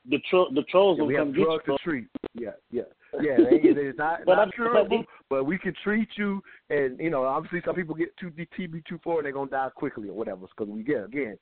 the, 0.10 0.20
tro- 0.30 0.54
the 0.54 0.64
trolls 0.64 0.98
yeah, 0.98 1.02
will 1.02 1.08
we 1.08 1.16
come 1.16 1.28
have 1.28 1.36
drugs 1.36 1.64
to 1.66 1.78
treat. 1.84 2.08
Yeah, 2.34 2.52
yeah. 2.72 2.84
Yeah, 3.22 3.36
it's 3.40 3.98
not, 3.98 4.26
but 4.26 4.36
not 4.36 4.54
curable, 4.54 5.06
but, 5.30 5.46
we 5.46 5.58
can 5.58 5.74
treat 5.84 6.10
you. 6.18 6.42
And 6.70 7.00
you 7.00 7.10
know, 7.10 7.24
obviously, 7.24 7.62
some 7.66 7.76
people 7.76 7.96
get 7.96 8.16
too 8.18 8.30
TB 8.32 8.86
too 8.86 9.00
far 9.04 9.18
and 9.18 9.26
they're 9.26 9.32
gonna 9.32 9.50
die 9.50 9.70
quickly 9.74 10.10
or 10.10 10.14
whatever. 10.14 10.42
Because 10.42 10.68
we 10.68 10.84
get 10.84 11.06
again, 11.06 11.38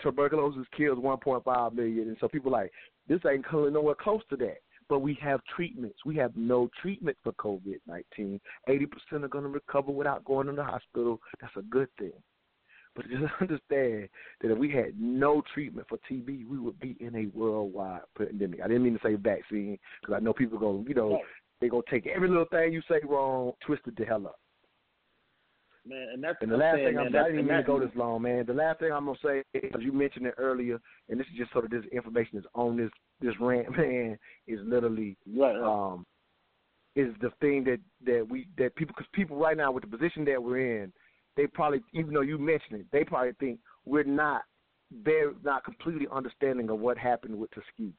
tuberculosis 0.00 0.66
kills 0.76 0.98
1.5 0.98 1.74
million, 1.74 2.08
and 2.08 2.16
so 2.20 2.28
people 2.28 2.52
like 2.52 2.72
this 3.08 3.20
ain't 3.30 3.46
coming 3.46 3.72
nowhere 3.72 3.94
close 3.94 4.22
to 4.30 4.36
that. 4.36 4.58
but 4.88 5.00
we 5.00 5.14
have 5.22 5.40
treatments. 5.56 5.98
We 6.04 6.16
have 6.16 6.36
no 6.36 6.68
treatment 6.80 7.16
for 7.22 7.32
COVID 7.32 7.80
19. 7.86 8.40
80% 8.68 9.22
are 9.22 9.28
going 9.28 9.44
to 9.44 9.50
recover 9.50 9.92
without 9.92 10.24
going 10.24 10.46
to 10.48 10.52
the 10.52 10.64
hospital. 10.64 11.20
That's 11.40 11.56
a 11.56 11.62
good 11.62 11.88
thing. 11.98 12.12
But 12.94 13.08
just 13.08 13.22
understand 13.40 14.08
that 14.40 14.52
if 14.52 14.58
we 14.58 14.70
had 14.70 15.00
no 15.00 15.42
treatment 15.54 15.86
for 15.88 15.98
TB, 16.10 16.46
we 16.46 16.58
would 16.58 16.78
be 16.78 16.96
in 17.00 17.16
a 17.16 17.26
worldwide 17.36 18.02
pandemic. 18.18 18.60
I 18.62 18.68
didn't 18.68 18.84
mean 18.84 18.98
to 18.98 19.00
say 19.02 19.14
vaccine 19.14 19.78
because 20.00 20.14
I 20.16 20.20
know 20.20 20.32
people 20.32 20.58
go, 20.58 20.84
you 20.86 20.94
know, 20.94 21.20
they 21.60 21.68
go 21.68 21.82
take 21.90 22.06
every 22.06 22.28
little 22.28 22.44
thing 22.46 22.72
you 22.72 22.82
say 22.88 23.00
wrong, 23.08 23.52
twist 23.64 23.82
it 23.86 23.96
the 23.96 24.04
hell 24.04 24.26
up. 24.26 24.38
Man, 25.84 26.08
and 26.12 26.22
that's 26.22 26.38
and 26.40 26.50
the 26.50 26.56
last 26.56 26.76
saying, 26.76 26.88
thing 26.88 26.98
I'm, 26.98 27.12
man, 27.12 27.22
I 27.22 27.24
didn't 27.26 27.40
even 27.40 27.50
mean 27.50 27.56
to 27.58 27.66
go 27.66 27.80
this 27.80 27.90
long, 27.96 28.22
man. 28.22 28.46
The 28.46 28.52
last 28.52 28.78
thing 28.78 28.92
I'm 28.92 29.06
gonna 29.06 29.18
say, 29.24 29.42
because 29.52 29.82
you 29.82 29.92
mentioned 29.92 30.26
it 30.26 30.34
earlier, 30.38 30.80
and 31.08 31.18
this 31.18 31.26
is 31.26 31.38
just 31.38 31.52
sort 31.52 31.64
of 31.64 31.72
this 31.72 31.84
information 31.90 32.38
is 32.38 32.44
on 32.54 32.76
this 32.76 32.90
this 33.20 33.34
rant, 33.40 33.70
man, 33.76 34.16
is 34.46 34.60
literally 34.62 35.16
Right, 35.26 35.58
right. 35.58 35.92
um, 35.92 36.06
is 36.94 37.12
the 37.20 37.30
thing 37.40 37.64
that 37.64 37.78
that 38.06 38.26
we 38.28 38.46
that 38.58 38.76
people 38.76 38.94
because 38.96 39.08
people 39.12 39.36
right 39.36 39.56
now 39.56 39.72
with 39.72 39.82
the 39.82 39.90
position 39.96 40.24
that 40.26 40.40
we're 40.40 40.82
in, 40.82 40.92
they 41.36 41.46
probably 41.48 41.80
even 41.92 42.14
though 42.14 42.20
you 42.20 42.38
mentioned 42.38 42.80
it, 42.80 42.86
they 42.92 43.02
probably 43.02 43.32
think 43.40 43.58
we're 43.84 44.04
not 44.04 44.42
they're 45.04 45.32
not 45.42 45.64
completely 45.64 46.06
understanding 46.12 46.68
of 46.70 46.78
what 46.78 46.96
happened 46.96 47.36
with 47.36 47.50
Tuskegee. 47.50 47.94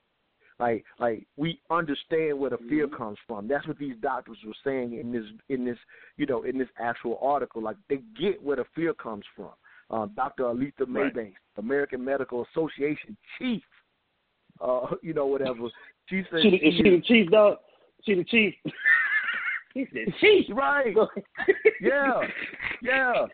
Like 0.60 0.86
like 1.00 1.26
we 1.38 1.60
understand 1.70 2.38
where 2.40 2.52
the 2.52 2.58
fear 2.70 2.88
Mm-hmm. 2.88 2.96
comes 2.96 3.18
from. 3.28 3.48
That's 3.48 3.68
what 3.68 3.78
these 3.80 3.96
doctors 4.02 4.38
were 4.46 4.54
saying 4.64 4.94
in 5.00 5.12
this 5.12 5.26
in 5.50 5.66
this 5.66 5.78
you 6.18 6.26
know 6.26 6.44
in 6.44 6.58
this 6.58 6.68
actual 6.80 7.18
article. 7.22 7.62
Like 7.62 7.78
they 7.90 8.00
get 8.20 8.42
where 8.42 8.58
the 8.58 8.66
fear 8.76 8.94
comes 8.94 9.26
from. 9.36 9.50
Um, 9.90 10.12
Dr. 10.16 10.44
Aletha 10.44 10.86
Right. 10.88 11.34
American 11.58 12.04
Medical 12.04 12.46
Association 12.52 13.16
chief, 13.38 13.62
uh, 14.62 14.88
you 15.02 15.14
know 15.14 15.26
whatever. 15.28 15.68
She 16.10 16.24
said 16.32 16.42
She, 16.44 16.50
she 16.52 16.58
she 16.60 16.90
is- 16.90 17.02
the 17.02 17.08
chief, 17.08 17.30
dog? 17.32 17.58
She 18.06 18.16
the 18.16 18.24
chief. 18.24 18.54
he 19.74 19.86
said 19.94 20.14
chief. 20.20 20.46
right. 20.54 20.96
Yeah, 21.82 22.22
yeah. 22.82 23.26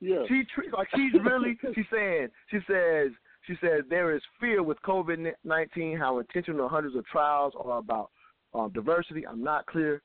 yeah. 0.00 0.22
She 0.28 0.42
like 0.76 0.88
she's 0.94 1.12
really 1.24 1.56
she's 1.74 1.84
saying 1.92 2.28
she 2.50 2.58
says 2.70 3.10
she 3.46 3.54
says 3.60 3.84
there 3.88 4.14
is 4.14 4.22
fear 4.40 4.62
with 4.62 4.80
COVID 4.82 5.32
nineteen 5.44 5.96
how 5.96 6.18
intentional 6.18 6.68
hundreds 6.68 6.96
of 6.96 7.06
trials 7.06 7.52
are 7.62 7.78
about 7.78 8.10
um, 8.54 8.70
diversity. 8.72 9.26
I'm 9.26 9.42
not 9.42 9.66
clear, 9.66 10.02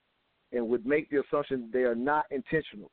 and 0.51 0.67
would 0.67 0.85
make 0.85 1.09
the 1.09 1.21
assumption 1.21 1.69
they 1.71 1.83
are 1.83 1.95
not 1.95 2.25
intentional. 2.31 2.91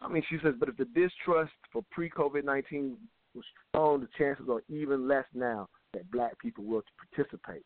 I 0.00 0.08
mean, 0.08 0.22
she 0.28 0.36
says, 0.42 0.54
but 0.58 0.68
if 0.68 0.76
the 0.76 0.86
distrust 0.86 1.52
for 1.72 1.82
pre 1.90 2.10
COVID 2.10 2.44
nineteen 2.44 2.96
was 3.34 3.44
strong, 3.68 4.00
the 4.00 4.08
chances 4.18 4.46
are 4.48 4.62
even 4.68 5.08
less 5.08 5.24
now 5.34 5.68
that 5.92 6.10
black 6.10 6.38
people 6.38 6.64
will 6.64 6.82
participate. 7.10 7.62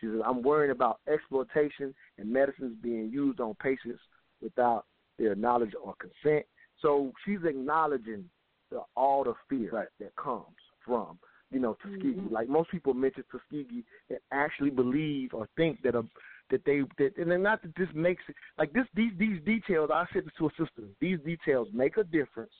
She 0.00 0.06
says, 0.06 0.20
I'm 0.24 0.42
worried 0.42 0.70
about 0.70 1.00
exploitation 1.12 1.94
and 2.18 2.32
medicines 2.32 2.76
being 2.82 3.10
used 3.10 3.40
on 3.40 3.54
patients 3.62 4.00
without 4.42 4.86
their 5.18 5.34
knowledge 5.34 5.72
or 5.80 5.94
consent. 6.00 6.44
So 6.80 7.12
she's 7.24 7.38
acknowledging 7.44 8.24
the, 8.70 8.80
all 8.96 9.24
the 9.24 9.34
fear 9.48 9.70
Right. 9.70 9.88
that 10.00 10.14
comes 10.16 10.44
from, 10.84 11.18
you 11.50 11.60
know, 11.60 11.76
Tuskegee. 11.82 12.14
Mm-hmm. 12.14 12.34
Like 12.34 12.48
most 12.48 12.70
people 12.70 12.94
mention 12.94 13.24
Tuskegee 13.30 13.84
and 14.10 14.18
actually 14.32 14.70
believe 14.70 15.34
or 15.34 15.48
think 15.56 15.82
that 15.82 15.94
a 15.94 16.02
that 16.50 16.64
they 16.64 16.82
that 16.98 17.16
and 17.16 17.30
then 17.30 17.42
not 17.42 17.62
that 17.62 17.74
this 17.76 17.88
makes 17.94 18.22
it 18.28 18.36
like 18.58 18.72
this 18.72 18.84
these 18.94 19.12
these 19.18 19.40
details. 19.44 19.90
I 19.92 20.04
said 20.12 20.24
this 20.24 20.32
to 20.38 20.46
a 20.46 20.50
sister. 20.50 20.88
These 21.00 21.18
details 21.24 21.68
make 21.72 21.96
a 21.96 22.04
difference, 22.04 22.52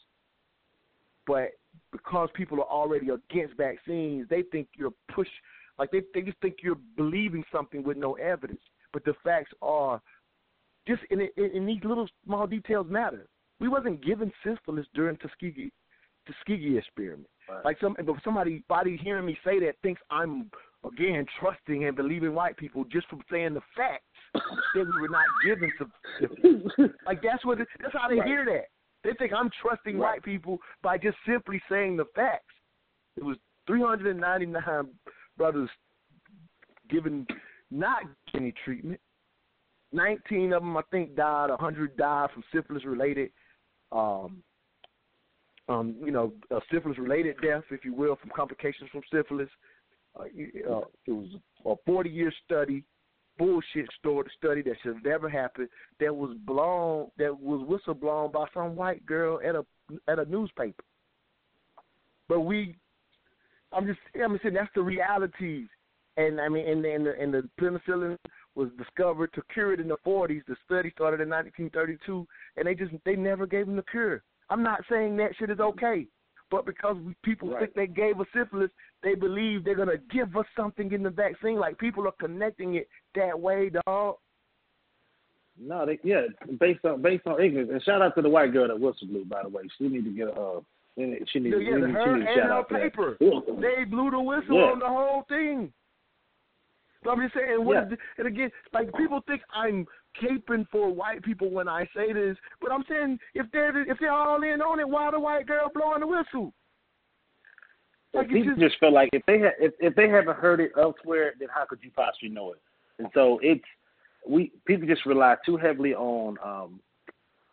but 1.27 1.51
because 1.93 2.29
people 2.35 2.59
are 2.61 2.71
already 2.71 3.09
against 3.11 3.57
vaccines, 3.57 4.27
they 4.31 4.43
think 4.43 4.69
you're 4.77 4.93
push 5.15 5.29
like 5.79 5.91
they 5.91 6.03
they 6.15 6.23
just 6.23 6.39
think 6.41 6.57
you're 6.63 6.79
believing 6.97 7.45
something 7.53 7.83
with 7.83 7.97
no 7.97 8.15
evidence. 8.15 8.63
But 8.93 9.05
the 9.05 9.15
facts 9.25 9.51
are 9.61 10.01
just 10.87 11.03
in, 11.11 11.21
in, 11.21 11.51
in 11.53 11.67
these 11.67 11.83
little 11.85 12.09
small 12.25 12.47
details 12.47 12.87
matter. 12.89 13.27
We 13.61 13.69
wasn't 13.69 14.05
given 14.05 14.33
syphilis 14.45 14.87
during 14.95 15.17
Tuskegee 15.17 15.73
Tuskegee 16.27 16.79
experiment. 16.79 17.29
Right. 17.49 17.65
Like 17.65 17.77
some, 17.81 17.97
but 18.05 18.17
somebody, 18.25 18.65
body 18.69 18.97
hearing 19.03 19.27
me 19.27 19.37
say 19.45 19.59
that 19.61 19.75
thinks 19.83 20.01
I'm 20.11 20.51
again 20.85 21.27
trusting 21.41 21.85
and 21.85 21.97
believing 21.97 22.35
white 22.35 22.57
people 22.57 22.85
just 22.85 23.09
from 23.09 23.23
saying 23.31 23.55
the 23.55 23.61
facts 23.77 24.05
that 24.35 24.85
we 24.87 25.01
were 25.01 25.09
not 25.09 25.25
given 25.45 25.71
to. 25.79 26.89
Like 27.07 27.23
that's 27.23 27.45
what 27.45 27.61
it, 27.61 27.69
that's 27.81 27.93
how 27.93 28.09
they 28.09 28.17
Right. 28.17 28.27
hear 28.27 28.45
that. 28.47 28.65
They 29.03 29.15
think 29.19 29.33
I'm 29.33 29.51
trusting 29.63 29.99
Right. 29.99 30.13
white 30.15 30.23
people 30.23 30.59
by 30.83 30.99
just 30.99 31.17
simply 31.27 31.61
saying 31.71 31.97
the 31.97 32.07
facts. 32.15 32.55
It 33.17 33.25
was 33.25 33.37
399 33.67 34.89
brothers 35.37 35.71
given 36.89 37.27
not 37.71 38.03
any 38.35 38.53
treatment. 38.65 39.01
19 39.93 40.53
of 40.53 40.63
them, 40.63 40.77
I 40.77 40.83
think, 40.91 41.15
died. 41.15 41.51
100 41.51 41.97
died 41.97 42.31
from 42.33 42.43
syphilis-related, 42.53 43.31
um, 43.93 44.43
um, 45.69 45.95
you 46.05 46.11
know, 46.11 46.33
uh, 46.55 46.61
syphilis-related 46.71 47.37
death, 47.43 47.63
if 47.71 47.85
you 47.85 47.95
will, 47.95 48.17
from 48.17 48.31
complications 48.35 48.91
from 48.91 49.03
syphilis. 49.13 49.49
Uh, 50.19 50.25
uh, 50.25 50.81
it 51.07 51.13
was 51.13 51.29
a 51.65 51.91
40-year 51.91 52.33
study, 52.45 52.85
bullshit 53.39 53.87
story, 53.99 54.29
study 54.37 54.63
that 54.63 54.75
should 54.83 54.95
have 54.95 55.05
never 55.05 55.29
happened. 55.29 55.69
That 56.01 56.15
was 56.15 56.37
blown, 56.45 57.11
that 57.19 57.39
was 57.39 57.67
whistleblown 57.67 58.33
by 58.33 58.47
some 58.53 58.77
white 58.77 59.05
girl 59.07 59.41
at 59.47 59.55
a 59.55 59.65
at 60.09 60.19
a 60.19 60.25
newspaper. 60.25 60.83
But 62.29 62.41
we, 62.41 62.77
I'm 63.73 63.87
just, 63.87 63.99
I'm 64.23 64.33
just 64.33 64.43
saying 64.43 64.55
that's 64.55 64.71
the 64.75 64.83
realities. 64.83 65.69
And 66.17 66.41
I 66.41 66.49
mean, 66.49 66.67
and, 66.69 66.85
and 66.85 67.07
the 67.07 67.21
and 67.21 67.35
the 67.35 67.49
penicillin 67.61 68.17
was 68.55 68.69
discovered 68.79 69.33
to 69.35 69.43
cure 69.53 69.73
it 69.73 69.81
in 69.81 69.89
the 69.89 69.97
40s. 70.07 70.43
The 70.47 70.57
study 70.65 70.91
started 70.95 71.21
in 71.21 71.29
1932, 71.29 72.27
and 72.57 72.67
they 72.67 72.75
just 72.75 72.93
they 73.05 73.17
never 73.17 73.47
gave 73.47 73.67
them 73.67 73.77
the 73.77 73.85
cure. 73.91 74.23
I'm 74.51 74.63
not 74.63 74.81
saying 74.91 75.17
that 75.19 75.31
shit 75.39 75.51
is 75.51 75.59
mm-hmm. 75.59 75.79
okay, 75.79 76.07
but 76.51 76.67
because 76.67 76.97
we, 77.05 77.15
people 77.23 77.51
Right. 77.51 77.61
think 77.61 77.75
they 77.75 77.87
gave 77.87 78.21
us 78.21 78.27
syphilis, 78.35 78.71
they 79.03 79.15
believe 79.15 79.65
they're 79.65 79.75
gonna 79.75 79.99
give 80.11 80.37
us 80.37 80.47
something 80.57 80.93
in 80.93 81.03
the 81.03 81.11
vaccine. 81.11 81.57
Like 81.57 81.79
people 81.79 82.07
are 82.07 82.13
connecting 82.21 82.75
it 82.75 82.89
that 83.15 83.39
way, 83.39 83.71
dog. 83.87 84.17
No, 85.61 85.87
they 85.87 85.99
yeah, 86.03 86.23
based 86.59 86.85
on 86.85 87.01
based 87.01 87.27
on 87.27 87.41
ignorance. 87.41 87.71
And 87.73 87.83
shout 87.83 88.03
out 88.03 88.15
to 88.17 88.23
the 88.23 88.29
white 88.29 88.53
girl 88.53 88.69
that 88.69 88.79
whistle 88.79 89.07
blew, 89.07 89.25
by 89.25 89.43
the 89.43 89.49
way. 89.49 89.63
She 89.79 89.89
need 89.89 90.05
to 90.05 90.11
get 90.11 90.29
a 90.29 90.33
uh, 90.33 90.61
she 90.97 91.05
need 91.05 91.29
she 91.33 91.39
need, 91.39 91.51
Yeah, 91.51 91.57
we 91.59 91.65
yeah, 91.65 91.77
need- 91.87 91.95
her 91.95 92.17
need 92.17 92.27
and 92.27 92.41
her 92.43 92.53
out 92.53 92.69
for 92.69 92.75
that. 92.75 92.83
paper. 92.83 93.17
They 93.19 93.85
blew 93.85 94.11
the 94.11 94.21
whistle 94.21 94.57
Yeah. 94.57 94.73
on 94.73 94.79
the 94.81 94.89
whole 94.89 95.23
thing. 95.29 95.73
So 97.05 97.11
I'm 97.11 97.21
just 97.21 97.35
saying, 97.35 97.65
what 97.65 97.75
Yeah. 97.75 97.83
is 97.85 97.91
the- 97.91 97.99
and 98.19 98.27
again, 98.27 98.51
like 98.73 98.93
people 98.95 99.21
think 99.27 99.43
I'm 99.53 99.87
caping 100.21 100.67
for 100.71 100.93
white 100.93 101.23
people 101.23 101.51
when 101.51 101.69
I 101.69 101.89
say 101.95 102.13
this, 102.13 102.37
but 102.61 102.73
I'm 102.73 102.85
saying 102.89 103.19
if 103.35 103.47
they're 103.53 103.91
if 103.91 103.99
they're 103.99 104.13
all 104.13 104.43
in 104.43 104.61
on 104.63 104.81
it, 104.81 104.89
why 104.89 105.11
the 105.11 105.21
white 105.21 105.47
girl 105.47 105.71
blowing 105.75 106.01
the 106.01 106.07
whistle? 106.07 106.53
Like, 108.13 108.29
people 108.29 108.55
just- 108.55 108.61
just, 108.61 108.79
feel 108.79 108.93
like 108.93 109.11
if 109.13 109.27
they 109.27 109.41
ha- 109.41 109.59
if 109.59 109.75
if 109.81 109.95
they 109.95 110.09
haven't 110.09 110.37
heard 110.37 110.61
it 110.61 110.73
elsewhere, 110.79 111.35
then 111.39 111.49
how 111.53 111.65
could 111.65 111.81
you 111.83 111.91
possibly 111.91 112.29
know 112.29 112.53
it? 112.53 112.61
And 112.99 113.09
so 113.13 113.41
it's 113.43 113.65
we 114.27 114.53
people 114.67 114.87
just 114.87 115.05
rely 115.05 115.37
too 115.45 115.57
heavily 115.57 115.95
on 115.95 116.39
um 116.43 116.81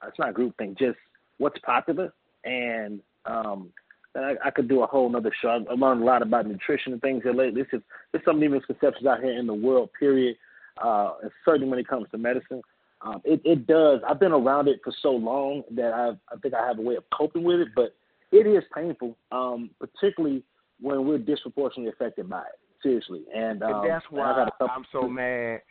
it's 0.08 0.20
not 0.20 0.34
group 0.34 0.56
thing, 0.58 0.76
just 0.80 0.98
what's 1.38 1.60
popular 1.60 2.14
and 2.44 3.02
um 3.26 3.72
and 4.14 4.26
I, 4.26 4.34
I 4.46 4.52
could 4.52 4.68
do 4.68 4.84
a 4.84 4.88
whole 4.88 5.10
nother 5.10 5.32
show. 5.42 5.50
I've, 5.50 5.68
I've 5.72 5.80
learned 5.80 6.02
a 6.02 6.06
lot 6.06 6.22
about 6.22 6.46
nutrition 6.46 6.94
and 6.94 7.02
things 7.02 7.24
here 7.24 7.34
lately. 7.34 7.64
This 7.64 7.80
is 7.80 7.82
there's 8.12 8.26
some 8.26 8.40
misconceptions 8.40 9.06
out 9.08 9.22
here 9.22 9.38
in 9.38 9.48
the 9.48 9.54
world, 9.54 9.90
period. 9.98 10.36
Uh 10.84 11.14
and 11.22 11.32
certainly 11.46 11.70
when 11.70 11.80
it 11.80 11.88
comes 11.88 12.08
to 12.12 12.18
medicine. 12.18 12.62
Um 13.02 13.22
it, 13.24 13.42
it 13.46 13.68
does 13.68 14.02
I've 14.08 14.20
been 14.20 14.32
around 14.32 14.68
it 14.68 14.80
for 14.84 14.94
so 15.02 15.12
long 15.12 15.64
that 15.72 15.94
I've 15.94 16.18
I 16.30 16.40
think 16.42 16.54
I 16.54 16.68
have 16.68 16.80
a 16.80 16.82
way 16.82 16.96
of 16.96 17.04
coping 17.12 17.44
with 17.44 17.60
it, 17.60 17.70
but 17.76 17.96
it 18.32 18.48
is 18.48 18.64
painful, 18.74 19.18
um, 19.32 19.70
particularly 19.80 20.44
when 20.80 21.06
we're 21.06 21.18
disproportionately 21.18 21.92
affected 21.92 22.30
by 22.30 22.42
it. 22.42 22.60
Seriously, 22.82 23.26
and, 23.36 23.62
um, 23.62 23.76
and 23.76 23.90
that's 23.92 24.06
why 24.10 24.48
couple- 24.58 24.70
I'm 24.76 24.86
so 24.92 25.08
mad 25.08 25.62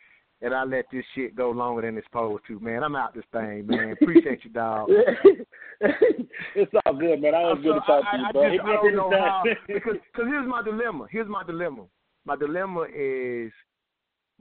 that 0.41 0.53
I 0.53 0.63
let 0.63 0.85
this 0.93 1.03
shit 1.13 1.35
go 1.35 1.51
longer 1.51 1.81
than 1.81 1.97
it's 1.97 2.07
supposed 2.07 2.43
to, 2.47 2.57
man. 2.59 2.83
I'm 2.83 2.95
out 2.95 3.13
this 3.13 3.25
thing, 3.33 3.67
man. 3.67 3.95
Appreciate 4.01 4.45
you, 4.45 4.49
dog. 4.49 4.89
it's 5.81 6.71
all 6.85 6.93
good, 6.93 7.21
man. 7.21 7.35
I 7.35 7.41
was 7.41 7.59
good 7.61 7.73
to 7.73 7.79
talk 7.81 8.05
I, 8.11 8.15
to 8.15 8.21
you, 8.21 8.25
I, 8.27 8.31
bro. 8.31 8.43
I, 8.43 8.55
just, 8.55 8.65
I 8.65 8.73
don't 8.75 8.95
know 8.95 9.11
how 9.11 9.43
because 9.67 9.95
cause 10.15 10.25
here's 10.25 10.47
my 10.47 10.63
dilemma. 10.63 11.07
Here's 11.11 11.27
my 11.27 11.43
dilemma. 11.43 11.83
My 12.25 12.37
dilemma 12.37 12.87
is 12.95 13.51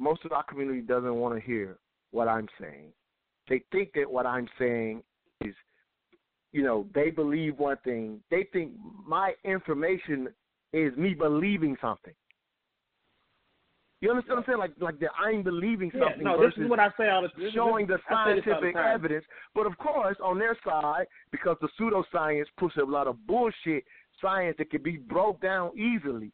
most 0.01 0.25
of 0.25 0.33
our 0.33 0.43
community 0.43 0.81
doesn't 0.81 1.15
want 1.15 1.35
to 1.35 1.41
hear 1.41 1.79
what 2.11 2.27
I'm 2.27 2.49
saying. 2.61 2.93
They 3.49 3.63
think 3.71 3.93
that 3.95 4.11
what 4.11 4.27
I'm 4.27 4.49
saying 4.59 5.03
is, 5.45 5.55
you 6.53 6.63
know, 6.63 6.87
they 6.95 7.11
believe 7.11 7.59
one 7.59 7.77
thing. 7.85 8.21
They 8.31 8.47
think 8.53 8.73
my 9.07 9.35
information 9.45 10.29
is 10.73 10.97
me 10.97 11.15
believing 11.15 11.77
something. 11.81 12.15
You 14.01 14.09
understand 14.09 14.39
what 14.39 14.49
I'm 14.49 14.53
saying? 14.53 14.59
Like, 14.59 14.73
like 14.81 14.99
that 15.01 15.11
I'm 15.23 15.43
believing 15.43 15.91
yeah, 15.95 16.05
something 16.05 16.25
no, 16.25 16.41
this 16.41 16.55
is 16.57 16.71
what 16.71 16.81
I 16.81 16.89
say 16.99 17.11
all 17.11 17.21
the 17.21 17.51
showing 17.53 17.87
the 17.87 17.99
I 18.09 18.35
say 18.35 18.41
this 18.41 18.45
all 18.47 18.55
the 18.55 18.61
scientific 18.61 18.75
time. 18.75 18.95
evidence. 18.95 19.25
But 19.55 19.67
of 19.67 19.77
course, 19.77 20.17
on 20.25 20.39
their 20.39 20.57
side, 20.65 21.07
because 21.31 21.59
the 21.61 21.69
pseudoscience 21.79 22.47
pushes 22.57 22.83
a 22.83 22.91
lot 22.91 23.07
of 23.07 23.27
bullshit 23.27 23.85
science 24.23 24.57
that 24.59 24.71
can 24.71 24.83
be 24.83 24.97
broke 24.97 25.43
down 25.43 25.73
easily. 25.79 26.33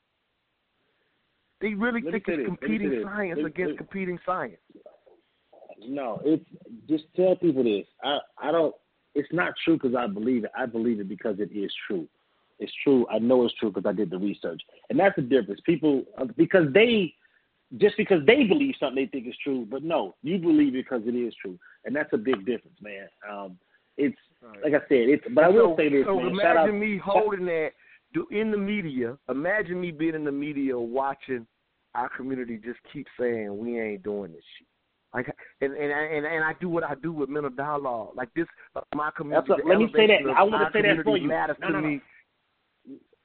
They 1.61 1.75
really 1.75 2.03
think 2.03 2.25
it's 2.27 2.47
competing 2.47 3.03
science 3.03 3.41
against 3.45 3.79
competing 3.79 4.19
science. 4.27 4.59
No, 5.87 6.21
it's 6.25 6.45
just 6.89 7.05
tell 7.15 7.37
people 7.37 7.65
this. 7.65 7.87
I 8.03 8.19
I 8.39 8.51
don't. 8.51 8.75
It's 9.15 9.29
not 9.33 9.55
true 9.65 9.75
because 9.75 9.95
I 9.95 10.07
believe 10.07 10.45
it. 10.45 10.51
I 10.57 10.67
believe 10.67 11.01
it 11.01 11.09
because 11.09 11.37
it 11.39 11.51
is 11.57 11.73
true. 11.87 12.07
It's 12.59 12.73
true. 12.83 13.07
I 13.11 13.19
know 13.19 13.45
it's 13.45 13.55
true 13.55 13.71
because 13.71 13.89
I 13.89 13.93
did 13.93 14.11
the 14.11 14.19
research, 14.19 14.61
and 14.91 14.99
that's 14.99 15.17
the 15.17 15.23
difference. 15.23 15.61
People 15.65 16.05
because 16.37 16.73
they 16.73 17.15
just 17.79 17.97
because 17.97 18.25
they 18.27 18.45
believe 18.45 18.75
something 18.79 19.05
they 19.05 19.11
think 19.11 19.27
is 19.27 19.37
true, 19.43 19.67
but 19.71 19.83
no, 19.83 20.15
you 20.23 20.39
believe 20.39 20.75
it 20.75 20.85
because 20.85 21.03
it 21.07 21.15
is 21.15 21.35
true, 21.41 21.59
and 21.85 21.95
that's 21.95 22.13
a 22.13 22.19
big 22.19 22.47
difference, 22.47 22.77
man. 22.81 23.09
Um, 23.31 23.59
it's 23.97 24.17
right. 24.43 24.63
like 24.63 24.75
I 24.75 24.85
said, 24.89 25.09
it's. 25.09 25.25
But 25.35 25.45
I 25.45 25.49
will 25.49 25.73
so, 25.73 25.77
say 25.79 25.89
this, 25.89 26.05
so 26.07 26.17
man. 26.17 26.29
imagine 26.29 26.79
me 26.79 26.99
holding 27.03 27.47
that 27.47 27.71
in 28.31 28.51
the 28.51 28.57
media. 28.57 29.17
Imagine 29.29 29.81
me 29.81 29.91
being 29.91 30.15
in 30.15 30.25
the 30.25 30.33
media 30.33 30.79
watching 30.79 31.47
our 31.95 32.09
community 32.09 32.59
just 32.63 32.79
keep 32.93 33.07
saying 33.19 33.57
we 33.57 33.81
ain't 33.81 34.03
doing 34.03 34.33
this 34.33 34.43
shit. 34.59 34.69
Like 35.15 35.35
and 35.61 35.73
and 35.73 35.93
and 35.93 36.27
and 36.27 36.45
I 36.45 36.53
do 36.61 36.69
what 36.69 36.85
I 36.85 36.95
do 36.97 37.13
with 37.13 37.29
mental 37.29 37.51
dialogue. 37.51 38.11
Like 38.15 38.29
this, 38.35 38.47
uh, 38.75 38.81
my 38.95 39.11
community. 39.17 39.53
A, 39.53 39.67
let 39.67 39.79
me 39.79 39.89
say 39.95 40.07
that. 40.07 40.31
I 40.37 40.43
want 40.43 40.73
to 40.73 40.79
say 40.79 40.83
that 40.83 41.05
for 41.05 41.17
you. 41.17 41.29
Matters 41.29 41.57
no, 41.61 41.69
no, 41.69 41.81
no. 41.81 41.89
Me. 41.89 42.01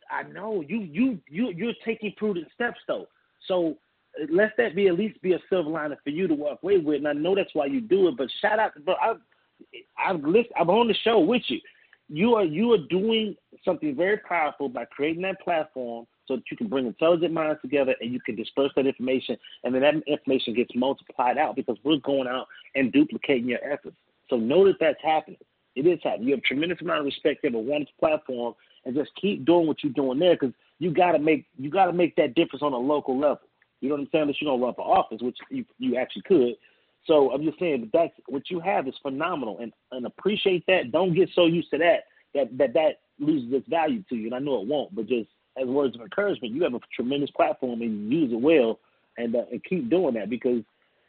I 0.09 0.23
know 0.23 0.63
you 0.67 0.79
you 0.79 1.19
you 1.27 1.51
you're 1.55 1.73
taking 1.85 2.13
prudent 2.15 2.47
steps 2.53 2.79
though. 2.87 3.07
So 3.47 3.75
let 4.29 4.51
that 4.57 4.75
be 4.75 4.87
at 4.87 4.97
least 4.97 5.21
be 5.21 5.33
a 5.33 5.39
silver 5.49 5.69
lining 5.69 5.97
for 6.03 6.11
you 6.11 6.27
to 6.27 6.33
walk 6.33 6.59
away 6.63 6.77
with. 6.77 6.97
And 6.97 7.07
I 7.07 7.13
know 7.13 7.35
that's 7.35 7.53
why 7.53 7.65
you 7.65 7.81
do 7.81 8.07
it. 8.07 8.17
But 8.17 8.27
shout 8.41 8.59
out, 8.59 8.71
but 8.85 8.97
I 9.01 9.13
I've 9.97 10.23
listened, 10.23 10.53
I'm 10.59 10.69
on 10.69 10.87
the 10.87 10.95
show 11.03 11.19
with 11.19 11.43
you. 11.47 11.59
You 12.07 12.35
are 12.35 12.45
you 12.45 12.73
are 12.73 12.87
doing 12.89 13.35
something 13.63 13.95
very 13.95 14.17
powerful 14.17 14.69
by 14.69 14.85
creating 14.85 15.21
that 15.23 15.39
platform 15.41 16.05
so 16.27 16.35
that 16.35 16.43
you 16.49 16.57
can 16.57 16.67
bring 16.67 16.85
intelligent 16.85 17.33
minds 17.33 17.61
together 17.61 17.95
and 18.01 18.11
you 18.11 18.19
can 18.19 18.35
disperse 18.35 18.71
that 18.75 18.87
information, 18.87 19.37
and 19.63 19.73
then 19.73 19.81
that 19.81 19.95
information 20.07 20.53
gets 20.53 20.71
multiplied 20.75 21.37
out 21.37 21.55
because 21.55 21.77
we're 21.83 21.97
going 21.97 22.27
out 22.27 22.47
and 22.75 22.91
duplicating 22.91 23.49
your 23.49 23.63
efforts. 23.63 23.97
So 24.29 24.37
know 24.37 24.65
that 24.65 24.77
that's 24.79 25.01
happening. 25.03 25.39
It 25.75 25.87
is 25.87 25.99
happening. 26.03 26.27
You 26.27 26.33
have 26.35 26.43
a 26.43 26.47
tremendous 26.47 26.81
amount 26.81 26.99
of 26.99 27.05
respect. 27.05 27.43
You 27.43 27.49
have 27.49 27.55
a 27.55 27.59
wonderful 27.59 27.93
platform, 27.99 28.55
and 28.85 28.95
just 28.95 29.11
keep 29.19 29.45
doing 29.45 29.67
what 29.67 29.83
you're 29.83 29.93
doing 29.93 30.19
there 30.19 30.35
because 30.35 30.53
you 30.79 30.91
got 30.91 31.11
to 31.13 31.19
make 31.19 31.45
you 31.57 31.69
got 31.69 31.85
to 31.85 31.93
make 31.93 32.15
that 32.15 32.35
difference 32.35 32.63
on 32.63 32.73
a 32.73 32.77
local 32.77 33.17
level. 33.17 33.41
You 33.79 33.89
know 33.89 33.95
what 33.95 34.01
I'm 34.01 34.09
saying? 34.11 34.27
That 34.27 34.41
you're 34.41 34.51
gonna 34.51 34.63
run 34.63 34.75
for 34.75 34.97
office, 34.97 35.21
which 35.21 35.37
you 35.49 35.65
you 35.79 35.97
actually 35.97 36.23
could. 36.23 36.55
So 37.05 37.31
I'm 37.31 37.43
just 37.43 37.59
saying 37.59 37.81
that 37.81 37.91
that's 37.91 38.13
what 38.27 38.49
you 38.49 38.59
have 38.59 38.87
is 38.87 38.93
phenomenal, 39.01 39.59
and 39.59 39.71
and 39.91 40.05
appreciate 40.05 40.65
that. 40.67 40.91
Don't 40.91 41.13
get 41.13 41.29
so 41.33 41.45
used 41.45 41.71
to 41.71 41.77
that 41.79 42.05
that 42.33 42.57
that 42.57 42.73
that 42.73 42.99
loses 43.21 43.53
its 43.53 43.67
value 43.67 44.03
to 44.09 44.15
you. 44.15 44.27
And 44.27 44.35
I 44.35 44.39
know 44.39 44.61
it 44.61 44.67
won't, 44.67 44.93
but 44.95 45.07
just 45.07 45.29
as 45.61 45.67
words 45.67 45.95
of 45.95 46.01
encouragement, 46.01 46.53
you 46.53 46.63
have 46.63 46.73
a 46.73 46.79
tremendous 46.95 47.29
platform 47.31 47.81
and 47.81 48.11
you 48.11 48.19
use 48.19 48.31
it 48.33 48.41
well, 48.41 48.79
and 49.17 49.35
uh, 49.35 49.43
and 49.51 49.63
keep 49.63 49.89
doing 49.89 50.13
that 50.15 50.29
because 50.29 50.63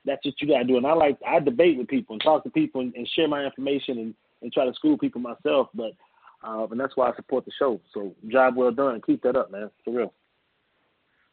that's 0.05 0.25
what 0.25 0.35
you 0.41 0.49
got 0.49 0.59
to 0.59 0.65
do. 0.65 0.77
And 0.77 0.87
I 0.87 0.93
like 0.95 1.19
I 1.27 1.39
debate 1.39 1.79
with 1.79 1.89
people 1.89 2.15
and 2.15 2.23
talk 2.23 2.43
to 2.45 2.51
people 2.51 2.81
and, 2.81 2.95
and 2.95 3.09
share 3.15 3.29
my 3.29 3.45
information 3.45 3.99
and 3.99 4.15
and 4.43 4.53
try 4.53 4.65
to 4.65 4.75
school 4.75 4.99
people 4.99 5.21
myself. 5.21 5.69
But 5.75 5.93
uh, 6.45 6.67
and 6.71 6.81
that's 6.81 6.97
why 6.97 7.11
I 7.11 7.17
support 7.17 7.45
the 7.45 7.53
show. 7.59 7.81
So 7.95 8.15
job 8.29 8.57
well 8.57 8.73
done. 8.73 9.01
Keep 9.07 9.23
that 9.23 9.37
up, 9.37 9.51
man. 9.51 9.71
For 9.85 9.95
real. 9.95 10.13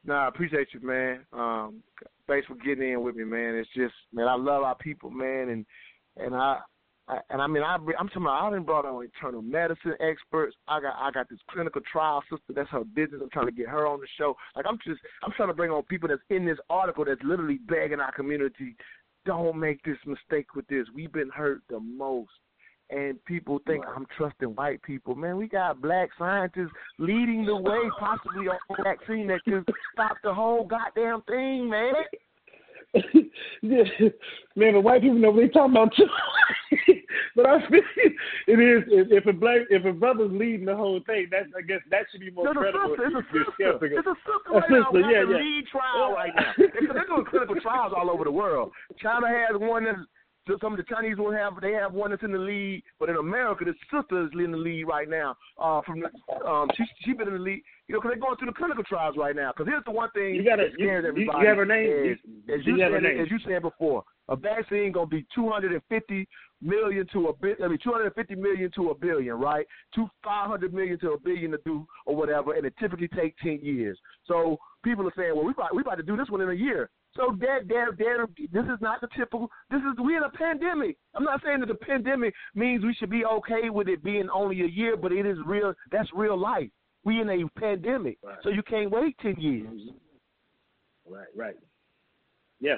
No, 0.05 0.13
I 0.13 0.27
appreciate 0.27 0.69
you, 0.73 0.79
man. 0.81 1.19
Um, 1.33 1.83
thanks 2.27 2.47
for 2.47 2.55
getting 2.55 2.93
in 2.93 3.03
with 3.03 3.15
me, 3.15 3.25
man. 3.25 3.55
It's 3.55 3.69
just, 3.75 3.93
man, 4.13 4.27
I 4.27 4.35
love 4.35 4.63
our 4.63 4.75
people, 4.75 5.09
man, 5.09 5.49
and 5.49 5.65
and 6.17 6.35
I, 6.35 6.59
and 7.29 7.41
I 7.41 7.47
mean, 7.47 7.63
I, 7.63 7.75
I'm 7.75 8.07
talking 8.07 8.21
about, 8.21 8.43
I 8.43 8.49
done 8.51 8.63
brought 8.63 8.85
on 8.85 9.03
internal 9.03 9.41
medicine 9.41 9.95
experts. 9.99 10.55
I 10.67 10.79
got, 10.79 10.95
I 10.99 11.11
got 11.11 11.29
this 11.29 11.39
clinical 11.49 11.81
trial 11.91 12.23
sister. 12.29 12.53
That's 12.53 12.69
her 12.69 12.83
business. 12.83 13.21
I'm 13.23 13.29
trying 13.29 13.47
to 13.47 13.51
get 13.51 13.67
her 13.67 13.87
on 13.87 13.99
the 13.99 14.07
show. 14.17 14.35
Like, 14.55 14.65
I'm 14.67 14.77
just, 14.85 14.99
I'm 15.23 15.31
trying 15.35 15.49
to 15.49 15.53
bring 15.53 15.71
on 15.71 15.83
people 15.83 16.09
that's 16.09 16.21
in 16.29 16.45
this 16.45 16.57
article 16.69 17.05
that's 17.05 17.21
literally 17.23 17.59
begging 17.67 17.99
our 17.99 18.11
community, 18.11 18.75
don't 19.25 19.59
make 19.59 19.83
this 19.83 19.97
mistake 20.05 20.55
with 20.55 20.67
this. 20.67 20.85
We've 20.93 21.11
been 21.11 21.29
hurt 21.29 21.61
the 21.69 21.79
most. 21.79 22.31
And 22.91 23.23
people 23.25 23.59
think 23.67 23.85
right. 23.85 23.93
I'm 23.95 24.07
trusting 24.17 24.55
white 24.55 24.81
people. 24.81 25.13
Man, 25.13 25.37
we 25.37 25.47
got 25.47 25.79
black 25.79 26.09
scientists 26.17 26.71
leading 26.97 27.45
the 27.45 27.55
way, 27.55 27.81
possibly 27.99 28.47
on 28.47 28.57
a 28.79 28.83
vaccine 28.83 29.27
that 29.27 29.43
can 29.43 29.63
stop 29.93 30.17
the 30.23 30.33
whole 30.33 30.65
goddamn 30.65 31.21
thing, 31.27 31.69
man. 31.69 31.93
Yeah, 32.93 33.83
man, 34.55 34.73
the 34.73 34.79
white 34.79 35.01
people 35.01 35.17
know 35.17 35.31
what 35.31 35.41
they 35.41 35.47
talking 35.47 35.75
about 35.75 35.93
too. 35.95 36.07
but 37.35 37.45
I 37.45 37.59
feel 37.69 37.81
it 38.47 38.59
is 38.59 38.83
if, 38.87 39.07
if 39.11 39.25
a 39.27 39.33
black 39.33 39.61
if 39.69 39.85
a 39.85 39.93
brother's 39.93 40.31
leading 40.31 40.65
the 40.65 40.75
whole 40.75 40.99
thing, 41.05 41.27
that 41.31 41.43
I 41.55 41.61
guess 41.61 41.81
that 41.91 42.05
should 42.11 42.21
be 42.21 42.31
more 42.31 42.45
no, 42.45 42.53
credible. 42.53 42.95
Sister, 42.97 43.07
it's 43.07 43.15
a 43.15 43.51
sister. 43.51 43.85
It's 43.85 44.07
a 44.07 44.15
sister 44.25 44.51
right 44.51 44.63
sister, 44.63 45.01
now. 45.01 45.09
Yeah, 45.09 45.23
yeah. 45.29 45.37
lead 45.37 45.65
trial 45.71 46.13
right 46.13 46.33
now. 46.35 46.53
They're 46.57 47.05
doing 47.05 47.25
clinical 47.29 47.55
trials 47.61 47.93
all 47.95 48.09
over 48.09 48.23
the 48.23 48.31
world. 48.31 48.71
China 48.99 49.27
has 49.27 49.59
one 49.59 49.85
that's 49.85 49.99
some 50.61 50.73
of 50.73 50.77
the 50.77 50.83
Chinese 50.83 51.17
will 51.17 51.31
have 51.31 51.53
they 51.61 51.73
have 51.73 51.93
one 51.93 52.11
that's 52.11 52.23
in 52.23 52.31
the 52.31 52.37
lead, 52.37 52.83
but 52.99 53.09
in 53.09 53.17
America, 53.17 53.65
the 53.65 53.73
sister 53.91 54.23
is 54.23 54.29
in 54.33 54.51
the 54.51 54.57
lead 54.57 54.85
right 54.85 55.09
now. 55.09 55.35
Uh, 55.57 55.81
from 55.85 56.01
the, 56.01 56.45
um, 56.45 56.67
she 56.75 56.83
she 57.03 57.13
been 57.13 57.27
in 57.27 57.33
the 57.35 57.39
lead, 57.39 57.61
you 57.87 57.95
know, 57.95 58.01
because 58.01 58.11
they're 58.11 58.21
going 58.21 58.37
through 58.37 58.47
the 58.47 58.53
clinical 58.53 58.83
trials 58.83 59.15
right 59.17 59.35
now. 59.35 59.51
Because 59.51 59.69
here's 59.69 59.83
the 59.85 59.91
one 59.91 60.09
thing 60.11 60.35
you 60.35 60.43
gotta, 60.43 60.63
that 60.63 60.73
scares 60.73 61.03
you, 61.03 61.09
everybody. 61.09 61.39
You 61.41 61.47
have 61.47 61.57
her 61.57 61.65
name. 61.65 62.11
Is, 62.11 62.17
as 62.53 62.65
you, 62.65 62.77
you 62.77 62.89
said, 62.91 63.05
as 63.05 63.31
you 63.31 63.39
said 63.47 63.61
before, 63.61 64.03
a 64.29 64.35
vaccine 64.35 64.91
gonna 64.91 65.07
be 65.07 65.25
250 65.35 66.27
million 66.61 67.07
to 67.13 67.27
a 67.27 67.33
bit. 67.33 67.57
I 67.63 67.67
mean, 67.67 67.79
250 67.83 68.35
million 68.35 68.71
to 68.75 68.89
a 68.89 68.95
billion, 68.95 69.35
right? 69.35 69.65
Two 69.93 70.07
500 70.23 70.73
million 70.73 70.99
to 70.99 71.11
a 71.11 71.19
billion 71.19 71.51
to 71.51 71.59
do 71.65 71.87
or 72.05 72.15
whatever, 72.15 72.53
and 72.53 72.65
it 72.65 72.73
typically 72.79 73.07
takes 73.07 73.41
10 73.43 73.59
years. 73.61 73.97
So 74.25 74.57
people 74.83 75.07
are 75.07 75.13
saying, 75.17 75.35
well, 75.35 75.45
we 75.45 75.51
about 75.51 75.75
we 75.75 75.81
about 75.81 75.95
to 75.95 76.03
do 76.03 76.17
this 76.17 76.29
one 76.29 76.41
in 76.41 76.49
a 76.49 76.53
year. 76.53 76.89
So 77.15 77.35
that 77.39 77.67
that 77.67 77.97
that 77.97 78.27
this 78.51 78.63
is 78.65 78.81
not 78.81 79.01
the 79.01 79.07
typical. 79.15 79.49
This 79.71 79.79
is 79.79 79.97
we're 79.97 80.17
in 80.17 80.23
a 80.23 80.29
pandemic. 80.29 80.97
I'm 81.15 81.23
not 81.23 81.41
saying 81.43 81.61
that 81.61 81.67
the 81.67 81.75
pandemic 81.75 82.33
means 82.53 82.83
we 82.83 82.93
should 82.93 83.09
be 83.09 83.25
okay 83.25 83.69
with 83.69 83.87
it 83.87 84.03
being 84.03 84.29
only 84.33 84.61
a 84.61 84.67
year, 84.67 84.95
but 84.95 85.11
it 85.11 85.25
is 85.25 85.37
real. 85.45 85.73
That's 85.91 86.09
real 86.13 86.37
life. 86.37 86.69
We 87.03 87.21
in 87.21 87.29
a 87.29 87.59
pandemic, 87.59 88.17
right. 88.23 88.37
so 88.43 88.49
you 88.49 88.61
can't 88.61 88.91
wait 88.91 89.17
ten 89.19 89.35
years. 89.39 89.89
Right, 91.09 91.27
right. 91.35 91.55
Yeah, 92.59 92.75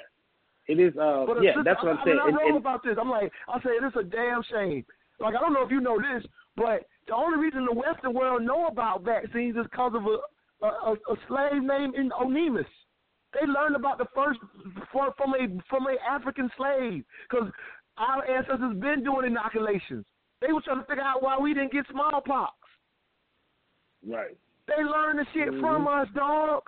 it 0.68 0.80
is. 0.80 0.94
Uh, 0.96 1.26
but 1.28 1.42
yeah, 1.42 1.54
that's 1.66 1.84
what 1.84 1.98
I'm 1.98 2.00
saying. 2.06 2.20
I, 2.22 2.28
mean, 2.28 2.38
I 2.40 2.52
wrote 2.52 2.58
about 2.58 2.84
this. 2.84 2.96
I'm 3.00 3.10
like, 3.10 3.32
I 3.50 3.58
say 3.60 3.72
it's 3.82 3.96
a 3.98 4.04
damn 4.04 4.44
shame. 4.50 4.86
Like 5.20 5.36
I 5.36 5.40
don't 5.40 5.54
know 5.54 5.64
if 5.64 5.72
you 5.72 5.82
know 5.82 5.98
this, 6.00 6.26
but 6.56 6.86
the 7.08 7.16
only 7.16 7.38
reason 7.38 7.66
the 7.66 7.74
Western 7.74 8.14
world 8.14 8.44
know 8.44 8.68
about 8.68 9.04
vaccines 9.04 9.58
is 9.58 9.66
because 9.70 9.92
of 9.94 10.06
a, 10.06 10.66
a 10.66 10.94
a 10.94 11.16
slave 11.28 11.64
named 11.64 11.96
Onesimus. 12.14 12.66
They 13.34 13.48
learned 13.48 13.76
about 13.76 13.98
the 13.98 14.08
first 14.14 14.40
from 14.92 15.34
a 15.34 15.48
from 15.70 15.88
a 15.88 15.96
African 16.10 16.50
slave 16.58 17.04
because 17.30 17.50
our 17.98 18.26
ancestors 18.26 18.76
been 18.80 19.04
doing 19.04 19.28
inoculations. 19.28 20.06
They 20.42 20.52
were 20.52 20.62
trying 20.62 20.80
to 20.80 20.86
figure 20.86 21.04
out 21.04 21.22
why 21.22 21.38
we 21.38 21.54
didn't 21.54 21.72
get 21.72 21.86
smallpox. 21.92 22.54
Right. 24.06 24.36
They 24.68 24.84
learned 24.84 25.20
the 25.20 25.26
shit 25.34 25.50
mm-hmm. 25.50 25.62
from 25.62 25.88
us, 25.88 26.08
dog. 26.16 26.64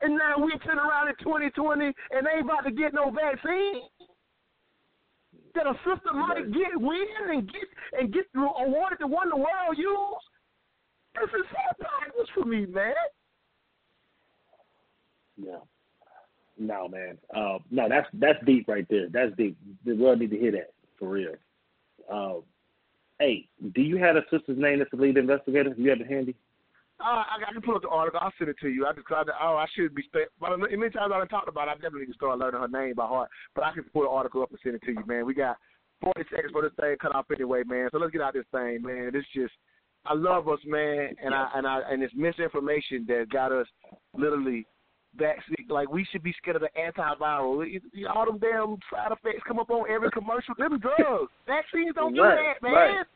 And 0.00 0.16
now 0.16 0.44
we 0.44 0.50
turn 0.64 0.78
around 0.78 1.08
in 1.08 1.14
2020 1.22 1.84
and 1.86 1.94
they 2.26 2.30
ain't 2.38 2.44
about 2.44 2.62
to 2.62 2.72
get 2.72 2.92
no 2.92 3.10
vaccine. 3.10 3.82
That 5.54 5.66
a 5.66 5.74
sister 5.84 6.12
might 6.12 6.34
right. 6.34 6.52
get 6.52 6.74
win 6.74 7.06
and 7.28 7.46
get 7.46 7.68
and 8.00 8.12
get 8.12 8.24
awarded 8.34 8.98
the 9.00 9.06
one 9.06 9.28
the 9.28 9.36
world 9.36 9.76
use. 9.76 10.22
This 11.14 11.28
is 11.28 11.46
so 11.50 11.84
backwards 11.84 12.30
for 12.34 12.44
me, 12.44 12.66
man. 12.66 12.94
Yeah. 15.36 15.58
No, 16.58 16.88
man. 16.88 17.18
Uh, 17.34 17.58
no, 17.70 17.88
that's 17.88 18.06
that's 18.14 18.44
deep 18.44 18.68
right 18.68 18.86
there. 18.90 19.08
That's 19.10 19.34
deep. 19.36 19.56
The 19.84 19.94
world 19.94 20.20
need 20.20 20.30
to 20.30 20.38
hear 20.38 20.52
that 20.52 20.72
for 20.98 21.08
real. 21.08 21.34
Uh, 22.12 22.40
hey, 23.18 23.48
do 23.74 23.80
you 23.80 23.96
have 23.96 24.16
a 24.16 24.22
sister's 24.30 24.58
name 24.58 24.78
that's 24.78 24.90
the 24.90 24.96
lead 24.96 25.16
investigator? 25.16 25.74
You 25.76 25.90
have 25.90 26.00
it 26.00 26.08
handy? 26.08 26.36
Uh, 27.00 27.24
I, 27.26 27.38
I 27.48 27.52
can 27.52 27.62
pull 27.62 27.74
up 27.74 27.82
the 27.82 27.88
article. 27.88 28.20
I'll 28.22 28.32
send 28.38 28.50
it 28.50 28.56
to 28.60 28.68
you. 28.68 28.86
I 28.86 28.92
just 28.92 29.06
I, 29.10 29.24
oh, 29.42 29.56
I 29.56 29.66
should 29.74 29.94
be. 29.94 30.04
But 30.12 30.58
many 30.58 30.90
times 30.90 31.12
I've 31.14 31.28
talked 31.28 31.48
about, 31.48 31.68
it, 31.68 31.72
I 31.72 31.74
definitely 31.74 32.00
need 32.00 32.12
to 32.12 32.14
start 32.14 32.38
learning 32.38 32.60
her 32.60 32.68
name 32.68 32.94
by 32.94 33.06
heart. 33.06 33.28
But 33.54 33.64
I 33.64 33.72
can 33.72 33.84
pull 33.84 34.02
the 34.02 34.08
article 34.08 34.42
up 34.42 34.50
and 34.50 34.58
send 34.62 34.76
it 34.76 34.82
to 34.82 34.92
you, 34.92 35.04
man. 35.06 35.26
We 35.26 35.34
got 35.34 35.56
40 36.02 36.22
seconds 36.30 36.52
for 36.52 36.62
this 36.62 36.72
thing 36.80 36.96
cut 37.00 37.14
off 37.14 37.26
anyway, 37.34 37.62
man. 37.66 37.88
So 37.90 37.98
let's 37.98 38.12
get 38.12 38.22
out 38.22 38.34
this 38.34 38.44
thing, 38.52 38.82
man. 38.82 39.10
It's 39.14 39.26
just, 39.34 39.52
I 40.04 40.14
love 40.14 40.48
us, 40.48 40.58
man, 40.64 41.14
and 41.24 41.34
I 41.34 41.48
and 41.54 41.66
I 41.66 41.80
and 41.90 42.02
it's 42.02 42.14
misinformation 42.14 43.04
that 43.08 43.26
got 43.30 43.52
us 43.52 43.66
literally 44.16 44.66
vaccine. 45.16 45.66
Like 45.68 45.90
we 45.90 46.06
should 46.10 46.22
be 46.22 46.34
scared 46.38 46.56
of 46.56 46.62
the 46.62 46.70
antiviral. 46.78 47.64
All 48.14 48.26
them 48.26 48.38
damn 48.38 48.76
side 48.90 49.12
effects 49.12 49.42
come 49.46 49.58
up 49.58 49.70
on 49.70 49.90
every 49.90 50.10
commercial. 50.10 50.54
Them 50.58 50.78
drugs. 50.78 51.30
Vaccines 51.46 51.94
don't 51.94 52.14
do 52.14 52.22
right, 52.22 52.56
that, 52.60 52.62
man. 52.62 52.74
Right. 52.74 53.06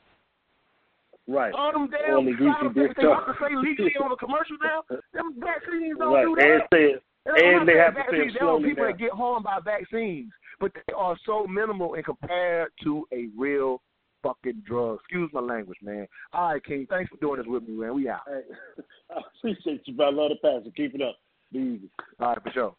Right. 1.29 1.53
All 1.55 1.73
them 1.73 1.91
damn 1.91 2.19
Only 2.19 2.33
side 2.33 2.67
effects 2.67 2.95
they 2.97 3.09
have 3.09 3.27
to 3.27 3.35
say 3.41 3.57
legally 3.57 3.93
on 4.03 4.11
the 4.11 4.17
commercial 4.17 4.57
now. 4.63 4.83
Them 5.13 5.35
vaccines 5.39 5.97
don't 5.99 6.15
right. 6.15 6.25
do 6.25 6.37
that. 6.37 6.69
And, 6.71 7.01
say, 7.35 7.57
and 7.57 7.69
they 7.69 7.77
have 7.77 7.95
to 7.95 8.03
say 8.11 8.31
There 8.39 8.49
are 8.49 8.59
people 8.61 8.85
now. 8.85 8.91
that 8.93 8.99
get 8.99 9.11
harmed 9.11 9.45
by 9.45 9.59
vaccines, 9.65 10.31
but 10.61 10.73
they 10.75 10.93
are 10.95 11.17
so 11.27 11.47
minimal 11.47 11.95
in 11.95 12.05
compared 12.05 12.71
to 12.85 13.07
a 13.13 13.27
real 13.37 13.83
fucking 14.23 14.63
drug. 14.67 14.99
Excuse 15.01 15.31
my 15.33 15.41
language, 15.41 15.79
man. 15.83 16.07
All 16.33 16.53
right, 16.53 16.65
King. 16.65 16.87
Thanks 16.89 17.11
for 17.11 17.17
doing 17.19 17.39
this 17.39 17.47
with 17.49 17.67
me, 17.67 17.75
man. 17.75 17.95
We 17.95 18.09
out. 18.09 18.21
Hey, 18.27 18.83
I 19.17 19.21
appreciate 19.37 19.83
you, 19.87 19.95
bro. 19.95 20.07
I 20.07 20.13
love 20.13 20.31
the 20.31 20.37
passion. 20.37 20.73
Keep 20.77 20.95
it 20.95 21.03
up. 21.03 21.17
Easy. 21.57 21.91
All 22.21 22.29
right, 22.29 22.43
for 22.43 22.51
sure. 22.51 22.75